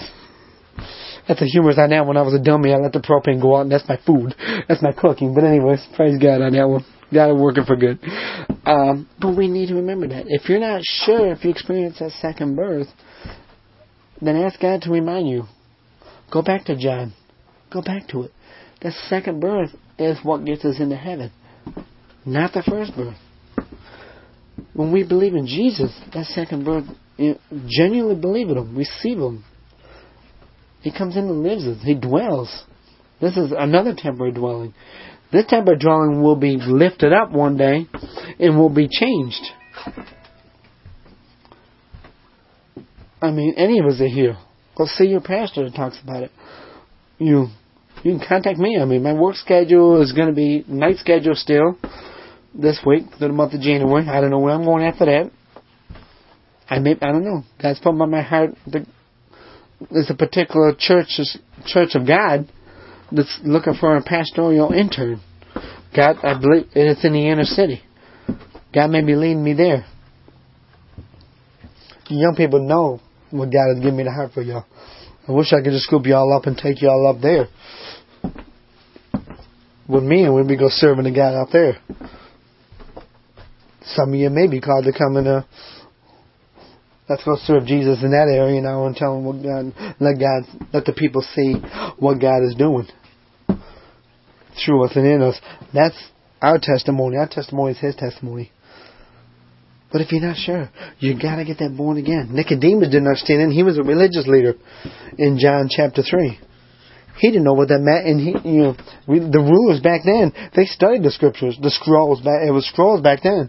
that's 1.28 1.40
the 1.40 1.46
humorous 1.46 1.78
on 1.78 1.90
that 1.90 2.06
one. 2.06 2.16
I 2.16 2.22
was 2.22 2.34
a 2.34 2.42
dummy. 2.42 2.72
I 2.72 2.76
let 2.76 2.92
the 2.92 3.00
propane 3.00 3.40
go 3.40 3.56
out, 3.56 3.62
and 3.62 3.72
that's 3.72 3.88
my 3.88 3.98
food. 4.06 4.34
That's 4.68 4.82
my 4.82 4.92
cooking. 4.92 5.34
But 5.34 5.44
anyways, 5.44 5.86
praise 5.96 6.18
God 6.18 6.40
on 6.42 6.52
that 6.52 6.68
one. 6.68 6.84
Got 7.12 7.30
it 7.30 7.36
working 7.36 7.64
for 7.64 7.76
good. 7.76 8.00
Um, 8.64 9.08
but 9.20 9.36
we 9.36 9.48
need 9.48 9.68
to 9.68 9.74
remember 9.76 10.08
that. 10.08 10.24
If 10.26 10.48
you're 10.48 10.60
not 10.60 10.82
sure 10.82 11.30
if 11.30 11.44
you 11.44 11.50
experience 11.50 11.98
that 12.00 12.12
second 12.12 12.56
birth, 12.56 12.88
then 14.20 14.36
ask 14.36 14.60
God 14.60 14.82
to 14.82 14.90
remind 14.90 15.28
you. 15.28 15.44
Go 16.32 16.42
back 16.42 16.64
to 16.66 16.76
John. 16.76 17.14
Go 17.72 17.82
back 17.82 18.08
to 18.08 18.22
it. 18.22 18.32
The 18.82 18.92
second 19.08 19.40
birth 19.40 19.70
is 19.98 20.18
what 20.22 20.44
gets 20.44 20.64
us 20.64 20.80
into 20.80 20.96
heaven, 20.96 21.32
not 22.24 22.52
the 22.52 22.62
first 22.62 22.94
birth 22.94 23.16
when 24.76 24.92
we 24.92 25.04
believe 25.04 25.34
in 25.34 25.46
Jesus, 25.46 25.90
that 26.12 26.26
second 26.26 26.64
birth, 26.64 26.84
genuinely 27.66 28.20
believe 28.20 28.50
in 28.50 28.58
Him, 28.58 28.76
receive 28.76 29.18
Him. 29.18 29.44
He 30.82 30.92
comes 30.92 31.16
in 31.16 31.24
and 31.24 31.42
lives 31.42 31.66
us. 31.66 31.78
He 31.82 31.94
dwells. 31.94 32.64
This 33.20 33.36
is 33.36 33.52
another 33.56 33.94
temporary 33.96 34.32
dwelling. 34.32 34.74
This 35.32 35.46
temporary 35.48 35.78
dwelling 35.78 36.22
will 36.22 36.36
be 36.36 36.56
lifted 36.56 37.12
up 37.12 37.32
one 37.32 37.56
day 37.56 37.86
and 38.38 38.58
will 38.58 38.68
be 38.68 38.86
changed. 38.88 39.42
I 43.20 43.30
mean, 43.30 43.54
any 43.56 43.78
of 43.78 43.86
us 43.86 44.00
are 44.00 44.06
here. 44.06 44.36
Go 44.76 44.86
see 44.86 45.06
your 45.06 45.20
pastor 45.20 45.64
that 45.64 45.74
talks 45.74 45.98
about 46.02 46.22
it. 46.22 46.30
You 47.18 47.48
you 48.02 48.18
can 48.18 48.26
contact 48.26 48.58
me. 48.58 48.78
I 48.80 48.84
mean, 48.84 49.02
my 49.02 49.14
work 49.14 49.36
schedule 49.36 50.02
is 50.02 50.12
going 50.12 50.28
to 50.28 50.34
be 50.34 50.64
night 50.68 50.98
schedule 50.98 51.34
still 51.34 51.78
this 52.54 52.80
week 52.84 53.04
through 53.18 53.28
the 53.28 53.34
month 53.34 53.54
of 53.54 53.60
January. 53.60 54.06
I 54.06 54.20
don't 54.20 54.30
know 54.30 54.38
where 54.38 54.54
I'm 54.54 54.64
going 54.64 54.84
after 54.84 55.06
that. 55.06 55.30
I 56.68 56.78
may 56.78 56.92
I 57.00 57.12
don't 57.12 57.24
know. 57.24 57.42
God's 57.60 57.78
put 57.78 57.90
on 57.90 58.10
my 58.10 58.22
heart. 58.22 58.50
There's 59.90 60.10
a 60.10 60.14
particular 60.14 60.74
church, 60.78 61.20
Church 61.66 61.94
of 61.94 62.06
God, 62.06 62.48
that's 63.12 63.40
looking 63.44 63.74
for 63.74 63.96
a 63.96 64.02
pastoral 64.02 64.72
intern. 64.72 65.20
God, 65.94 66.16
I 66.22 66.38
believe 66.38 66.68
it's 66.74 67.04
in 67.04 67.12
the 67.12 67.28
inner 67.28 67.44
city. 67.44 67.82
God 68.74 68.90
may 68.90 69.02
be 69.02 69.14
leading 69.14 69.42
me 69.42 69.54
there. 69.54 69.86
Young 72.08 72.34
people 72.36 72.66
know 72.66 73.00
what 73.30 73.50
God 73.50 73.74
has 73.74 73.78
given 73.78 73.96
me 73.96 74.04
the 74.04 74.12
heart 74.12 74.32
for 74.32 74.42
y'all. 74.42 74.64
I 75.28 75.32
wish 75.32 75.52
I 75.52 75.62
could 75.62 75.72
just 75.72 75.86
scoop 75.86 76.06
y'all 76.06 76.36
up 76.36 76.46
and 76.46 76.56
take 76.56 76.80
y'all 76.80 77.08
up 77.08 77.20
there 77.20 77.48
with 79.88 80.04
me, 80.04 80.24
and 80.24 80.34
we'd 80.34 80.48
be 80.48 80.56
go 80.56 80.68
serving 80.68 81.04
the 81.04 81.10
God 81.10 81.34
out 81.34 81.48
there. 81.52 81.78
Some 83.82 84.10
of 84.10 84.14
you 84.18 84.30
may 84.30 84.46
be 84.48 84.60
called 84.60 84.84
to 84.84 84.92
come 84.92 85.16
in 85.16 85.26
a 85.26 85.46
let's 87.08 87.24
go 87.24 87.36
serve 87.44 87.66
Jesus 87.66 88.02
in 88.02 88.10
that 88.10 88.28
area 88.28 88.60
now 88.60 88.86
and 88.86 88.96
tell 88.96 89.16
him 89.16 89.24
what 89.24 89.42
God 89.42 89.72
let 90.00 90.18
God 90.18 90.68
let 90.72 90.84
the 90.84 90.92
people 90.92 91.22
see 91.34 91.54
what 91.98 92.20
God 92.20 92.42
is 92.42 92.54
doing 92.56 92.88
through 94.64 94.84
us 94.84 94.96
and 94.96 95.06
in 95.06 95.22
us. 95.22 95.40
That's 95.72 95.96
our 96.42 96.58
testimony. 96.60 97.16
Our 97.16 97.28
testimony 97.28 97.72
is 97.72 97.80
his 97.80 97.96
testimony. 97.96 98.50
But 99.96 100.04
if 100.04 100.12
you're 100.12 100.20
not 100.20 100.36
sure, 100.36 100.68
you 100.98 101.18
gotta 101.18 101.42
get 101.42 101.56
that 101.60 101.74
born 101.74 101.96
again. 101.96 102.28
Nicodemus 102.30 102.88
didn't 102.88 103.08
understand 103.08 103.50
it. 103.50 103.54
He 103.54 103.62
was 103.62 103.78
a 103.78 103.82
religious 103.82 104.26
leader 104.26 104.52
in 105.16 105.38
John 105.38 105.70
chapter 105.70 106.02
three. 106.02 106.38
He 107.16 107.28
didn't 107.28 107.44
know 107.44 107.54
what 107.54 107.68
that 107.68 107.80
meant, 107.80 108.04
and 108.04 108.20
he, 108.20 108.36
you 108.46 108.60
know, 108.60 108.76
the 109.06 109.40
rulers 109.40 109.80
back 109.80 110.02
then 110.04 110.34
they 110.54 110.66
studied 110.66 111.02
the 111.02 111.10
scriptures, 111.10 111.56
the 111.62 111.70
scrolls. 111.70 112.20
Back, 112.20 112.46
it 112.46 112.50
was 112.50 112.66
scrolls 112.66 113.00
back 113.00 113.22
then, 113.22 113.48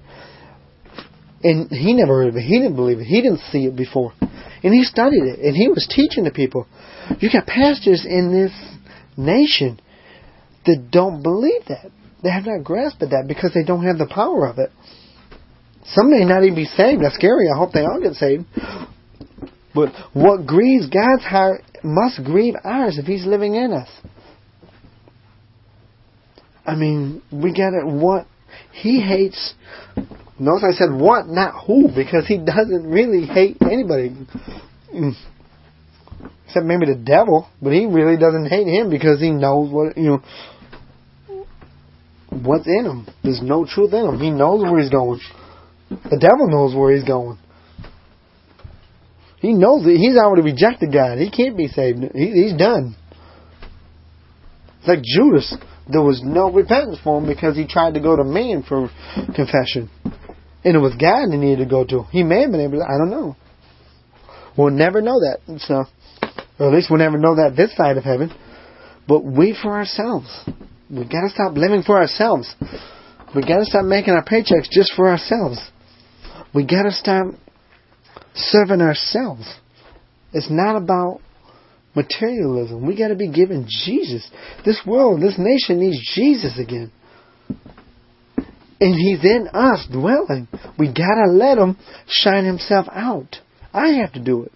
and 1.43 1.69
he 1.69 1.91
never 1.91 2.23
heard 2.23 2.29
of 2.29 2.37
it. 2.37 2.43
He 2.43 2.59
didn't 2.59 2.77
believe 2.77 2.99
it. 2.99 3.07
He 3.07 3.21
didn't 3.21 3.41
see 3.51 3.65
it 3.65 3.75
before, 3.75 4.13
and 4.21 4.73
he 4.73 4.85
studied 4.85 5.23
it, 5.23 5.39
and 5.39 5.53
he 5.53 5.67
was 5.67 5.85
teaching 5.93 6.23
the 6.23 6.31
people. 6.31 6.65
You 7.19 7.29
got 7.29 7.45
pastors 7.45 8.05
in 8.07 8.31
this 8.31 8.55
nation 9.17 9.81
that 10.65 10.91
don't 10.91 11.21
believe 11.21 11.65
that. 11.67 11.91
They 12.23 12.29
have 12.31 12.45
not 12.45 12.63
grasped 12.63 13.01
that 13.01 13.25
because 13.27 13.51
they 13.53 13.65
don't 13.65 13.83
have 13.83 13.97
the 13.97 14.07
power 14.07 14.47
of 14.47 14.59
it. 14.59 14.71
Some 15.93 16.09
may 16.09 16.25
not 16.25 16.43
even 16.43 16.55
be 16.55 16.65
saved. 16.65 17.03
That's 17.03 17.15
scary. 17.15 17.47
I 17.53 17.57
hope 17.57 17.71
they 17.71 17.85
all 17.85 18.01
get 18.01 18.13
saved. 18.13 18.45
But 19.73 19.93
what 20.13 20.45
grieves 20.45 20.88
God's 20.89 21.23
heart 21.23 21.61
must 21.83 22.23
grieve 22.23 22.55
ours 22.63 22.97
if 22.97 23.05
He's 23.05 23.25
living 23.25 23.55
in 23.55 23.71
us. 23.71 23.89
I 26.65 26.75
mean, 26.75 27.21
we 27.31 27.53
get 27.53 27.73
it. 27.73 27.85
What 27.85 28.27
He 28.73 29.01
hates. 29.01 29.53
Notice 30.39 30.63
I 30.67 30.77
said 30.77 30.91
what, 30.91 31.27
not 31.27 31.65
who, 31.65 31.88
because 31.95 32.27
He 32.27 32.38
doesn't 32.38 32.85
really 32.85 33.25
hate 33.25 33.57
anybody. 33.61 34.15
Mm. 34.93 35.13
Except 36.47 36.65
maybe 36.65 36.85
the 36.85 37.01
devil, 37.01 37.47
but 37.61 37.71
He 37.71 37.85
really 37.85 38.17
doesn't 38.17 38.47
hate 38.47 38.67
him 38.67 38.89
because 38.89 39.19
He 39.19 39.31
knows 39.31 39.71
what, 39.71 39.97
you 39.97 40.09
know, 40.09 41.45
what's 42.29 42.67
in 42.67 42.85
him. 42.85 43.07
There's 43.23 43.41
no 43.41 43.65
truth 43.65 43.93
in 43.93 44.05
him. 44.05 44.19
He 44.19 44.31
knows 44.31 44.63
where 44.63 44.81
He's 44.81 44.91
going. 44.91 45.19
The 45.89 46.17
devil 46.19 46.47
knows 46.47 46.75
where 46.75 46.95
He's 46.95 47.05
going. 47.05 47.38
He 49.39 49.53
knows 49.53 49.83
that 49.83 49.95
he's 49.95 50.17
already 50.17 50.41
rejected 50.41 50.91
God. 50.91 51.19
He 51.19 51.29
can't 51.29 51.55
be 51.55 51.67
saved. 51.67 51.99
He, 52.13 52.31
he's 52.31 52.57
done. 52.57 52.95
It's 54.79 54.88
like 54.88 55.03
Judas. 55.03 55.55
There 55.89 56.01
was 56.01 56.21
no 56.23 56.51
repentance 56.51 56.99
for 57.03 57.19
him 57.19 57.27
because 57.27 57.55
he 57.55 57.67
tried 57.67 57.93
to 57.93 57.99
go 57.99 58.15
to 58.15 58.23
man 58.23 58.63
for 58.67 58.89
confession. 59.35 59.89
And 60.65 60.75
it 60.75 60.79
was 60.79 60.95
God 60.99 61.29
he 61.31 61.38
needed 61.38 61.63
to 61.63 61.69
go 61.69 61.85
to. 61.85 62.03
He 62.11 62.23
may 62.23 62.41
have 62.41 62.51
been 62.51 62.61
able 62.61 62.79
to, 62.79 62.83
I 62.83 62.97
don't 62.97 63.11
know. 63.11 63.35
We'll 64.57 64.71
never 64.71 65.01
know 65.01 65.19
that. 65.19 65.59
So, 65.61 65.85
or 66.59 66.69
at 66.69 66.73
least 66.73 66.89
we'll 66.89 66.99
never 66.99 67.19
know 67.19 67.35
that 67.35 67.53
this 67.55 67.75
side 67.77 67.97
of 67.97 68.03
heaven. 68.03 68.33
But 69.07 69.23
we 69.23 69.55
for 69.61 69.77
ourselves. 69.77 70.27
We've 70.89 71.09
gotta 71.09 71.29
stop 71.29 71.55
living 71.55 71.83
for 71.83 71.97
ourselves. 71.97 72.53
We've 73.35 73.47
gotta 73.47 73.65
stop 73.65 73.85
making 73.85 74.13
our 74.13 74.25
paychecks 74.25 74.69
just 74.71 74.93
for 74.95 75.07
ourselves. 75.07 75.59
We 76.53 76.65
gotta 76.65 76.91
stop 76.91 77.27
serving 78.35 78.81
ourselves. 78.81 79.47
It's 80.33 80.49
not 80.49 80.75
about 80.75 81.21
materialism. 81.95 82.85
We 82.85 82.97
got 82.97 83.09
to 83.09 83.15
be 83.15 83.29
given 83.29 83.65
Jesus. 83.67 84.29
This 84.63 84.79
world, 84.85 85.21
this 85.21 85.37
nation 85.37 85.79
needs 85.79 85.99
Jesus 86.13 86.59
again. 86.59 86.91
And 88.79 88.93
He's 88.93 89.23
in 89.25 89.49
us 89.51 89.87
dwelling. 89.91 90.47
We 90.77 90.87
got 90.87 91.15
to 91.25 91.31
let 91.31 91.57
Him 91.57 91.77
shine 92.07 92.45
Himself 92.45 92.85
out. 92.91 93.37
I 93.73 93.93
have 93.93 94.13
to 94.13 94.23
do 94.23 94.43
it. 94.43 94.51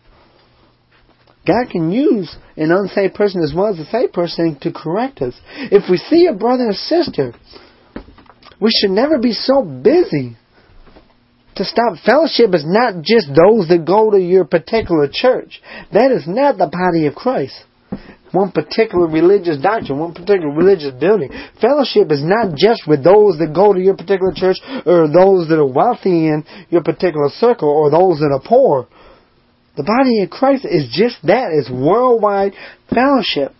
God 1.45 1.71
can 1.71 1.91
use 1.91 2.35
an 2.55 2.71
unsaved 2.71 3.15
person 3.15 3.41
as 3.41 3.51
well 3.55 3.73
as 3.73 3.79
a 3.79 3.85
saved 3.85 4.13
person 4.13 4.59
to 4.61 4.71
correct 4.71 5.21
us. 5.23 5.33
If 5.55 5.89
we 5.89 5.97
see 5.97 6.27
a 6.27 6.37
brother 6.37 6.69
or 6.69 6.73
sister, 6.73 7.33
we 8.59 8.69
should 8.69 8.91
never 8.91 9.17
be 9.17 9.31
so 9.31 9.63
busy 9.63 10.37
to 11.55 11.65
stop 11.65 11.97
fellowship 12.05 12.53
is 12.55 12.63
not 12.65 13.01
just 13.03 13.27
those 13.27 13.67
that 13.67 13.83
go 13.85 14.11
to 14.11 14.19
your 14.19 14.45
particular 14.45 15.09
church. 15.11 15.61
That 15.91 16.11
is 16.11 16.27
not 16.27 16.57
the 16.57 16.67
body 16.67 17.07
of 17.07 17.15
Christ. 17.15 17.55
One 18.31 18.51
particular 18.51 19.07
religious 19.07 19.57
doctrine, 19.59 19.99
one 19.99 20.13
particular 20.13 20.49
religious 20.49 20.93
building. 20.95 21.29
Fellowship 21.59 22.11
is 22.11 22.23
not 22.23 22.55
just 22.55 22.87
with 22.87 23.03
those 23.03 23.37
that 23.39 23.51
go 23.53 23.73
to 23.73 23.79
your 23.79 23.97
particular 23.97 24.31
church 24.33 24.55
or 24.85 25.11
those 25.11 25.49
that 25.49 25.59
are 25.59 25.67
wealthy 25.67 26.27
in 26.31 26.45
your 26.69 26.81
particular 26.81 27.27
circle 27.27 27.67
or 27.67 27.91
those 27.91 28.19
that 28.19 28.31
are 28.31 28.39
poor. 28.39 28.87
The 29.75 29.83
body 29.83 30.23
of 30.23 30.29
Christ 30.29 30.63
is 30.63 30.87
just 30.91 31.19
that. 31.27 31.51
It's 31.51 31.69
worldwide 31.69 32.53
fellowship. 32.87 33.51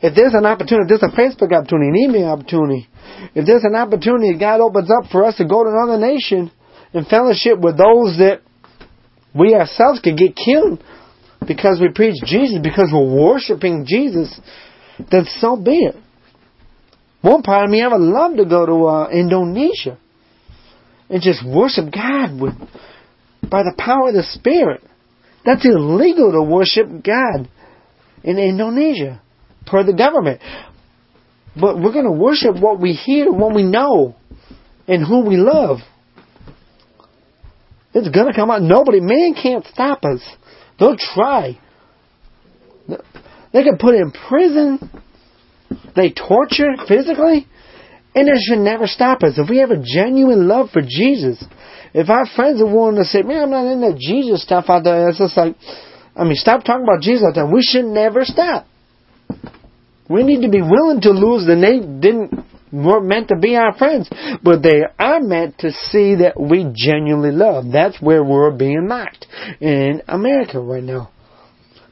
If 0.00 0.14
there's 0.14 0.34
an 0.34 0.46
opportunity, 0.46 0.88
if 0.88 1.00
there's 1.00 1.12
a 1.12 1.16
Facebook 1.16 1.52
opportunity, 1.52 1.90
an 1.90 1.96
email 1.96 2.28
opportunity, 2.28 2.88
if 3.34 3.44
there's 3.44 3.64
an 3.64 3.74
opportunity 3.74 4.38
God 4.38 4.60
opens 4.60 4.88
up 4.88 5.10
for 5.10 5.24
us 5.24 5.36
to 5.36 5.44
go 5.44 5.64
to 5.64 5.70
another 5.70 5.98
nation, 5.98 6.52
in 6.92 7.04
fellowship 7.04 7.58
with 7.60 7.76
those 7.76 8.18
that 8.18 8.40
we 9.34 9.54
ourselves 9.54 10.00
could 10.00 10.16
get 10.16 10.34
killed 10.36 10.82
because 11.46 11.80
we 11.80 11.88
preach 11.94 12.16
Jesus, 12.24 12.58
because 12.62 12.90
we're 12.92 13.30
worshiping 13.30 13.84
Jesus, 13.86 14.40
then 15.10 15.26
so 15.38 15.56
be 15.56 15.76
it. 15.76 15.96
One 17.20 17.42
part 17.42 17.64
of 17.64 17.70
me, 17.70 17.82
I 17.82 17.88
would 17.88 18.00
love 18.00 18.36
to 18.36 18.44
go 18.44 18.66
to 18.66 18.86
uh, 18.86 19.08
Indonesia 19.10 19.98
and 21.10 21.22
just 21.22 21.44
worship 21.46 21.92
God 21.92 22.40
with 22.40 22.54
by 23.48 23.62
the 23.62 23.74
power 23.76 24.08
of 24.08 24.14
the 24.14 24.22
Spirit. 24.22 24.82
That's 25.44 25.64
illegal 25.64 26.32
to 26.32 26.42
worship 26.42 26.86
God 27.04 27.48
in 28.22 28.38
Indonesia 28.38 29.20
per 29.66 29.84
the 29.84 29.94
government. 29.94 30.40
But 31.58 31.76
we're 31.76 31.92
going 31.92 32.04
to 32.04 32.12
worship 32.12 32.60
what 32.60 32.80
we 32.80 32.92
hear, 32.92 33.32
what 33.32 33.54
we 33.54 33.62
know, 33.62 34.16
and 34.86 35.04
who 35.04 35.24
we 35.24 35.36
love. 35.36 35.78
It's 37.94 38.08
gonna 38.08 38.34
come 38.34 38.50
out. 38.50 38.62
Nobody, 38.62 39.00
man 39.00 39.34
can't 39.40 39.66
stop 39.66 40.04
us. 40.04 40.20
They'll 40.78 40.96
try. 40.96 41.58
They 42.88 43.62
can 43.62 43.78
put 43.78 43.94
in 43.94 44.12
prison. 44.28 44.90
They 45.96 46.10
torture 46.10 46.74
physically. 46.86 47.46
And 48.14 48.28
it 48.28 48.38
should 48.46 48.58
never 48.58 48.86
stop 48.86 49.22
us. 49.22 49.38
If 49.38 49.48
we 49.48 49.58
have 49.58 49.70
a 49.70 49.82
genuine 49.82 50.48
love 50.48 50.70
for 50.70 50.82
Jesus, 50.82 51.42
if 51.94 52.08
our 52.10 52.26
friends 52.26 52.60
are 52.60 52.66
willing 52.66 52.96
to 52.96 53.04
say, 53.04 53.22
man, 53.22 53.44
I'm 53.44 53.50
not 53.50 53.72
in 53.72 53.80
that 53.82 53.98
Jesus 53.98 54.42
stuff 54.42 54.66
out 54.68 54.84
there, 54.84 55.08
it's 55.08 55.18
just 55.18 55.36
like, 55.36 55.54
I 56.16 56.24
mean, 56.24 56.34
stop 56.34 56.64
talking 56.64 56.84
about 56.84 57.00
Jesus 57.00 57.24
out 57.26 57.34
there. 57.34 57.46
We 57.46 57.62
should 57.62 57.84
never 57.84 58.24
stop. 58.24 58.66
We 60.08 60.22
need 60.22 60.42
to 60.42 60.48
be 60.48 60.62
willing 60.62 61.00
to 61.02 61.10
lose 61.10 61.46
the 61.46 61.54
name, 61.54 62.00
didn't 62.00 62.32
weren't 62.72 63.06
meant 63.06 63.28
to 63.28 63.36
be 63.36 63.56
our 63.56 63.76
friends, 63.76 64.08
but 64.42 64.62
they 64.62 64.82
are 64.98 65.20
meant 65.20 65.58
to 65.58 65.72
see 65.72 66.16
that 66.16 66.40
we 66.40 66.66
genuinely 66.74 67.32
love. 67.32 67.66
That's 67.72 68.00
where 68.00 68.24
we're 68.24 68.50
being 68.50 68.88
mocked 68.88 69.26
in 69.60 70.02
America 70.08 70.60
right 70.60 70.82
now. 70.82 71.10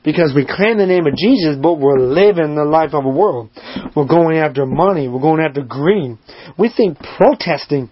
Because 0.05 0.33
we 0.37 0.47
claim 0.47 0.79
the 0.79 0.87
name 0.87 1.07
of 1.07 1.16
Jesus, 1.16 1.57
but 1.61 1.81
we're 1.81 1.99
living 1.99 2.55
the 2.55 2.64
life 2.64 2.95
of 2.95 3.05
a 3.05 3.09
world. 3.09 3.51
We're 3.97 4.07
going 4.07 4.39
after 4.39 4.64
money. 4.64 5.09
We're 5.09 5.20
going 5.20 5.41
after 5.41 5.62
green. 5.62 6.20
We 6.57 6.70
think 6.74 6.99
protesting 7.16 7.91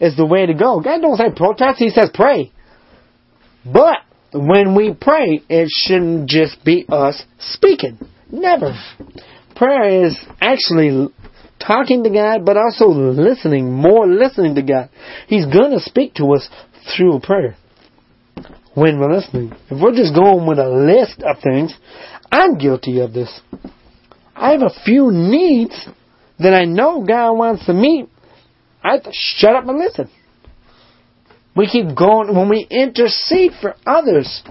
is 0.00 0.16
the 0.16 0.24
way 0.24 0.46
to 0.46 0.54
go. 0.54 0.80
God 0.80 1.02
don't 1.02 1.18
say 1.18 1.30
protest. 1.36 1.78
He 1.78 1.90
says 1.90 2.10
pray. 2.14 2.50
But 3.62 3.98
when 4.32 4.74
we 4.74 4.94
pray, 4.94 5.42
it 5.50 5.68
shouldn't 5.70 6.30
just 6.30 6.64
be 6.64 6.86
us 6.88 7.22
speaking. 7.38 7.98
Never. 8.30 8.72
Prayer 9.54 10.06
is 10.06 10.18
actually 10.40 11.08
talking 11.64 12.04
to 12.04 12.10
God, 12.10 12.44
but 12.44 12.56
also 12.56 12.88
listening, 12.88 13.72
more 13.72 14.06
listening 14.06 14.54
to 14.56 14.62
God. 14.62 14.90
He's 15.28 15.46
going 15.46 15.72
to 15.72 15.80
speak 15.80 16.14
to 16.14 16.32
us 16.32 16.48
through 16.96 17.20
prayer 17.20 17.56
when 18.74 18.98
we're 18.98 19.14
listening. 19.14 19.52
If 19.70 19.82
we're 19.82 19.94
just 19.94 20.14
going 20.14 20.46
with 20.46 20.58
a 20.58 20.68
list 20.68 21.22
of 21.22 21.42
things, 21.42 21.74
I'm 22.32 22.58
guilty 22.58 23.00
of 23.00 23.12
this. 23.12 23.40
I 24.34 24.52
have 24.52 24.62
a 24.62 24.84
few 24.84 25.10
needs 25.12 25.88
that 26.38 26.54
I 26.54 26.64
know 26.64 27.04
God 27.06 27.32
wants 27.32 27.66
to 27.66 27.74
meet. 27.74 28.08
I 28.82 28.94
have 28.94 29.02
to 29.04 29.10
shut 29.12 29.54
up 29.54 29.68
and 29.68 29.78
listen. 29.78 30.10
We 31.54 31.66
keep 31.66 31.94
going 31.96 32.34
when 32.34 32.48
we 32.48 32.66
intercede 32.70 33.52
for 33.60 33.74
others. 33.84 34.42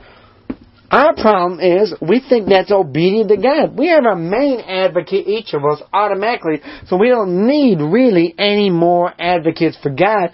Our 0.92 1.14
problem 1.14 1.60
is 1.60 1.94
we 2.02 2.20
think 2.28 2.50
that's 2.50 2.72
obedient 2.72 3.30
to 3.30 3.38
God. 3.38 3.78
We 3.78 3.90
have 3.90 4.06
a 4.06 4.16
main 4.16 4.60
advocate, 4.62 5.28
each 5.28 5.54
of 5.54 5.64
us, 5.64 5.82
automatically, 5.94 6.62
so 6.88 6.98
we 6.98 7.10
don't 7.10 7.48
need 7.48 7.80
really 7.80 8.34
any 8.40 8.72
more 8.72 9.14
advocates 9.20 9.78
for 9.84 9.92
God. 9.92 10.32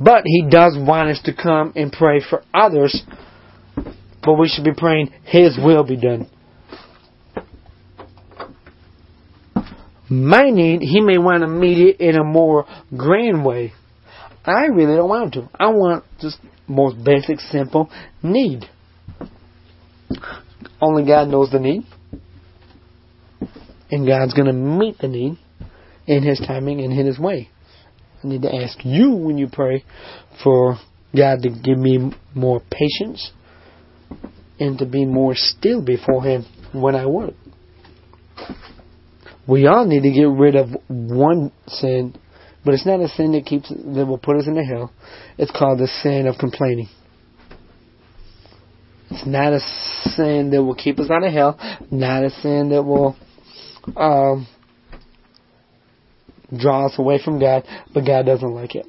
But 0.00 0.22
He 0.24 0.46
does 0.48 0.76
want 0.78 1.10
us 1.10 1.20
to 1.24 1.34
come 1.34 1.74
and 1.76 1.92
pray 1.92 2.20
for 2.20 2.42
others. 2.54 3.02
But 4.22 4.34
we 4.34 4.48
should 4.48 4.64
be 4.64 4.74
praying 4.74 5.12
His 5.24 5.58
will 5.62 5.84
be 5.84 5.96
done. 5.96 6.30
My 10.08 10.50
need, 10.50 10.80
He 10.80 11.02
may 11.02 11.18
want 11.18 11.42
to 11.42 11.48
meet 11.48 11.78
it 11.78 12.00
in 12.00 12.16
a 12.16 12.24
more 12.24 12.64
grand 12.96 13.44
way. 13.44 13.74
I 14.46 14.66
really 14.66 14.96
don't 14.96 15.10
want 15.10 15.34
to. 15.34 15.50
I 15.58 15.68
want 15.68 16.04
just 16.20 16.38
most 16.66 17.04
basic, 17.04 17.38
simple 17.40 17.90
need. 18.22 18.64
Only 20.80 21.06
God 21.06 21.28
knows 21.28 21.50
the 21.50 21.58
need. 21.58 21.82
And 23.90 24.06
God's 24.06 24.34
going 24.34 24.46
to 24.46 24.52
meet 24.52 24.98
the 24.98 25.08
need 25.08 25.38
in 26.06 26.22
His 26.22 26.40
timing 26.46 26.80
and 26.80 26.92
in 26.92 27.06
His 27.06 27.18
way. 27.18 27.50
I 28.22 28.26
need 28.26 28.42
to 28.42 28.54
ask 28.54 28.78
you 28.84 29.12
when 29.12 29.38
you 29.38 29.48
pray 29.50 29.84
for 30.42 30.76
God 31.16 31.42
to 31.42 31.50
give 31.50 31.78
me 31.78 32.12
more 32.34 32.60
patience 32.70 33.32
and 34.58 34.78
to 34.78 34.86
be 34.86 35.04
more 35.04 35.34
still 35.34 35.82
before 35.82 36.22
Him 36.22 36.44
when 36.72 36.94
I 36.94 37.06
work. 37.06 37.34
We 39.48 39.66
all 39.66 39.86
need 39.86 40.02
to 40.02 40.12
get 40.12 40.28
rid 40.28 40.54
of 40.54 40.68
one 40.88 41.50
sin, 41.66 42.14
but 42.64 42.74
it's 42.74 42.86
not 42.86 43.00
a 43.00 43.08
sin 43.08 43.32
that 43.32 43.46
keeps 43.46 43.68
that 43.70 44.06
will 44.06 44.18
put 44.18 44.36
us 44.36 44.46
in 44.46 44.54
the 44.54 44.64
hell. 44.64 44.92
It's 45.38 45.50
called 45.50 45.80
the 45.80 45.88
sin 45.88 46.26
of 46.26 46.36
complaining. 46.38 46.88
It's 49.10 49.26
not 49.26 49.52
a 49.52 49.60
sin 50.14 50.50
that 50.50 50.62
will 50.62 50.74
keep 50.74 50.98
us 50.98 51.10
out 51.10 51.24
of 51.24 51.32
hell, 51.32 51.58
not 51.90 52.24
a 52.24 52.30
sin 52.30 52.70
that 52.70 52.82
will 52.82 53.16
um, 53.96 54.46
draw 56.56 56.86
us 56.86 56.94
away 56.98 57.20
from 57.22 57.40
God, 57.40 57.64
but 57.92 58.06
God 58.06 58.26
doesn't 58.26 58.52
like 58.52 58.74
it. 58.74 58.86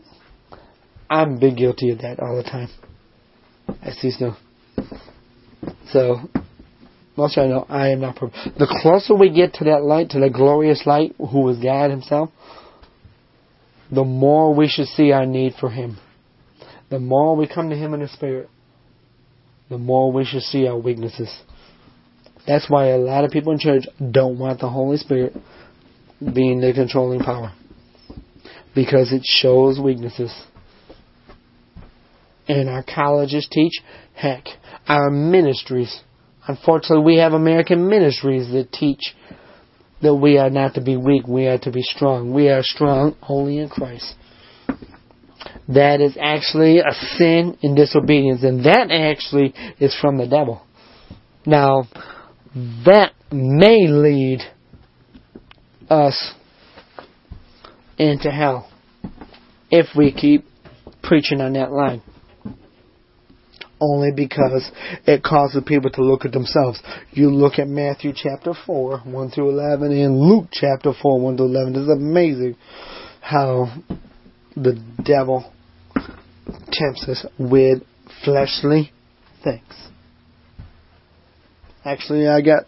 I'm 1.10 1.40
big 1.40 1.58
guilty 1.58 1.90
of 1.90 2.00
that 2.00 2.20
all 2.20 2.38
the 2.38 2.44
time. 2.44 2.70
I 3.82 3.92
see 3.92 4.12
snow. 4.12 4.36
So, 5.92 6.20
most 7.18 7.36
you 7.36 7.48
know 7.48 7.66
I 7.68 7.90
am 7.90 8.02
not 8.02 8.16
perfect. 8.16 8.58
The 8.58 8.68
closer 8.82 9.16
we 9.16 9.30
get 9.30 9.56
to 9.56 9.66
that 9.66 9.84
light, 9.84 10.12
to 10.12 10.20
the 10.20 10.30
glorious 10.30 10.84
light, 10.86 11.16
who 11.18 11.50
is 11.50 11.58
God 11.58 11.92
Himself, 11.92 12.30
the 13.92 14.04
more 14.04 14.54
we 14.54 14.68
should 14.68 14.88
see 14.88 15.12
our 15.12 15.26
need 15.26 15.54
for 15.60 15.70
Him. 15.70 15.98
The 16.90 17.00
more 17.00 17.36
we 17.36 17.48
come 17.48 17.70
to 17.70 17.76
Him 17.76 17.94
in 17.94 18.02
the 18.02 18.08
Spirit, 18.08 18.50
the 19.72 19.78
more 19.78 20.12
we 20.12 20.26
should 20.26 20.42
see 20.42 20.68
our 20.68 20.78
weaknesses. 20.78 21.34
That's 22.46 22.70
why 22.70 22.88
a 22.88 22.98
lot 22.98 23.24
of 23.24 23.32
people 23.32 23.54
in 23.54 23.60
church 23.60 23.86
don't 24.12 24.38
want 24.38 24.60
the 24.60 24.70
Holy 24.70 24.98
Spirit 24.98 25.34
being 26.20 26.60
the 26.60 26.74
controlling 26.74 27.22
power. 27.22 27.54
Because 28.76 29.14
it 29.14 29.22
shows 29.24 29.80
weaknesses. 29.80 30.34
And 32.50 32.70
our 32.70 32.84
colleges 32.84 33.48
teach, 33.50 33.80
heck, 34.14 34.44
our 34.88 35.10
ministries. 35.10 36.02
Unfortunately, 36.46 37.06
we 37.06 37.18
have 37.20 37.32
American 37.32 37.88
ministries 37.88 38.52
that 38.52 38.74
teach 38.74 39.16
that 40.02 40.16
we 40.16 40.38
are 40.38 40.50
not 40.50 40.74
to 40.74 40.82
be 40.82 40.98
weak, 40.98 41.28
we 41.28 41.48
are 41.48 41.60
to 41.60 41.72
be 41.72 41.82
strong. 41.82 42.34
We 42.34 42.50
are 42.50 42.62
strong 42.62 43.16
only 43.30 43.60
in 43.60 43.70
Christ 43.70 44.16
that 45.70 46.02
is 46.02 46.18
actually 46.22 46.80
a 46.80 46.94
sin 47.18 47.58
and 47.64 47.76
disobedience, 47.76 48.44
and 48.44 48.66
that 48.66 48.92
actually 48.92 49.54
is 49.80 49.96
from 50.00 50.18
the 50.18 50.28
devil. 50.28 50.62
Now, 51.46 51.88
that 52.86 53.14
may 53.32 53.88
lead 53.88 54.42
us 55.90 56.34
into 57.98 58.30
hell 58.30 58.70
if 59.70 59.88
we 59.96 60.12
keep 60.12 60.46
preaching 61.02 61.42
on 61.42 61.54
that 61.54 61.72
line. 61.72 62.02
Only 63.84 64.12
because 64.16 64.72
it 65.08 65.24
causes 65.24 65.64
people 65.66 65.90
to 65.92 66.04
look 66.04 66.24
at 66.24 66.32
themselves. 66.32 66.80
You 67.12 67.32
look 67.32 67.58
at 67.58 67.68
Matthew 67.68 68.14
chapter 68.16 68.54
4, 68.66 69.00
1 69.00 69.32
through 69.32 69.50
11, 69.50 69.92
and 69.92 70.20
Luke 70.20 70.50
chapter 70.52 70.94
4, 71.02 71.20
1 71.20 71.38
through 71.38 71.48
11. 71.48 71.76
It's 71.76 71.90
amazing 71.90 72.58
how 73.22 73.74
the 74.56 74.82
devil 75.04 75.52
tempts 76.72 77.08
us 77.08 77.26
with 77.38 77.84
fleshly 78.24 78.92
things. 79.44 79.90
Actually, 81.84 82.28
I 82.28 82.42
got 82.42 82.64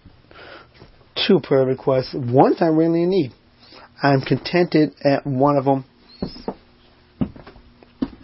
two 1.27 1.39
prayer 1.41 1.65
requests. 1.65 2.13
One 2.13 2.55
I 2.59 2.67
really 2.67 3.05
need. 3.05 3.31
I'm 4.01 4.21
contented 4.21 4.93
at 5.03 5.25
one 5.25 5.55
of 5.55 5.65
them 5.65 5.85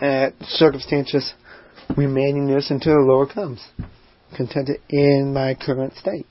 at 0.01 0.33
circumstances 0.43 1.33
remaining 1.95 2.47
this 2.47 2.69
until 2.71 2.93
the 2.93 3.05
Lord 3.05 3.29
comes. 3.29 3.65
Contented 4.35 4.77
in 4.89 5.33
my 5.33 5.55
current 5.55 5.95
state. 5.95 6.25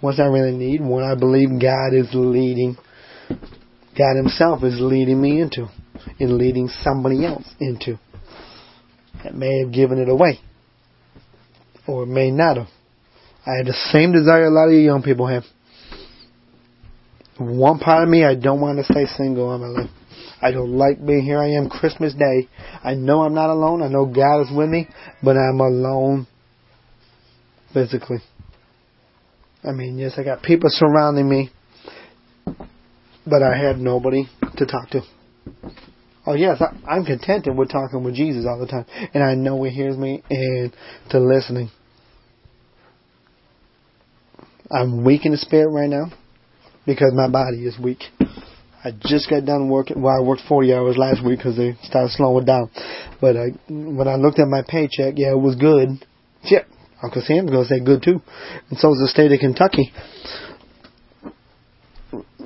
What 0.00 0.18
I 0.18 0.26
really 0.26 0.56
need, 0.56 0.80
what 0.80 1.04
I 1.04 1.14
believe 1.14 1.60
God 1.60 1.92
is 1.92 2.08
leading, 2.14 2.76
God 3.96 4.16
Himself 4.16 4.62
is 4.64 4.80
leading 4.80 5.20
me 5.20 5.40
into 5.40 5.68
in 6.18 6.38
leading 6.38 6.68
somebody 6.82 7.24
else 7.24 7.46
into. 7.60 7.98
That 9.24 9.34
may 9.34 9.60
have 9.60 9.72
given 9.72 9.98
it 9.98 10.08
away. 10.08 10.40
Or 11.86 12.06
may 12.06 12.30
not 12.30 12.56
have. 12.56 12.68
I 13.46 13.56
have 13.58 13.66
the 13.66 13.90
same 13.92 14.12
desire 14.12 14.46
a 14.46 14.50
lot 14.50 14.68
of 14.68 14.72
you 14.72 14.80
young 14.80 15.02
people 15.02 15.26
have. 15.26 15.44
One 17.38 17.78
part 17.78 18.02
of 18.02 18.08
me, 18.08 18.24
I 18.24 18.34
don't 18.34 18.60
want 18.60 18.78
to 18.78 18.84
stay 18.84 19.06
single 19.16 19.48
all 19.48 19.58
my 19.58 19.66
life. 19.66 19.90
I 20.42 20.50
don't 20.50 20.72
like 20.72 21.04
being 21.04 21.22
here. 21.22 21.38
I 21.38 21.50
am 21.50 21.68
Christmas 21.68 22.14
Day. 22.14 22.48
I 22.82 22.94
know 22.94 23.22
I'm 23.22 23.34
not 23.34 23.50
alone. 23.50 23.82
I 23.82 23.88
know 23.88 24.06
God 24.06 24.42
is 24.42 24.48
with 24.54 24.68
me, 24.68 24.88
but 25.22 25.36
I'm 25.36 25.60
alone 25.60 26.26
physically. 27.72 28.18
I 29.64 29.72
mean, 29.72 29.98
yes, 29.98 30.14
I 30.16 30.22
got 30.22 30.42
people 30.42 30.70
surrounding 30.70 31.28
me, 31.28 31.50
but 33.30 33.42
I 33.42 33.56
had 33.56 33.78
nobody 33.78 34.24
to 34.56 34.66
talk 34.66 34.90
to. 34.90 35.02
Oh 36.26 36.34
yes, 36.34 36.60
I, 36.60 36.76
I'm 36.90 37.04
contented 37.04 37.56
with 37.56 37.70
talking 37.70 38.04
with 38.04 38.14
Jesus 38.14 38.44
all 38.46 38.58
the 38.58 38.66
time, 38.66 38.84
and 39.14 39.22
I 39.22 39.34
know 39.34 39.62
He 39.62 39.70
hears 39.70 39.96
me 39.96 40.22
and 40.28 40.72
to 41.10 41.20
listening. 41.20 41.70
I'm 44.70 45.04
weak 45.04 45.24
in 45.24 45.32
the 45.32 45.38
spirit 45.38 45.70
right 45.70 45.88
now 45.88 46.12
because 46.86 47.12
my 47.14 47.28
body 47.28 47.64
is 47.66 47.78
weak. 47.78 48.02
I 48.82 48.92
just 49.02 49.28
got 49.28 49.44
done 49.44 49.68
working. 49.68 50.00
Well, 50.00 50.16
I 50.16 50.24
worked 50.24 50.42
40 50.48 50.72
hours 50.72 50.96
last 50.96 51.24
week 51.24 51.38
because 51.38 51.56
they 51.56 51.76
started 51.82 52.12
slowing 52.12 52.46
down. 52.46 52.70
But 53.20 53.36
I, 53.36 53.48
when 53.68 54.08
I 54.08 54.14
looked 54.14 54.38
at 54.38 54.48
my 54.48 54.62
paycheck, 54.66 55.14
yeah, 55.16 55.32
it 55.32 55.40
was 55.40 55.56
good. 55.56 55.88
Yeah, 56.44 56.64
Uncle 57.02 57.22
Sam's 57.22 57.50
gonna 57.50 57.64
say 57.64 57.80
good 57.80 58.02
too, 58.02 58.20
and 58.70 58.78
so 58.78 58.92
is 58.92 59.00
the 59.00 59.08
state 59.08 59.32
of 59.32 59.40
Kentucky. 59.40 59.92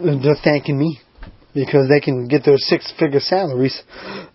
They're 0.03 0.37
thanking 0.43 0.79
me 0.79 1.01
because 1.55 1.89
they 1.89 2.01
can 2.01 2.27
get 2.27 2.45
their 2.45 2.59
six 2.59 2.93
figure 2.99 3.21
salaries 3.21 3.83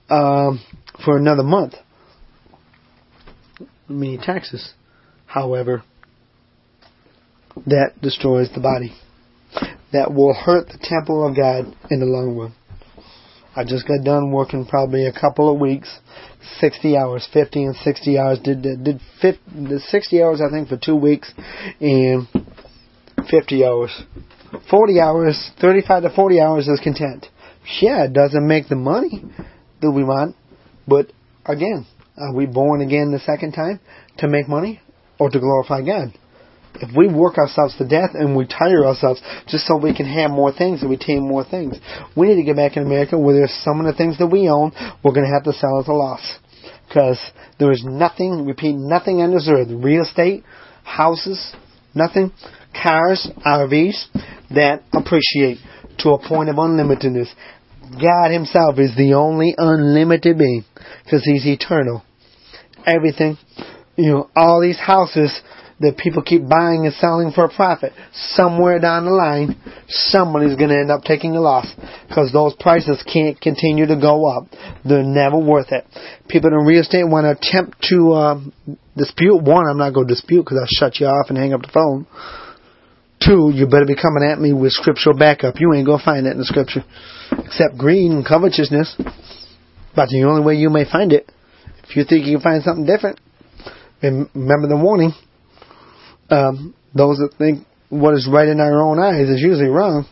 um, 0.10 0.62
for 1.04 1.18
another 1.18 1.44
month. 1.44 1.74
Meaning 3.88 4.22
taxes. 4.22 4.74
However, 5.26 5.84
that 7.68 8.02
destroys 8.02 8.50
the 8.54 8.62
body. 8.62 8.96
That 9.92 10.14
will 10.14 10.34
hurt 10.34 10.68
the 10.68 10.80
temple 10.82 11.28
of 11.28 11.36
God 11.36 11.76
in 11.90 12.00
the 12.00 12.06
long 12.06 12.38
run. 12.38 12.54
I 13.56 13.64
just 13.64 13.88
got 13.88 14.06
done 14.06 14.32
working 14.32 14.66
probably 14.66 15.08
a 15.08 15.12
couple 15.12 15.52
of 15.52 15.60
weeks, 15.60 16.00
60 16.60 16.96
hours, 16.96 17.28
50 17.34 17.64
and 17.66 17.76
60 17.76 18.18
hours. 18.18 18.40
Did 18.40 18.62
did 18.62 19.02
50, 19.22 19.80
60 19.80 20.24
hours 20.24 20.40
I 20.40 20.50
think 20.52 20.70
for 20.70 20.78
two 20.78 20.96
weeks, 20.96 21.34
and 21.82 22.28
50 23.30 23.66
hours 23.66 24.04
40 24.70 25.00
hours, 25.00 25.52
35 25.62 26.04
to 26.04 26.10
40 26.16 26.40
hours 26.40 26.68
is 26.68 26.80
content. 26.84 27.26
Yeah, 27.82 28.06
it 28.06 28.14
doesn't 28.14 28.48
make 28.48 28.68
the 28.68 28.76
money 28.76 29.24
that 29.82 29.92
we 29.92 30.04
want, 30.04 30.36
but 30.88 31.12
again, 31.46 31.86
are 32.18 32.34
we 32.34 32.46
born 32.46 32.82
again 32.82 33.12
the 33.12 33.20
second 33.20 33.54
time 33.54 33.80
to 34.18 34.28
make 34.28 34.48
money 34.50 34.82
or 35.20 35.30
to 35.30 35.40
glorify 35.40 35.82
God? 35.82 36.14
If 36.76 36.96
we 36.96 37.08
work 37.08 37.38
ourselves 37.38 37.76
to 37.78 37.88
death 37.88 38.12
and 38.14 38.36
we 38.36 38.46
tire 38.46 38.86
ourselves 38.86 39.22
just 39.48 39.66
so 39.66 39.78
we 39.78 39.96
can 39.96 40.06
have 40.06 40.32
more 40.32 40.52
things 40.52 40.82
and 40.82 40.90
retain 40.90 41.28
more 41.28 41.44
things, 41.44 41.78
we 42.16 42.28
need 42.28 42.36
to 42.36 42.44
get 42.44 42.56
back 42.56 42.78
in 42.78 42.84
America 42.84 43.18
where 43.18 43.36
there's 43.36 43.58
some 43.64 43.80
of 43.80 43.86
the 43.86 43.98
things 43.98 44.18
that 44.20 44.28
we 44.28 44.48
own 44.50 44.72
we're 45.04 45.14
going 45.14 45.26
to 45.26 45.34
have 45.34 45.44
to 45.44 45.54
sell 45.54 45.80
at 45.80 45.88
a 45.88 45.94
loss. 45.94 46.38
Because 46.88 47.20
there 47.60 47.72
is 47.72 47.84
nothing, 47.86 48.46
repeat, 48.46 48.76
nothing 48.76 49.22
on 49.22 49.34
this 49.34 49.48
earth, 49.50 49.68
real 49.72 50.04
estate, 50.04 50.44
houses, 50.84 51.56
nothing, 51.94 52.32
cars, 52.74 53.28
RVs, 53.46 54.06
that 54.52 54.84
appreciate 54.94 55.58
to 56.00 56.12
a 56.12 56.28
point 56.28 56.50
of 56.50 56.56
unlimitedness. 56.56 57.28
God 57.94 58.32
Himself 58.32 58.78
is 58.78 58.96
the 58.96 59.14
only 59.14 59.54
unlimited 59.58 60.38
being 60.38 60.64
because 61.04 61.24
He's 61.24 61.46
eternal. 61.46 62.04
Everything, 62.86 63.38
you 63.98 64.12
know, 64.12 64.30
all 64.36 64.62
these 64.62 64.80
houses 64.80 65.42
that 65.80 65.98
people 65.98 66.22
keep 66.22 66.48
buying 66.48 66.86
and 66.86 66.94
selling 66.96 67.32
for 67.32 67.46
a 67.46 67.50
profit, 67.50 67.94
somewhere 68.14 68.80
down 68.80 69.06
the 69.06 69.12
line, 69.12 69.56
somebody's 69.88 70.56
going 70.56 70.70
to 70.70 70.76
end 70.76 70.92
up 70.92 71.04
taking 71.04 71.36
a 71.36 71.40
loss 71.40 71.68
because 72.08 72.32
those 72.34 72.54
prices 72.60 73.02
can't 73.12 73.40
continue 73.40 73.86
to 73.86 73.96
go 73.96 74.28
up. 74.28 74.44
They're 74.84 75.04
never 75.04 75.40
worth 75.40 75.72
it. 75.72 75.86
People 76.28 76.50
in 76.50 76.66
real 76.66 76.82
estate 76.82 77.08
want 77.08 77.26
to 77.26 77.32
attempt 77.32 77.82
to 77.90 78.14
um, 78.14 78.54
dispute. 78.98 79.42
One, 79.42 79.68
I'm 79.70 79.78
not 79.78 79.94
going 79.94 80.08
to 80.08 80.14
dispute 80.14 80.44
because 80.44 80.60
I'll 80.60 80.88
shut 80.88 81.00
you 81.00 81.08
off 81.08 81.30
and 81.30 81.38
hang 81.38 81.54
up 81.54 81.62
the 81.62 81.72
phone. 81.74 82.06
Two, 83.30 83.52
you 83.54 83.68
better 83.68 83.86
be 83.86 83.94
coming 83.94 84.24
at 84.24 84.40
me 84.40 84.54
with 84.54 84.72
scriptural 84.72 85.16
backup. 85.16 85.60
You 85.60 85.72
ain't 85.76 85.86
gonna 85.86 86.04
find 86.04 86.26
that 86.26 86.32
in 86.32 86.40
the 86.40 86.46
scripture. 86.46 86.84
Except 87.46 87.78
greed 87.78 88.10
and 88.10 88.26
covetousness. 88.26 88.96
But 89.96 90.10
the 90.10 90.24
only 90.24 90.42
way 90.44 90.56
you 90.56 90.72
may 90.72 90.90
find 90.90 91.14
it, 91.14 91.32
if 91.84 91.96
you 91.96 92.06
think 92.06 92.26
you 92.26 92.38
can 92.38 92.42
find 92.42 92.64
something 92.64 92.88
different, 92.88 93.20
remember 94.02 94.68
the 94.68 94.82
warning. 94.82 95.14
Um, 96.32 96.74
those 96.96 97.18
that 97.18 97.36
think 97.38 97.68
what 97.90 98.16
is 98.16 98.28
right 98.28 98.48
in 98.48 98.60
our 98.60 98.82
own 98.82 98.98
eyes 98.98 99.30
is 99.30 99.42
usually 99.42 99.70
wrong. 99.70 100.08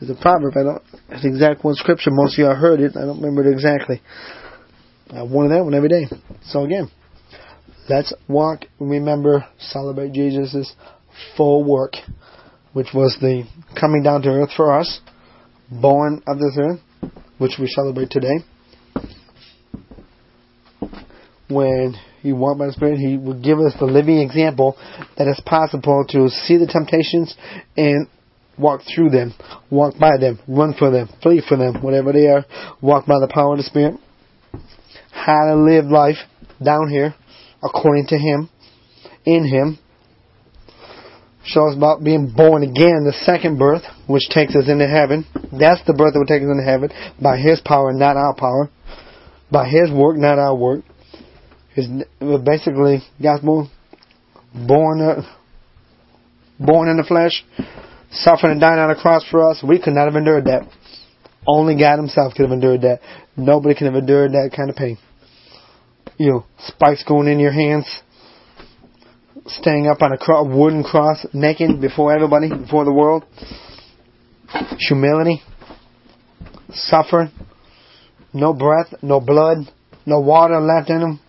It's 0.00 0.10
a 0.10 0.14
proverb. 0.14 0.54
I 0.56 0.62
don't, 0.62 0.82
it's 1.10 1.26
exact 1.26 1.62
one 1.64 1.74
scripture. 1.74 2.10
Most 2.10 2.38
of 2.38 2.44
y'all 2.44 2.54
heard 2.54 2.80
it. 2.80 2.96
I 2.96 3.00
don't 3.00 3.20
remember 3.20 3.46
it 3.46 3.52
exactly. 3.52 4.00
I 5.10 5.20
of 5.20 5.28
that 5.28 5.62
one 5.62 5.74
every 5.74 5.90
day. 5.90 6.06
So 6.44 6.64
again, 6.64 6.90
let's 7.90 8.14
walk, 8.28 8.64
remember, 8.80 9.44
celebrate 9.58 10.14
Jesus' 10.14 10.74
full 11.36 11.64
work, 11.64 11.96
which 12.72 12.88
was 12.94 13.16
the 13.20 13.44
coming 13.78 14.02
down 14.02 14.22
to 14.22 14.28
earth 14.28 14.50
for 14.56 14.78
us, 14.78 15.00
born 15.70 16.22
of 16.26 16.38
this 16.38 16.56
earth, 16.58 16.80
which 17.38 17.52
we 17.58 17.66
celebrate 17.66 18.10
today. 18.10 18.38
When 21.48 21.94
he 22.22 22.32
walked 22.32 22.58
by 22.58 22.66
the 22.66 22.72
Spirit, 22.72 22.98
he 22.98 23.16
would 23.16 23.42
give 23.42 23.58
us 23.58 23.74
the 23.78 23.84
living 23.84 24.18
example 24.18 24.76
that 25.18 25.26
it's 25.26 25.40
possible 25.40 26.04
to 26.10 26.28
see 26.28 26.56
the 26.56 26.66
temptations 26.66 27.34
and 27.76 28.06
walk 28.58 28.80
through 28.94 29.10
them, 29.10 29.34
walk 29.70 29.98
by 29.98 30.16
them, 30.18 30.38
run 30.46 30.74
for 30.78 30.90
them, 30.90 31.08
flee 31.22 31.42
for 31.46 31.56
them, 31.56 31.82
whatever 31.82 32.12
they 32.12 32.26
are, 32.26 32.44
walk 32.80 33.06
by 33.06 33.18
the 33.18 33.28
power 33.32 33.52
of 33.52 33.58
the 33.58 33.64
Spirit. 33.64 33.96
How 35.10 35.46
to 35.46 35.56
live 35.56 35.86
life 35.86 36.16
down 36.62 36.88
here 36.88 37.14
according 37.62 38.06
to 38.08 38.18
Him, 38.18 38.48
in 39.24 39.46
Him. 39.46 39.78
Shows 41.44 41.76
about 41.76 42.04
being 42.04 42.32
born 42.36 42.62
again, 42.62 43.02
the 43.04 43.12
second 43.24 43.58
birth, 43.58 43.82
which 44.06 44.28
takes 44.30 44.54
us 44.54 44.68
into 44.68 44.86
heaven. 44.86 45.26
That's 45.50 45.82
the 45.86 45.92
birth 45.92 46.14
that 46.14 46.20
will 46.20 46.26
take 46.26 46.42
us 46.42 46.48
into 46.48 46.62
heaven 46.62 46.90
by 47.20 47.36
His 47.36 47.60
power, 47.60 47.92
not 47.92 48.16
our 48.16 48.34
power. 48.34 48.70
By 49.50 49.68
His 49.68 49.90
work, 49.90 50.16
not 50.16 50.38
our 50.38 50.54
work. 50.54 50.84
His 51.74 51.88
basically 52.44 53.02
gospel 53.20 53.68
born 54.54 55.00
uh, 55.00 55.22
born 56.60 56.88
in 56.88 56.96
the 56.96 57.02
flesh, 57.02 57.44
suffering 58.12 58.52
and 58.52 58.60
dying 58.60 58.78
on 58.78 58.88
the 58.88 59.00
cross 59.00 59.24
for 59.30 59.50
us. 59.50 59.64
We 59.66 59.80
could 59.80 59.94
not 59.94 60.06
have 60.06 60.16
endured 60.16 60.44
that. 60.44 60.68
Only 61.46 61.76
God 61.76 61.96
Himself 61.96 62.34
could 62.34 62.42
have 62.42 62.52
endured 62.52 62.82
that. 62.82 63.00
Nobody 63.36 63.74
could 63.74 63.86
have 63.86 63.96
endured 63.96 64.32
that 64.32 64.52
kind 64.54 64.70
of 64.70 64.76
pain. 64.76 64.98
You 66.18 66.30
know, 66.30 66.46
spikes 66.68 67.02
going 67.04 67.26
in 67.26 67.40
your 67.40 67.50
hands, 67.50 67.86
staying 69.46 69.88
up 69.88 70.02
on 70.02 70.12
a 70.12 70.18
cro- 70.18 70.44
wooden 70.44 70.82
cross, 70.82 71.26
naked 71.32 71.80
before 71.80 72.12
everybody, 72.14 72.48
before 72.48 72.84
the 72.84 72.92
world. 72.92 73.24
Humility, 74.88 75.42
suffering, 76.70 77.30
no 78.32 78.52
breath, 78.52 78.94
no 79.02 79.20
blood, 79.20 79.58
no 80.06 80.20
water 80.20 80.60
left 80.60 80.90
in 80.90 81.00
him, 81.00 81.20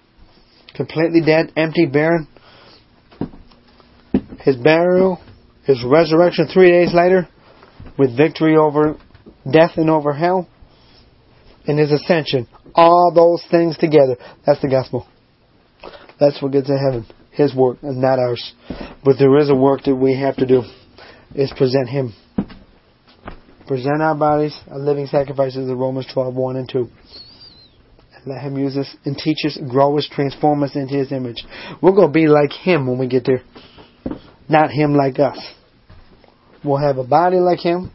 completely 0.76 1.22
dead, 1.22 1.52
empty, 1.56 1.86
barren. 1.86 2.28
His 4.42 4.58
burial, 4.58 5.22
his 5.66 5.84
resurrection 5.86 6.48
three 6.54 6.70
days 6.70 6.94
later, 6.94 7.30
with 7.98 8.16
victory 8.18 8.58
over 8.58 8.98
death 9.50 9.72
and 9.78 9.90
over 9.90 10.14
hell, 10.14 10.48
and 11.66 11.80
his 11.80 11.92
ascension. 11.92 12.48
All 12.76 13.12
those 13.16 13.44
things 13.50 13.78
together. 13.78 14.18
That's 14.46 14.62
the 14.62 14.68
gospel. 14.68 15.08
That's 16.20 16.42
what 16.42 16.52
gets 16.52 16.68
to 16.68 16.78
heaven. 16.78 17.06
His 17.34 17.56
work 17.56 17.78
and 17.82 18.02
not 18.02 18.20
ours. 18.20 18.54
But 19.04 19.18
there 19.20 19.38
is 19.38 19.50
a 19.50 19.56
work 19.56 19.84
that 19.86 19.96
we 19.96 20.20
have 20.20 20.36
to 20.38 20.46
do. 20.46 20.64
Is 21.36 21.52
present 21.58 21.90
him. 21.90 22.14
Present 23.68 24.02
our 24.02 24.16
bodies 24.16 24.58
a 24.70 24.78
living 24.78 25.08
sacrifices 25.08 25.70
of 25.70 25.78
Romans 25.78 26.08
12, 26.14 26.36
1 26.36 26.56
and 26.58 26.70
2. 26.70 26.78
And 26.80 28.28
let 28.28 28.42
him 28.42 28.58
use 28.58 28.78
us 28.78 28.96
and 29.06 29.18
teach 29.18 29.38
us, 29.46 29.58
grow 29.70 29.98
us, 29.98 30.08
transform 30.12 30.64
us 30.64 30.76
into 30.76 30.94
his 30.94 31.12
image. 31.12 31.44
We're 31.82 31.94
going 31.94 32.10
to 32.10 32.14
be 32.14 32.28
like 32.28 32.52
him 32.52 32.88
when 32.88 33.00
we 33.00 33.08
get 33.08 33.26
there. 33.26 33.42
Not 34.48 34.70
him 34.70 34.94
like 34.94 35.18
us. 35.18 35.40
We'll 36.64 36.78
have 36.78 36.98
a 36.98 37.04
body 37.04 37.38
like 37.38 37.60
him. 37.60 37.92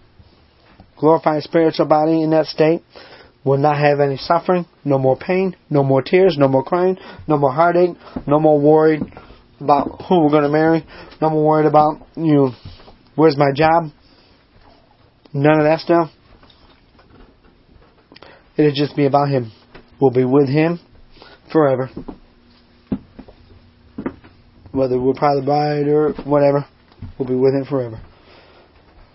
Glorified 0.98 1.44
spiritual 1.44 1.86
body 1.86 2.22
in 2.22 2.30
that 2.30 2.46
state 2.46 2.82
We'll 3.44 3.58
not 3.58 3.78
have 3.78 4.00
any 4.00 4.18
suffering, 4.18 4.66
no 4.84 4.98
more 4.98 5.16
pain, 5.16 5.56
no 5.70 5.82
more 5.82 6.02
tears, 6.02 6.36
no 6.38 6.48
more 6.48 6.62
crying, 6.62 6.98
no 7.26 7.38
more 7.38 7.52
heartache, 7.52 7.96
no 8.26 8.38
more 8.38 8.60
worried 8.60 9.02
about 9.60 10.02
who 10.08 10.22
we're 10.22 10.30
going 10.30 10.44
to 10.44 10.48
marry, 10.48 10.86
no 11.20 11.30
more 11.30 11.44
worried 11.44 11.66
about, 11.66 12.06
you 12.16 12.34
know, 12.34 12.52
where's 13.14 13.36
my 13.36 13.52
job. 13.54 13.90
None 15.32 15.58
of 15.58 15.64
that 15.64 15.80
stuff. 15.80 16.10
It'll 18.56 18.72
just 18.72 18.96
be 18.96 19.06
about 19.06 19.28
Him. 19.28 19.52
We'll 20.00 20.10
be 20.10 20.24
with 20.24 20.48
Him 20.48 20.80
forever. 21.52 21.90
Whether 24.72 25.00
we're 25.00 25.14
probably 25.14 25.44
bride 25.44 25.88
or 25.88 26.12
whatever, 26.24 26.66
we'll 27.18 27.28
be 27.28 27.34
with 27.34 27.54
Him 27.54 27.64
forever. 27.64 28.00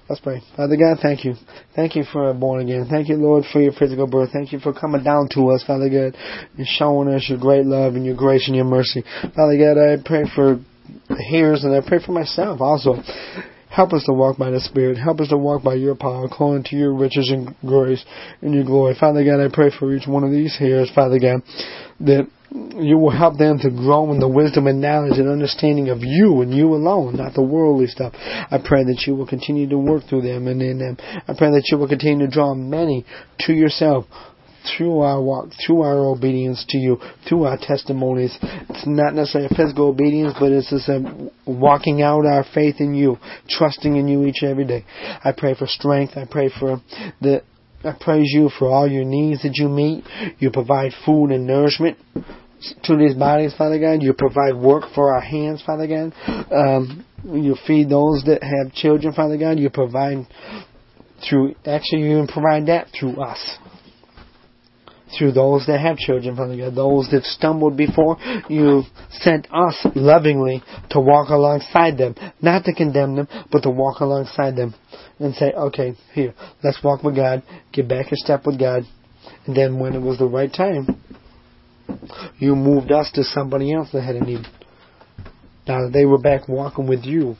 Let's 0.09 0.19
pray. 0.19 0.41
Father 0.57 0.75
God, 0.75 0.97
thank 1.01 1.23
you. 1.23 1.35
Thank 1.75 1.95
you 1.95 2.03
for 2.03 2.29
a 2.29 2.33
born 2.33 2.61
again. 2.61 2.87
Thank 2.89 3.07
you, 3.07 3.15
Lord, 3.15 3.45
for 3.51 3.61
your 3.61 3.71
physical 3.71 4.05
birth. 4.05 4.31
Thank 4.33 4.51
you 4.51 4.59
for 4.59 4.73
coming 4.73 5.03
down 5.03 5.29
to 5.33 5.49
us, 5.51 5.63
Father 5.65 5.89
God, 5.89 6.19
and 6.57 6.67
showing 6.67 7.07
us 7.07 7.25
your 7.29 7.39
great 7.39 7.65
love 7.65 7.95
and 7.95 8.05
your 8.05 8.15
grace 8.15 8.47
and 8.47 8.55
your 8.55 8.65
mercy. 8.65 9.03
Father 9.35 9.57
God, 9.57 9.77
I 9.79 9.97
pray 10.03 10.25
for 10.35 10.59
hearers 11.29 11.63
and 11.63 11.73
I 11.73 11.87
pray 11.87 11.99
for 12.05 12.11
myself 12.11 12.59
also. 12.59 12.95
Help 13.69 13.93
us 13.93 14.03
to 14.05 14.13
walk 14.13 14.37
by 14.37 14.51
the 14.51 14.59
Spirit. 14.59 14.97
Help 14.97 15.19
us 15.19 15.29
to 15.29 15.37
walk 15.37 15.63
by 15.63 15.73
your 15.73 15.95
power, 15.95 16.25
according 16.25 16.63
to 16.65 16.75
your 16.75 16.93
riches 16.93 17.31
and 17.31 17.55
grace 17.65 18.03
and 18.41 18.53
your 18.53 18.65
glory. 18.65 18.95
Father 18.99 19.23
God, 19.23 19.43
I 19.43 19.47
pray 19.51 19.71
for 19.71 19.95
each 19.95 20.05
one 20.05 20.23
of 20.23 20.31
these 20.31 20.55
hearers, 20.57 20.91
Father 20.93 21.17
God, 21.17 21.41
that 22.01 22.27
you 22.53 22.97
will 22.97 23.09
help 23.09 23.37
them 23.37 23.57
to 23.59 23.69
grow 23.71 24.11
in 24.11 24.19
the 24.19 24.27
wisdom 24.27 24.67
and 24.67 24.79
knowledge 24.79 25.17
and 25.17 25.27
understanding 25.27 25.89
of 25.89 25.99
you 26.01 26.41
and 26.41 26.53
you 26.53 26.73
alone, 26.73 27.15
not 27.15 27.33
the 27.33 27.41
worldly 27.41 27.87
stuff. 27.87 28.13
I 28.13 28.59
pray 28.63 28.83
that 28.83 29.03
you 29.07 29.15
will 29.15 29.25
continue 29.25 29.67
to 29.69 29.77
work 29.77 30.03
through 30.07 30.21
them 30.21 30.47
and 30.47 30.61
in 30.61 30.77
them. 30.77 30.97
I 31.27 31.33
pray 31.35 31.49
that 31.49 31.67
you 31.71 31.77
will 31.77 31.87
continue 31.87 32.27
to 32.27 32.31
draw 32.31 32.53
many 32.53 33.05
to 33.41 33.53
yourself 33.53 34.05
through 34.77 34.99
our 34.99 35.21
walk, 35.21 35.49
through 35.65 35.81
our 35.81 36.05
obedience 36.05 36.63
to 36.69 36.77
you, 36.77 36.97
through 37.27 37.45
our 37.45 37.57
testimonies. 37.57 38.37
It's 38.41 38.85
not 38.85 39.15
necessarily 39.15 39.49
a 39.51 39.55
physical 39.55 39.87
obedience, 39.89 40.35
but 40.39 40.51
it's 40.51 40.69
just 40.69 40.87
a 40.89 41.31
walking 41.45 42.01
out 42.01 42.25
our 42.25 42.45
faith 42.53 42.75
in 42.79 42.93
you, 42.93 43.17
trusting 43.49 43.95
in 43.95 44.07
you 44.07 44.25
each 44.25 44.41
and 44.41 44.51
every 44.51 44.65
day. 44.65 44.85
I 45.23 45.33
pray 45.35 45.55
for 45.55 45.65
strength. 45.65 46.13
I 46.15 46.25
pray 46.29 46.51
for 46.59 46.81
the 47.19 47.41
I 47.83 47.91
praise 47.99 48.31
you 48.31 48.49
for 48.57 48.69
all 48.69 48.87
your 48.89 49.03
needs 49.03 49.43
that 49.43 49.55
you 49.55 49.67
meet. 49.67 50.05
You 50.39 50.51
provide 50.51 50.93
food 51.05 51.31
and 51.31 51.45
nourishment 51.45 51.97
to 52.83 52.97
these 52.97 53.15
bodies, 53.15 53.53
Father 53.57 53.79
God. 53.79 54.01
You 54.01 54.13
provide 54.13 54.55
work 54.55 54.83
for 54.95 55.13
our 55.13 55.21
hands, 55.21 55.63
Father 55.65 55.87
God. 55.87 56.13
Um, 56.51 57.05
you 57.25 57.55
feed 57.65 57.89
those 57.89 58.23
that 58.25 58.43
have 58.43 58.73
children, 58.73 59.13
Father 59.13 59.37
God. 59.37 59.59
You 59.59 59.69
provide 59.69 60.27
through, 61.27 61.55
actually, 61.65 62.01
you 62.09 62.25
provide 62.31 62.67
that 62.67 62.87
through 62.97 63.21
us. 63.21 63.57
Through 65.17 65.33
those 65.33 65.65
that 65.67 65.79
have 65.79 65.97
children, 65.97 66.35
Father 66.35 66.57
God. 66.57 66.75
Those 66.75 67.07
that 67.11 67.23
stumbled 67.23 67.77
before, 67.77 68.17
you 68.49 68.81
sent 69.11 69.47
us 69.53 69.85
lovingly 69.95 70.63
to 70.89 70.99
walk 70.99 71.29
alongside 71.29 71.97
them. 71.97 72.15
Not 72.41 72.65
to 72.65 72.73
condemn 72.73 73.15
them, 73.15 73.27
but 73.51 73.61
to 73.61 73.69
walk 73.69 73.99
alongside 73.99 74.55
them. 74.55 74.73
And 75.19 75.35
say, 75.35 75.53
okay, 75.53 75.93
here, 76.13 76.33
let's 76.63 76.83
walk 76.83 77.03
with 77.03 77.15
God. 77.15 77.43
Get 77.71 77.87
back 77.87 78.11
in 78.11 78.17
step 78.17 78.45
with 78.45 78.59
God. 78.59 78.83
And 79.45 79.55
then 79.55 79.79
when 79.79 79.93
it 79.93 80.01
was 80.01 80.17
the 80.17 80.25
right 80.25 80.51
time, 80.51 80.87
you 82.37 82.55
moved 82.55 82.91
us 82.91 83.11
to 83.13 83.23
somebody 83.23 83.73
else 83.73 83.89
that 83.93 84.01
had 84.01 84.15
a 84.15 84.23
need. 84.23 84.45
Now 85.67 85.89
they 85.89 86.05
were 86.05 86.19
back 86.19 86.47
walking 86.47 86.87
with 86.87 87.03
you. 87.03 87.35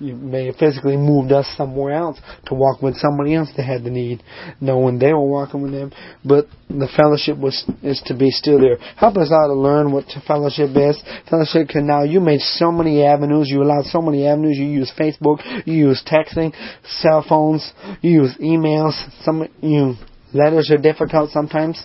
You 0.00 0.14
may 0.16 0.46
have 0.46 0.56
physically 0.56 0.96
moved 0.96 1.30
us 1.30 1.46
somewhere 1.58 1.92
else 1.92 2.18
to 2.46 2.54
walk 2.54 2.80
with 2.80 2.96
somebody 2.96 3.34
else 3.34 3.50
that 3.54 3.64
had 3.64 3.84
the 3.84 3.90
need, 3.90 4.22
knowing 4.58 4.98
they 4.98 5.12
were 5.12 5.28
walking 5.28 5.60
with 5.60 5.72
them, 5.72 5.92
but 6.24 6.46
the 6.70 6.88
fellowship 6.96 7.36
was 7.36 7.70
is 7.82 8.00
to 8.06 8.16
be 8.16 8.30
still 8.30 8.58
there. 8.58 8.78
Help 8.96 9.18
us 9.18 9.30
all 9.30 9.48
to 9.48 9.60
learn 9.60 9.92
what 9.92 10.06
fellowship 10.26 10.70
is. 10.74 11.02
Fellowship 11.28 11.68
can 11.68 11.86
now 11.86 12.02
you 12.02 12.18
made 12.18 12.40
so 12.40 12.72
many 12.72 13.04
avenues, 13.04 13.50
you 13.50 13.62
allowed 13.62 13.84
so 13.84 14.00
many 14.00 14.26
avenues, 14.26 14.56
you 14.56 14.64
use 14.64 14.90
Facebook, 14.98 15.42
you 15.66 15.74
use 15.74 16.02
texting, 16.10 16.54
cell 17.02 17.22
phones, 17.28 17.70
you 18.00 18.22
use 18.22 18.34
emails, 18.40 18.94
some 19.22 19.46
you 19.60 19.96
letters 20.32 20.70
are 20.70 20.78
difficult 20.78 21.30
sometimes. 21.30 21.82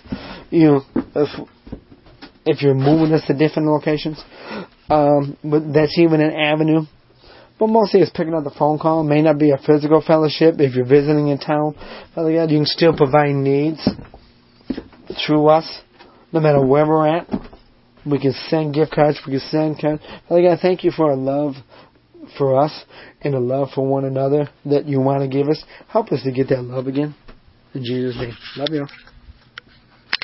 You 0.50 0.66
know, 0.66 0.82
if 1.16 1.50
if 2.46 2.62
you're 2.62 2.76
moving 2.76 3.14
us 3.14 3.26
to 3.28 3.34
different 3.34 3.68
locations, 3.68 4.24
um, 4.90 5.38
but 5.44 5.74
that's 5.74 5.98
even 5.98 6.22
an 6.22 6.32
avenue. 6.32 6.82
But 7.58 7.68
mostly 7.68 8.02
it's 8.02 8.12
picking 8.12 8.34
up 8.34 8.44
the 8.44 8.52
phone 8.52 8.80
call. 8.80 9.02
It 9.02 9.10
may 9.10 9.22
not 9.22 9.40
be 9.40 9.52
a 9.52 9.58
physical 9.58 10.02
fellowship 10.06 10.56
if 10.60 10.76
you're 10.76 10.86
visiting 10.86 11.30
in 11.30 11.38
town. 11.38 11.76
Father 12.14 12.34
God, 12.34 12.52
you 12.52 12.58
can 12.60 12.66
still 12.66 12.96
provide 12.96 13.34
needs 13.34 13.88
through 15.26 15.48
us, 15.48 15.82
no 16.34 16.42
matter 16.42 16.64
where 16.64 16.86
we're 16.86 17.08
at. 17.08 17.28
We 18.06 18.20
can 18.20 18.34
send 18.50 18.74
gift 18.74 18.92
cards. 18.92 19.20
We 19.26 19.34
can 19.34 19.40
send 19.40 19.80
cards. 19.80 20.04
Father 20.28 20.42
God, 20.42 20.60
thank 20.62 20.84
you 20.84 20.92
for 20.92 21.12
a 21.12 21.16
love 21.16 21.54
for 22.38 22.60
us 22.60 22.84
and 23.22 23.34
a 23.34 23.40
love 23.40 23.70
for 23.74 23.88
one 23.88 24.04
another 24.04 24.50
that 24.66 24.86
you 24.86 25.00
want 25.00 25.22
to 25.22 25.28
give 25.28 25.48
us. 25.48 25.64
Help 25.88 26.12
us 26.12 26.22
to 26.24 26.32
get 26.32 26.50
that 26.50 26.62
love 26.62 26.88
again. 26.88 27.16
In 27.76 27.84
Jesus' 27.84 28.16
name. 28.16 28.38
Love 28.56 28.70
you. 28.72 29.05